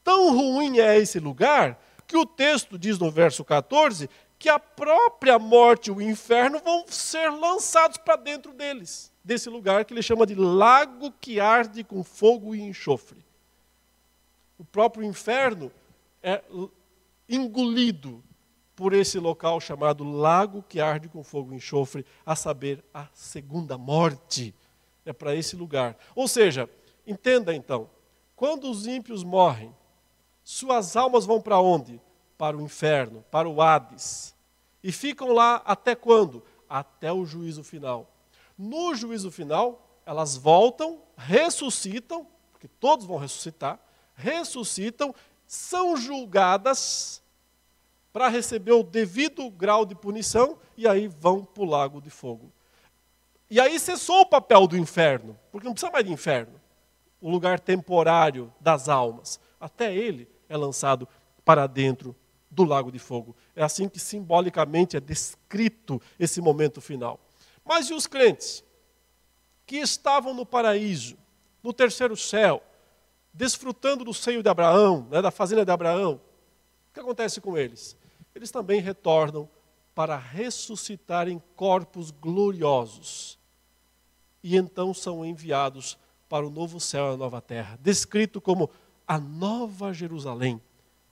Tão 0.04 0.34
ruim 0.34 0.78
é 0.78 0.96
esse 0.96 1.18
lugar 1.18 1.82
que 2.06 2.16
o 2.16 2.24
texto 2.24 2.78
diz 2.78 2.98
no 2.98 3.10
verso 3.10 3.44
14 3.44 4.08
que 4.38 4.48
a 4.48 4.58
própria 4.58 5.38
morte 5.38 5.88
e 5.88 5.92
o 5.92 6.00
inferno 6.00 6.60
vão 6.60 6.84
ser 6.86 7.28
lançados 7.30 7.98
para 7.98 8.14
dentro 8.14 8.52
deles, 8.52 9.12
desse 9.24 9.50
lugar 9.50 9.84
que 9.84 9.92
ele 9.92 10.02
chama 10.02 10.24
de 10.24 10.36
lago 10.36 11.12
que 11.20 11.40
arde 11.40 11.82
com 11.82 12.04
fogo 12.04 12.54
e 12.54 12.60
enxofre. 12.60 13.18
O 14.56 14.64
próprio 14.64 15.04
inferno 15.04 15.72
é 16.22 16.42
engolido 17.28 18.22
por 18.76 18.92
esse 18.92 19.18
local 19.18 19.60
chamado 19.60 20.04
lago 20.04 20.64
que 20.68 20.80
arde 20.80 21.08
com 21.08 21.24
fogo 21.24 21.52
e 21.52 21.56
enxofre, 21.56 22.06
a 22.24 22.36
saber, 22.36 22.84
a 22.94 23.08
segunda 23.12 23.76
morte. 23.76 24.54
É 25.08 25.12
para 25.14 25.34
esse 25.34 25.56
lugar. 25.56 25.96
Ou 26.14 26.28
seja, 26.28 26.68
entenda 27.06 27.54
então, 27.54 27.88
quando 28.36 28.70
os 28.70 28.86
ímpios 28.86 29.24
morrem, 29.24 29.74
suas 30.44 30.96
almas 30.96 31.24
vão 31.24 31.40
para 31.40 31.58
onde? 31.58 31.98
Para 32.36 32.54
o 32.54 32.60
inferno, 32.60 33.24
para 33.30 33.48
o 33.48 33.62
Hades. 33.62 34.34
E 34.84 34.92
ficam 34.92 35.32
lá 35.32 35.62
até 35.64 35.94
quando? 35.94 36.44
Até 36.68 37.10
o 37.10 37.24
juízo 37.24 37.64
final. 37.64 38.06
No 38.58 38.94
juízo 38.94 39.30
final, 39.30 39.98
elas 40.04 40.36
voltam, 40.36 41.00
ressuscitam, 41.16 42.26
porque 42.52 42.68
todos 42.68 43.06
vão 43.06 43.16
ressuscitar, 43.16 43.80
ressuscitam, 44.14 45.14
são 45.46 45.96
julgadas 45.96 47.22
para 48.12 48.28
receber 48.28 48.72
o 48.72 48.82
devido 48.82 49.48
grau 49.48 49.86
de 49.86 49.94
punição 49.94 50.58
e 50.76 50.86
aí 50.86 51.08
vão 51.08 51.46
para 51.46 51.62
o 51.62 51.66
lago 51.66 51.98
de 51.98 52.10
fogo. 52.10 52.52
E 53.50 53.58
aí 53.58 53.78
cessou 53.80 54.20
o 54.20 54.26
papel 54.26 54.66
do 54.66 54.76
inferno, 54.76 55.38
porque 55.50 55.66
não 55.66 55.72
precisa 55.72 55.92
mais 55.92 56.04
de 56.04 56.12
inferno 56.12 56.60
o 57.20 57.30
lugar 57.30 57.58
temporário 57.58 58.52
das 58.60 58.88
almas. 58.88 59.40
Até 59.60 59.94
ele 59.94 60.28
é 60.48 60.56
lançado 60.56 61.08
para 61.44 61.66
dentro 61.66 62.14
do 62.50 62.64
lago 62.64 62.92
de 62.92 62.98
fogo. 62.98 63.36
É 63.54 63.62
assim 63.62 63.88
que 63.88 63.98
simbolicamente 63.98 64.96
é 64.96 65.00
descrito 65.00 66.00
esse 66.18 66.40
momento 66.40 66.80
final. 66.80 67.18
Mas 67.64 67.88
e 67.90 67.94
os 67.94 68.06
crentes 68.06 68.64
que 69.66 69.76
estavam 69.76 70.32
no 70.32 70.46
paraíso, 70.46 71.16
no 71.62 71.72
terceiro 71.72 72.16
céu, 72.16 72.62
desfrutando 73.32 74.04
do 74.04 74.14
seio 74.14 74.42
de 74.42 74.48
Abraão, 74.48 75.06
né, 75.10 75.20
da 75.20 75.30
fazenda 75.30 75.64
de 75.64 75.70
Abraão? 75.70 76.20
O 76.90 76.94
que 76.94 77.00
acontece 77.00 77.40
com 77.40 77.56
eles? 77.56 77.96
Eles 78.34 78.50
também 78.50 78.80
retornam 78.80 79.48
para 79.94 80.16
ressuscitar 80.16 81.28
em 81.28 81.42
corpos 81.54 82.10
gloriosos. 82.10 83.37
E 84.48 84.56
então 84.56 84.94
são 84.94 85.26
enviados 85.26 85.98
para 86.26 86.46
o 86.46 86.48
novo 86.48 86.80
céu 86.80 87.10
e 87.10 87.12
a 87.12 87.16
nova 87.18 87.38
terra, 87.38 87.78
descrito 87.82 88.40
como 88.40 88.70
a 89.06 89.18
nova 89.18 89.92
Jerusalém, 89.92 90.58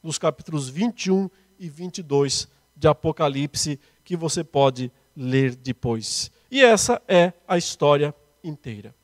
nos 0.02 0.16
capítulos 0.16 0.70
21 0.70 1.28
e 1.58 1.68
22 1.68 2.48
de 2.74 2.88
Apocalipse, 2.88 3.78
que 4.02 4.16
você 4.16 4.42
pode 4.42 4.90
ler 5.14 5.54
depois. 5.54 6.30
E 6.50 6.64
essa 6.64 7.02
é 7.06 7.34
a 7.46 7.58
história 7.58 8.14
inteira. 8.42 8.94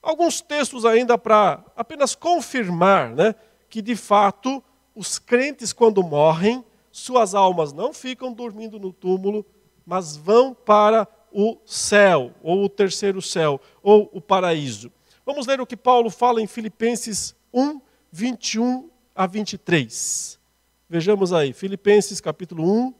Alguns 0.00 0.40
textos 0.40 0.84
ainda 0.84 1.18
para 1.18 1.64
apenas 1.74 2.14
confirmar 2.14 3.16
né, 3.16 3.34
que, 3.68 3.82
de 3.82 3.96
fato, 3.96 4.62
os 4.94 5.18
crentes, 5.18 5.72
quando 5.72 6.04
morrem, 6.04 6.64
suas 6.92 7.34
almas 7.34 7.72
não 7.72 7.92
ficam 7.92 8.32
dormindo 8.32 8.78
no 8.78 8.92
túmulo, 8.92 9.44
mas 9.84 10.16
vão 10.16 10.54
para 10.54 11.04
o 11.38 11.58
céu, 11.66 12.32
ou 12.42 12.64
o 12.64 12.68
terceiro 12.68 13.20
céu, 13.20 13.60
ou 13.82 14.08
o 14.10 14.22
paraíso. 14.22 14.90
Vamos 15.26 15.46
ler 15.46 15.60
o 15.60 15.66
que 15.66 15.76
Paulo 15.76 16.08
fala 16.08 16.40
em 16.40 16.46
Filipenses 16.46 17.36
1, 17.52 17.78
21 18.10 18.88
a 19.14 19.26
23. 19.26 20.40
Vejamos 20.88 21.34
aí, 21.34 21.52
Filipenses 21.52 22.22
capítulo 22.22 22.64
1, 22.66 22.94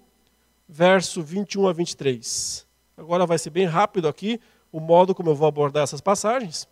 verso 0.69 1.23
21 1.23 1.67
a 1.67 1.73
23. 1.73 2.67
Agora 2.99 3.25
vai 3.25 3.39
ser 3.39 3.49
bem 3.49 3.65
rápido 3.65 4.07
aqui 4.07 4.39
o 4.71 4.81
modo 4.81 5.15
como 5.15 5.31
eu 5.31 5.35
vou 5.35 5.49
abordar 5.49 5.85
essas 5.85 6.03
passagens. 6.03 6.69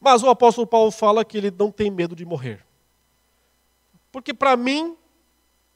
Mas 0.00 0.22
o 0.22 0.30
apóstolo 0.30 0.66
Paulo 0.66 0.90
fala 0.90 1.26
que 1.26 1.36
ele 1.36 1.50
não 1.50 1.70
tem 1.70 1.90
medo 1.90 2.16
de 2.16 2.24
morrer. 2.24 2.64
Porque 4.10 4.32
para 4.32 4.56
mim, 4.56 4.96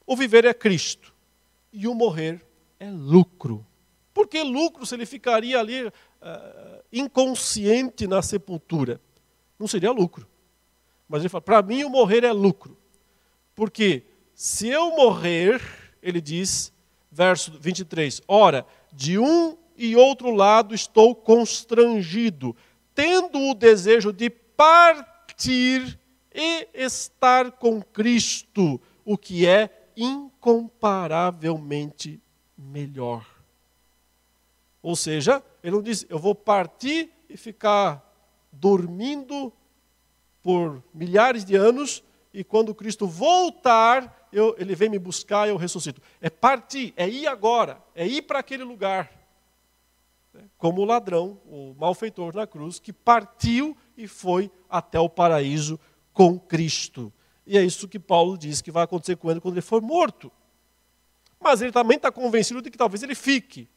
o 0.07 0.16
viver 0.16 0.47
é 0.47 0.55
Cristo 0.55 1.12
e 1.70 1.87
o 1.87 1.95
morrer 1.95 2.45
é 2.79 2.91
lucro. 2.91 3.66
Por 4.12 4.27
que 4.27 4.43
lucro 4.43 4.87
se 4.87 4.95
ele 4.95 5.07
ficaria 5.07 5.59
ali 5.59 5.91
uh, 6.27 6.83
inconsciente 6.93 8.07
na 8.07 8.20
sepultura. 8.22 9.01
Não 9.59 9.66
seria 9.66 9.91
lucro. 9.91 10.29
Mas 11.09 11.22
ele 11.22 11.29
fala: 11.29 11.43
para 11.43 11.61
mim 11.62 11.83
o 11.85 11.91
morrer 11.91 12.24
é 12.24 12.33
lucro. 12.33 12.79
Porque 13.55 14.05
se 14.35 14.68
eu 14.68 14.97
morrer, 14.97 15.62
ele 16.03 16.20
diz, 16.20 16.72
verso 17.11 17.53
23, 17.59 18.20
ora, 18.29 18.66
de 18.93 19.18
um 19.18 19.57
e 19.77 19.97
outro 19.97 20.31
lado 20.31 20.74
estou 20.74 21.14
constrangido, 21.14 22.55
tendo 22.95 23.51
o 23.51 23.55
desejo 23.55 24.12
de 24.12 24.29
partir 24.31 25.99
e 26.35 26.68
estar 26.74 27.53
com 27.53 27.81
Cristo, 27.83 28.79
o 29.05 29.16
que 29.16 29.47
é 29.47 29.70
incomparavelmente 29.97 32.20
melhor. 32.57 33.26
Ou 34.82 34.94
seja, 34.94 35.42
ele 35.62 35.74
não 35.74 35.82
diz, 35.82 36.07
eu 36.09 36.18
vou 36.18 36.34
partir 36.34 37.11
e 37.28 37.36
ficar 37.36 38.02
dormindo 38.52 39.52
por 40.42 40.82
milhares 40.94 41.44
de 41.44 41.57
anos 41.57 42.04
e 42.32 42.44
quando 42.44 42.74
Cristo 42.74 43.07
voltar, 43.07 44.28
eu, 44.30 44.54
ele 44.59 44.74
vem 44.74 44.90
me 44.90 44.98
buscar 44.98 45.46
e 45.46 45.50
eu 45.50 45.57
ressuscito. 45.57 46.02
É 46.20 46.28
partir, 46.28 46.92
é 46.96 47.09
ir 47.09 47.26
agora, 47.26 47.82
é 47.94 48.07
ir 48.07 48.22
para 48.22 48.38
aquele 48.38 48.62
lugar. 48.62 49.11
Como 50.59 50.82
o 50.82 50.84
ladrão, 50.84 51.40
o 51.46 51.74
malfeitor 51.78 52.34
na 52.34 52.46
cruz, 52.46 52.78
que 52.78 52.92
partiu 52.92 53.76
e 53.96 54.07
foi 54.07 54.50
até 54.68 55.00
o 55.00 55.09
paraíso 55.09 55.80
com 56.12 56.38
Cristo. 56.38 57.11
E 57.46 57.57
é 57.57 57.64
isso 57.64 57.88
que 57.88 57.98
Paulo 57.98 58.36
diz 58.36 58.61
que 58.61 58.70
vai 58.70 58.84
acontecer 58.84 59.16
com 59.16 59.30
ele 59.30 59.40
quando 59.40 59.54
ele 59.54 59.62
for 59.62 59.80
morto. 59.80 60.30
Mas 61.41 61.61
ele 61.61 61.72
também 61.72 61.97
está 61.97 62.11
convencido 62.11 62.62
de 62.62 62.70
que 62.70 62.78
talvez 62.78 63.03
ele 63.03 63.14
fique 63.14 63.68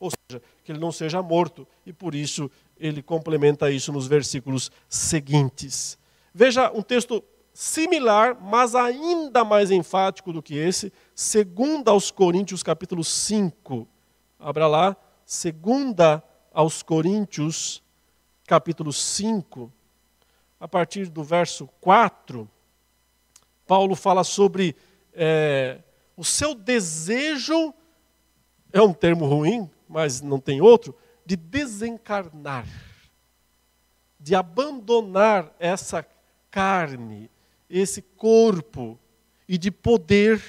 ou 0.00 0.10
seja, 0.10 0.42
que 0.64 0.72
ele 0.72 0.78
não 0.78 0.92
seja 0.92 1.22
morto, 1.22 1.66
e 1.86 1.92
por 1.92 2.14
isso 2.14 2.50
ele 2.76 3.02
complementa 3.02 3.70
isso 3.70 3.92
nos 3.92 4.06
versículos 4.06 4.70
seguintes. 4.88 5.98
Veja 6.32 6.70
um 6.72 6.82
texto 6.82 7.22
similar, 7.52 8.36
mas 8.40 8.74
ainda 8.74 9.44
mais 9.44 9.70
enfático 9.70 10.32
do 10.32 10.42
que 10.42 10.56
esse, 10.56 10.92
segundo 11.14 11.88
aos 11.88 12.10
Coríntios 12.10 12.62
capítulo 12.62 13.04
5. 13.04 13.86
Abra 14.38 14.66
lá, 14.66 14.96
segunda 15.24 16.22
aos 16.52 16.82
Coríntios 16.82 17.82
capítulo 18.46 18.92
5, 18.92 19.72
a 20.58 20.68
partir 20.68 21.08
do 21.08 21.22
verso 21.22 21.68
4, 21.80 22.50
Paulo 23.66 23.94
fala 23.94 24.24
sobre 24.24 24.76
é, 25.12 25.78
o 26.16 26.24
seu 26.24 26.54
desejo, 26.54 27.74
é 28.72 28.80
um 28.80 28.92
termo 28.92 29.26
ruim, 29.26 29.70
mas 29.88 30.20
não 30.20 30.40
tem 30.40 30.60
outro, 30.60 30.94
de 31.24 31.36
desencarnar, 31.36 32.66
de 34.18 34.34
abandonar 34.34 35.54
essa 35.58 36.06
carne, 36.50 37.30
esse 37.68 38.02
corpo, 38.02 38.98
e 39.48 39.58
de 39.58 39.70
poder 39.70 40.40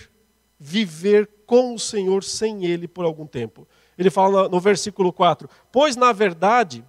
viver 0.59 1.29
com 1.45 1.73
o 1.73 1.79
Senhor 1.79 2.23
sem 2.23 2.65
Ele 2.65 2.87
por 2.87 3.05
algum 3.05 3.27
tempo. 3.27 3.67
Ele 3.97 4.09
fala 4.09 4.49
no 4.49 4.59
versículo 4.59 5.11
4: 5.11 5.49
Pois 5.71 5.95
na 5.95 6.11
verdade, 6.11 6.83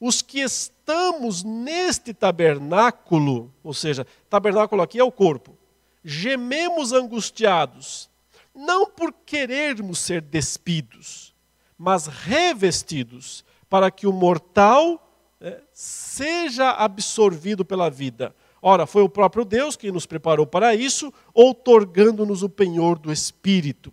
os 0.00 0.22
que 0.22 0.40
estamos 0.40 1.42
neste 1.42 2.12
tabernáculo, 2.12 3.52
ou 3.62 3.72
seja, 3.72 4.06
tabernáculo 4.28 4.82
aqui 4.82 4.98
é 4.98 5.04
o 5.04 5.12
corpo, 5.12 5.56
gememos 6.04 6.92
angustiados, 6.92 8.10
não 8.54 8.86
por 8.86 9.12
querermos 9.12 9.98
ser 9.98 10.20
despidos, 10.20 11.34
mas 11.78 12.06
revestidos, 12.06 13.44
para 13.68 13.90
que 13.90 14.06
o 14.06 14.12
mortal 14.12 15.00
é, 15.40 15.60
seja 15.72 16.70
absorvido 16.70 17.64
pela 17.64 17.90
vida. 17.90 18.34
Ora, 18.62 18.86
foi 18.86 19.02
o 19.02 19.08
próprio 19.08 19.44
Deus 19.44 19.76
que 19.76 19.90
nos 19.90 20.06
preparou 20.06 20.46
para 20.46 20.74
isso, 20.74 21.12
outorgando-nos 21.32 22.42
o 22.42 22.48
penhor 22.48 22.98
do 22.98 23.12
Espírito. 23.12 23.92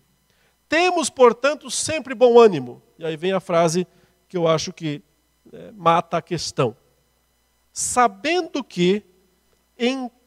Temos, 0.69 1.09
portanto, 1.09 1.69
sempre 1.69 2.15
bom 2.15 2.39
ânimo. 2.39 2.81
E 2.97 3.05
aí 3.05 3.17
vem 3.17 3.33
a 3.33 3.39
frase 3.39 3.85
que 4.29 4.37
eu 4.37 4.47
acho 4.47 4.71
que 4.71 5.01
é, 5.51 5.71
mata 5.71 6.17
a 6.17 6.21
questão. 6.21 6.75
sabendo 7.73 8.63
que, 8.63 9.03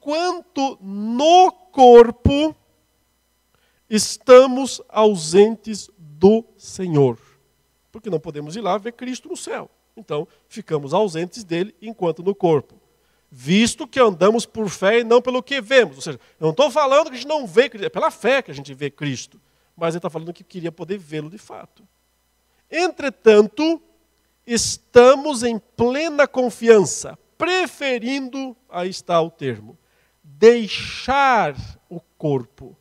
enquanto 0.05 0.78
no 0.82 1.50
corpo, 1.50 2.55
estamos 3.88 4.82
ausentes 4.88 5.90
do 5.96 6.44
Senhor. 6.59 7.18
Porque 7.90 8.11
não 8.11 8.20
podemos 8.20 8.55
ir 8.55 8.61
lá 8.61 8.76
ver 8.76 8.92
Cristo 8.92 9.28
no 9.28 9.36
céu. 9.36 9.70
Então, 9.96 10.28
ficamos 10.46 10.92
ausentes 10.92 11.42
dele 11.42 11.74
enquanto 11.80 12.22
no 12.22 12.34
corpo. 12.34 12.74
Visto 13.30 13.86
que 13.86 13.98
andamos 13.98 14.44
por 14.44 14.68
fé 14.68 15.00
e 15.00 15.05
não 15.05 15.22
pelo 15.22 15.42
que 15.42 15.61
vemos. 15.61 15.96
Ou 15.96 16.02
seja, 16.02 16.20
eu 16.38 16.44
não 16.44 16.50
estou 16.50 16.70
falando 16.70 17.07
que 17.07 17.14
a 17.14 17.16
gente 17.16 17.26
não 17.26 17.46
vê 17.46 17.68
Cristo, 17.70 17.86
é 17.86 17.90
pela 17.90 18.11
fé 18.11 18.42
que 18.42 18.50
a 18.50 18.55
gente 18.55 18.74
vê 18.74 18.90
Cristo. 18.90 19.40
Mas 19.74 19.94
ele 19.94 19.98
está 19.98 20.11
falando 20.11 20.32
que 20.34 20.44
queria 20.44 20.70
poder 20.70 20.98
vê-lo 20.98 21.30
de 21.30 21.38
fato. 21.38 21.82
Entretanto, 22.70 23.80
estamos 24.46 25.42
em 25.42 25.59
plena 25.59 26.28
confiança, 26.28 27.18
preferindo, 27.38 28.55
aí 28.68 28.90
está 28.90 29.20
o 29.20 29.30
termo, 29.30 29.78
deixar 30.39 31.55
o 31.89 32.01
corpo 32.18 32.76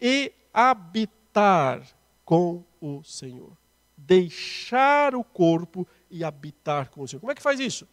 e 0.00 0.32
habitar 0.52 1.82
com 2.24 2.64
o 2.80 3.02
Senhor. 3.02 3.56
Deixar 3.96 5.14
o 5.14 5.24
corpo 5.24 5.86
e 6.10 6.22
habitar 6.22 6.90
com 6.90 7.02
o 7.02 7.08
Senhor. 7.08 7.20
Como 7.20 7.32
é 7.32 7.34
que 7.34 7.42
faz 7.42 7.58
isso? 7.58 7.88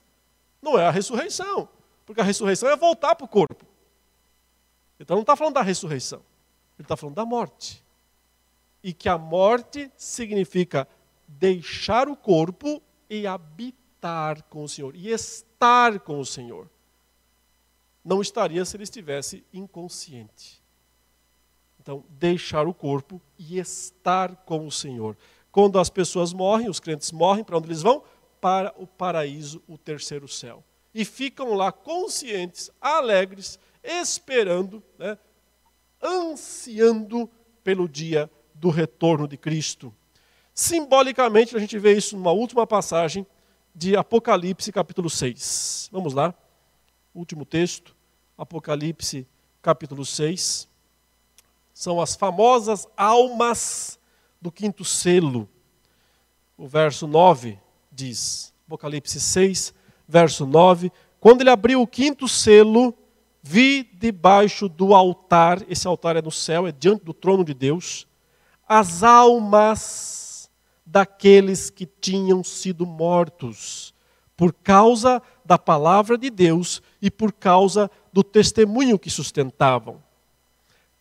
Não 0.61 0.77
é 0.77 0.85
a 0.85 0.91
ressurreição, 0.91 1.69
porque 2.05 2.21
a 2.21 2.23
ressurreição 2.23 2.69
é 2.69 2.75
voltar 2.75 3.15
para 3.15 3.25
o 3.25 3.29
corpo. 3.29 3.65
Então 4.99 5.15
não 5.15 5.21
está 5.21 5.35
falando 5.35 5.55
da 5.55 5.61
ressurreição, 5.61 6.19
ele 6.77 6.85
está 6.85 6.95
falando 6.95 7.15
da 7.15 7.25
morte. 7.25 7.83
E 8.83 8.93
que 8.93 9.09
a 9.09 9.17
morte 9.17 9.91
significa 9.97 10.87
deixar 11.27 12.07
o 12.07 12.15
corpo 12.15 12.81
e 13.09 13.25
habitar 13.25 14.43
com 14.43 14.63
o 14.63 14.69
Senhor, 14.69 14.95
e 14.95 15.09
estar 15.09 15.99
com 15.99 16.19
o 16.19 16.25
Senhor. 16.25 16.69
Não 18.05 18.21
estaria 18.21 18.63
se 18.63 18.77
ele 18.77 18.83
estivesse 18.83 19.43
inconsciente. 19.51 20.63
Então, 21.81 22.03
deixar 22.07 22.67
o 22.67 22.73
corpo 22.73 23.19
e 23.37 23.57
estar 23.57 24.35
com 24.37 24.67
o 24.67 24.71
Senhor. 24.71 25.17
Quando 25.51 25.79
as 25.79 25.89
pessoas 25.89 26.31
morrem, 26.31 26.69
os 26.69 26.79
crentes 26.79 27.11
morrem, 27.11 27.43
para 27.43 27.57
onde 27.57 27.67
eles 27.67 27.81
vão? 27.81 28.03
Para 28.39 28.73
o 28.77 28.85
paraíso, 28.85 29.61
o 29.67 29.77
terceiro 29.77 30.27
céu. 30.27 30.63
E 30.93 31.03
ficam 31.03 31.55
lá 31.55 31.71
conscientes, 31.71 32.69
alegres, 32.79 33.57
esperando, 33.83 34.83
né, 34.99 35.17
ansiando 36.01 37.29
pelo 37.63 37.89
dia 37.89 38.29
do 38.53 38.69
retorno 38.69 39.27
de 39.27 39.37
Cristo. 39.37 39.93
Simbolicamente, 40.53 41.55
a 41.55 41.59
gente 41.59 41.77
vê 41.79 41.97
isso 41.97 42.15
numa 42.15 42.31
última 42.31 42.67
passagem 42.67 43.25
de 43.73 43.95
Apocalipse, 43.95 44.71
capítulo 44.71 45.09
6. 45.09 45.89
Vamos 45.91 46.13
lá, 46.13 46.33
último 47.13 47.45
texto, 47.45 47.94
Apocalipse, 48.37 49.25
capítulo 49.61 50.05
6. 50.05 50.67
São 51.73 52.01
as 52.01 52.15
famosas 52.15 52.87
almas 52.97 53.97
do 54.41 54.51
quinto 54.51 54.83
selo. 54.83 55.47
O 56.57 56.67
verso 56.67 57.07
9 57.07 57.57
diz, 57.91 58.53
Apocalipse 58.67 59.19
6, 59.19 59.73
verso 60.07 60.45
9: 60.45 60.91
Quando 61.19 61.41
ele 61.41 61.49
abriu 61.49 61.81
o 61.81 61.87
quinto 61.87 62.27
selo, 62.27 62.93
vi 63.41 63.83
debaixo 63.83 64.67
do 64.67 64.93
altar, 64.93 65.63
esse 65.69 65.87
altar 65.87 66.17
é 66.17 66.21
no 66.21 66.31
céu, 66.31 66.67
é 66.67 66.71
diante 66.71 67.05
do 67.05 67.13
trono 67.13 67.43
de 67.43 67.53
Deus, 67.53 68.05
as 68.67 69.01
almas 69.01 70.49
daqueles 70.85 71.69
que 71.69 71.85
tinham 71.85 72.43
sido 72.43 72.85
mortos 72.85 73.93
por 74.37 74.53
causa 74.53 75.21
da 75.43 75.57
palavra 75.57 76.17
de 76.17 76.29
Deus 76.29 76.81
e 77.01 77.09
por 77.09 77.31
causa 77.31 77.89
do 78.15 78.23
testemunho 78.23 78.97
que 78.97 79.09
sustentavam 79.09 80.01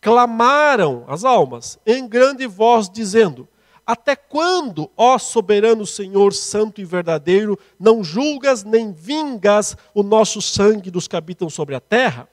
clamaram 0.00 1.04
as 1.06 1.24
almas 1.24 1.78
em 1.86 2.08
grande 2.08 2.44
voz, 2.44 2.90
dizendo: 2.90 3.48
Até 3.86 4.16
quando, 4.16 4.90
ó 4.96 5.16
soberano 5.16 5.86
Senhor 5.86 6.34
santo 6.34 6.80
e 6.80 6.84
verdadeiro, 6.84 7.56
não 7.78 8.02
julgas 8.02 8.64
nem 8.64 8.92
vingas 8.92 9.76
o 9.94 10.02
nosso 10.02 10.42
sangue 10.42 10.90
dos 10.90 11.06
que 11.06 11.14
habitam 11.14 11.48
sobre 11.48 11.76
a 11.76 11.80
terra? 11.80 12.28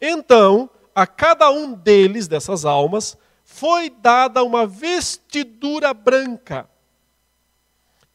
Então, 0.00 0.70
a 0.94 1.06
cada 1.06 1.50
um 1.50 1.74
deles, 1.74 2.28
dessas 2.28 2.64
almas, 2.64 3.18
foi 3.44 3.90
dada 3.90 4.44
uma 4.44 4.64
vestidura 4.64 5.92
branca. 5.92 6.70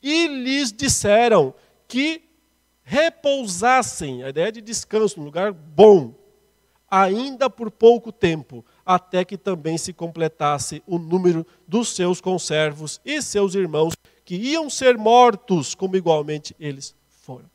E 0.02 0.28
lhes 0.28 0.72
disseram 0.72 1.54
que 1.88 2.24
repousassem, 2.84 4.24
a 4.24 4.30
ideia 4.30 4.52
de 4.52 4.62
descanso, 4.62 5.20
num 5.20 5.26
lugar 5.26 5.52
bom, 5.52 6.14
ainda 6.90 7.50
por 7.50 7.72
pouco 7.72 8.12
tempo, 8.12 8.64
até 8.86 9.26
que 9.26 9.38
também 9.38 9.78
se 9.78 9.94
completasse 9.94 10.84
o 10.86 11.00
número 11.00 11.46
dos 11.68 11.90
seus 11.90 12.22
conservos 12.22 13.02
e 13.04 13.22
seus 13.22 13.56
irmãos, 13.56 13.94
que 14.24 14.36
iam 14.36 14.70
ser 14.70 14.98
mortos, 14.98 15.74
como 15.74 15.96
igualmente 15.96 16.56
eles 16.60 16.96
foram. 17.08 17.50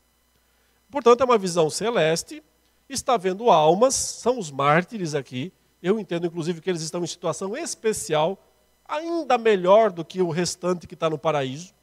Portanto, 0.91 1.21
é 1.21 1.25
uma 1.25 1.37
visão 1.37 1.69
celeste, 1.69 2.43
está 2.89 3.15
vendo 3.15 3.49
almas, 3.49 3.95
são 3.95 4.39
os 4.39 4.51
mártires 4.51 5.15
aqui. 5.15 5.53
Eu 5.81 5.99
entendo, 5.99 6.27
inclusive, 6.27 6.59
que 6.59 6.69
eles 6.69 6.81
estão 6.81 7.03
em 7.03 7.07
situação 7.07 7.55
especial, 7.55 8.37
ainda 8.85 9.37
melhor 9.37 9.91
do 9.91 10.03
que 10.03 10.21
o 10.21 10.29
restante 10.29 10.87
que 10.87 10.95
está 10.95 11.09
no 11.09 11.17
paraíso. 11.17 11.73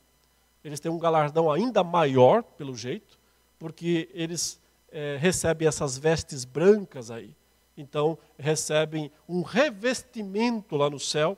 Eles 0.63 0.81
têm 0.81 0.91
um 0.91 0.99
galardão 0.99 1.51
ainda 1.51 1.85
maior, 1.85 2.43
pelo 2.43 2.77
jeito, 2.77 3.16
porque 3.59 4.09
eles 4.13 4.61
é, 4.91 5.17
recebem 5.19 5.67
essas 5.67 5.99
vestes 5.99 6.45
brancas 6.45 7.11
aí 7.11 7.35
então 7.77 8.19
recebem 8.39 9.11
um 9.29 9.43
revestimento 9.43 10.77
lá 10.77 10.89
no 10.89 10.99
céu 10.99 11.37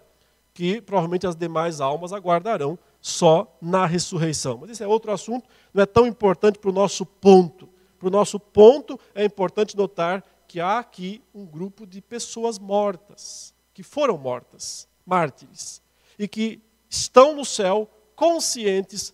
que 0.54 0.80
provavelmente 0.80 1.26
as 1.26 1.36
demais 1.36 1.80
almas 1.80 2.12
aguardarão 2.12 2.78
só 3.00 3.56
na 3.60 3.86
ressurreição. 3.86 4.58
Mas 4.58 4.70
esse 4.70 4.82
é 4.82 4.86
outro 4.86 5.12
assunto, 5.12 5.48
não 5.72 5.82
é 5.82 5.86
tão 5.86 6.06
importante 6.06 6.58
para 6.58 6.70
o 6.70 6.72
nosso 6.72 7.04
ponto. 7.04 7.68
Para 7.98 8.08
o 8.08 8.10
nosso 8.10 8.38
ponto, 8.38 8.98
é 9.14 9.24
importante 9.24 9.76
notar 9.76 10.24
que 10.46 10.60
há 10.60 10.78
aqui 10.78 11.22
um 11.34 11.44
grupo 11.44 11.86
de 11.86 12.00
pessoas 12.00 12.58
mortas, 12.58 13.54
que 13.74 13.82
foram 13.82 14.16
mortas, 14.16 14.88
mártires, 15.04 15.82
e 16.18 16.26
que 16.26 16.60
estão 16.88 17.34
no 17.34 17.44
céu 17.44 17.88
conscientes, 18.16 19.12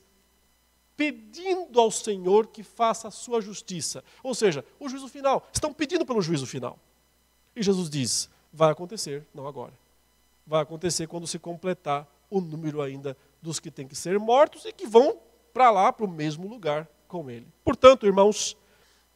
pedindo 0.97 1.81
ao 1.81 1.91
Senhor 1.91 2.47
que 2.47 2.63
faça 2.63 3.09
a 3.09 3.11
sua 3.11 3.41
justiça. 3.41 4.05
Ou 4.23 4.35
seja, 4.35 4.65
o 4.79 4.89
juízo 4.89 5.09
final. 5.09 5.49
Estão 5.53 5.73
pedindo 5.73 6.07
pelo 6.07 6.23
juízo 6.23 6.47
final. 6.47 6.79
E 7.55 7.63
Jesus 7.63 7.91
diz: 7.91 8.29
vai 8.53 8.71
acontecer, 8.71 9.27
não 9.35 9.47
agora. 9.47 9.73
Vai 10.47 10.63
acontecer 10.63 11.07
quando 11.07 11.27
se 11.27 11.39
completar 11.39 12.07
o 12.31 12.41
número 12.41 12.83
ainda 12.83 13.17
dos 13.41 13.61
que 13.61 13.71
têm 13.71 13.87
que 13.87 13.97
ser 13.97 14.19
mortos 14.19 14.65
e 14.65 14.73
que 14.73 14.87
vão 14.87 15.19
para 15.53 15.71
lá, 15.71 15.93
para 15.93 16.05
o 16.05 16.09
mesmo 16.09 16.49
lugar 16.49 16.89
com 17.07 17.31
ele. 17.31 17.47
Portanto, 17.65 18.07
irmãos, 18.07 18.57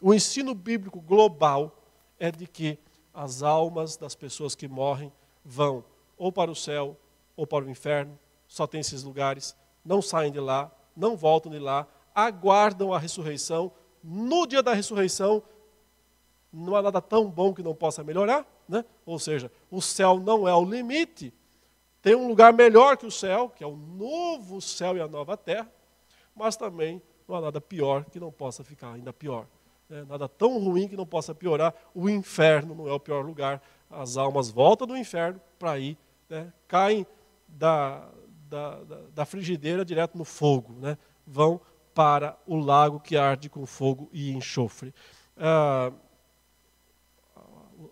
o 0.01 0.15
ensino 0.15 0.55
bíblico 0.55 1.01
global 1.01 1.77
é 2.19 2.31
de 2.31 2.47
que 2.47 2.79
as 3.13 3.43
almas 3.43 3.97
das 3.97 4.15
pessoas 4.15 4.55
que 4.55 4.69
morrem 4.69 5.13
vão 5.45 5.85
ou 6.17 6.31
para 6.31 6.51
o 6.51 6.55
céu 6.55 6.97
ou 7.37 7.47
para 7.47 7.65
o 7.65 7.71
inferno, 7.71 8.19
só 8.47 8.67
tem 8.67 8.81
esses 8.81 9.03
lugares, 9.03 9.57
não 9.85 10.03
saem 10.03 10.33
de 10.33 10.41
lá, 10.41 10.71
não 10.99 11.17
voltam 11.17 11.51
de 11.51 11.59
lá, 11.59 11.87
aguardam 12.15 12.93
a 12.93 12.99
ressurreição. 12.99 13.71
No 14.03 14.47
dia 14.47 14.63
da 14.63 14.75
ressurreição, 14.75 15.43
não 16.53 16.75
há 16.75 16.83
nada 16.83 17.01
tão 17.01 17.31
bom 17.31 17.55
que 17.55 17.63
não 17.63 17.75
possa 17.75 18.03
melhorar, 18.03 18.47
né? 18.69 18.85
ou 19.07 19.19
seja, 19.19 19.51
o 19.71 19.81
céu 19.81 20.19
não 20.19 20.49
é 20.49 20.55
o 20.55 20.65
limite, 20.65 21.33
tem 22.03 22.15
um 22.15 22.29
lugar 22.29 22.53
melhor 22.53 22.97
que 22.97 23.07
o 23.07 23.11
céu, 23.11 23.49
que 23.49 23.63
é 23.63 23.67
o 23.67 23.77
novo 23.77 24.61
céu 24.61 24.97
e 24.97 25.01
a 25.01 25.09
nova 25.09 25.37
terra, 25.37 25.71
mas 26.35 26.57
também 26.57 27.03
não 27.27 27.37
há 27.37 27.41
nada 27.41 27.61
pior 27.61 28.05
que 28.05 28.19
não 28.19 28.33
possa 28.33 28.65
ficar 28.65 28.93
ainda 28.93 29.13
pior. 29.13 29.47
Né? 29.89 30.05
Nada 30.09 30.29
tão 30.29 30.59
ruim 30.59 30.89
que 30.89 30.97
não 30.97 31.07
possa 31.07 31.35
piorar. 31.35 31.75
O 31.95 32.09
inferno 32.09 32.75
não 32.75 32.89
é 32.89 32.93
o 32.93 33.01
pior 33.01 33.25
lugar. 33.25 33.61
As 33.91 34.17
almas 34.17 34.49
voltam 34.49 34.87
do 34.87 34.97
inferno 34.97 35.41
para 35.59 35.79
ir, 35.79 35.99
né? 36.29 36.53
caem 36.69 37.07
da, 37.49 38.09
da, 38.49 38.83
da, 39.15 39.25
frigideira 39.25 39.85
direto 39.85 40.17
no 40.17 40.25
fogo, 40.25 40.73
né? 40.81 40.97
vão 41.27 41.61
para 41.95 42.39
o 42.47 42.57
lago 42.57 43.01
que 43.01 43.17
arde 43.17 43.49
com 43.49 43.67
fogo 43.67 44.09
e 44.13 44.31
enxofre. 44.31 44.95
Ah, 45.37 45.93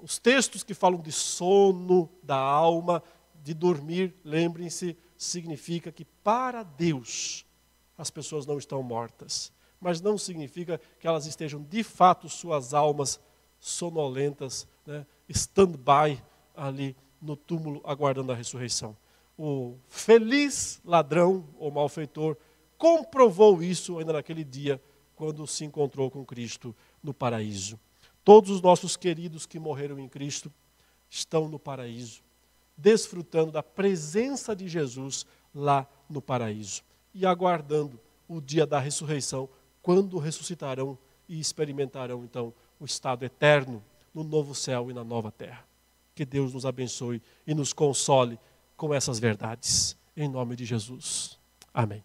os 0.03 0.19
textos 0.19 0.63
que 0.63 0.75
falam 0.75 1.01
de 1.01 1.13
sono 1.13 2.11
da 2.23 2.37
alma, 2.37 3.03
de 3.43 3.55
dormir, 3.55 4.15
lembrem-se, 4.25 4.97
significa 5.17 5.93
que 5.93 6.05
para 6.05 6.63
Deus 6.63 7.45
as 7.97 8.11
pessoas 8.11 8.47
não 8.47 8.59
estão 8.59 8.83
mortas. 8.83 9.53
Mas 9.81 10.01
não 10.01 10.17
significa 10.19 10.81
que 10.99 11.07
elas 11.07 11.27
estejam 11.27 11.63
de 11.63 11.83
fato 11.83 12.29
suas 12.29 12.75
almas 12.75 13.21
sonolentas, 13.61 14.67
né, 14.85 15.07
stand-by 15.29 16.23
ali 16.55 16.97
no 17.21 17.37
túmulo 17.37 17.81
aguardando 17.85 18.33
a 18.33 18.35
ressurreição. 18.35 18.97
O 19.39 19.77
feliz 19.89 20.81
ladrão 20.85 21.45
ou 21.59 21.71
malfeitor 21.71 22.37
comprovou 22.79 23.63
isso 23.63 23.99
ainda 23.99 24.13
naquele 24.13 24.45
dia, 24.45 24.81
quando 25.15 25.47
se 25.47 25.65
encontrou 25.65 26.11
com 26.11 26.25
Cristo 26.25 26.75
no 27.03 27.13
paraíso. 27.13 27.79
Todos 28.25 28.51
os 28.51 28.61
nossos 28.61 28.97
queridos 28.97 29.47
que 29.47 29.59
morreram 29.59 29.99
em 29.99 30.09
Cristo 30.09 30.53
estão 31.09 31.49
no 31.49 31.59
paraíso, 31.59 32.23
desfrutando 32.77 33.53
da 33.53 33.63
presença 33.63 34.55
de 34.55 34.69
Jesus 34.69 35.25
lá 35.55 35.87
no 36.09 36.21
paraíso 36.21 36.83
e 37.15 37.25
aguardando 37.25 37.99
o 38.29 38.41
dia 38.41 38.67
da 38.67 38.79
ressurreição, 38.79 39.49
quando 39.81 40.19
ressuscitarão 40.19 40.99
e 41.29 41.39
experimentarão 41.39 42.25
então 42.25 42.53
o 42.79 42.85
estado 42.85 43.25
eterno 43.25 43.83
no 44.13 44.25
novo 44.25 44.55
céu 44.55 44.91
e 44.91 44.95
na 44.95 45.05
nova 45.05 45.31
terra. 45.31 45.65
Que 46.15 46.25
Deus 46.25 46.53
nos 46.53 46.67
abençoe 46.67 47.23
e 47.47 47.55
nos 47.55 47.73
console 47.73 48.39
com 48.77 48.93
essas 48.95 49.19
verdades. 49.19 49.97
Em 50.17 50.29
nome 50.29 50.57
de 50.57 50.65
Jesus. 50.65 51.39
Amém. 51.73 52.03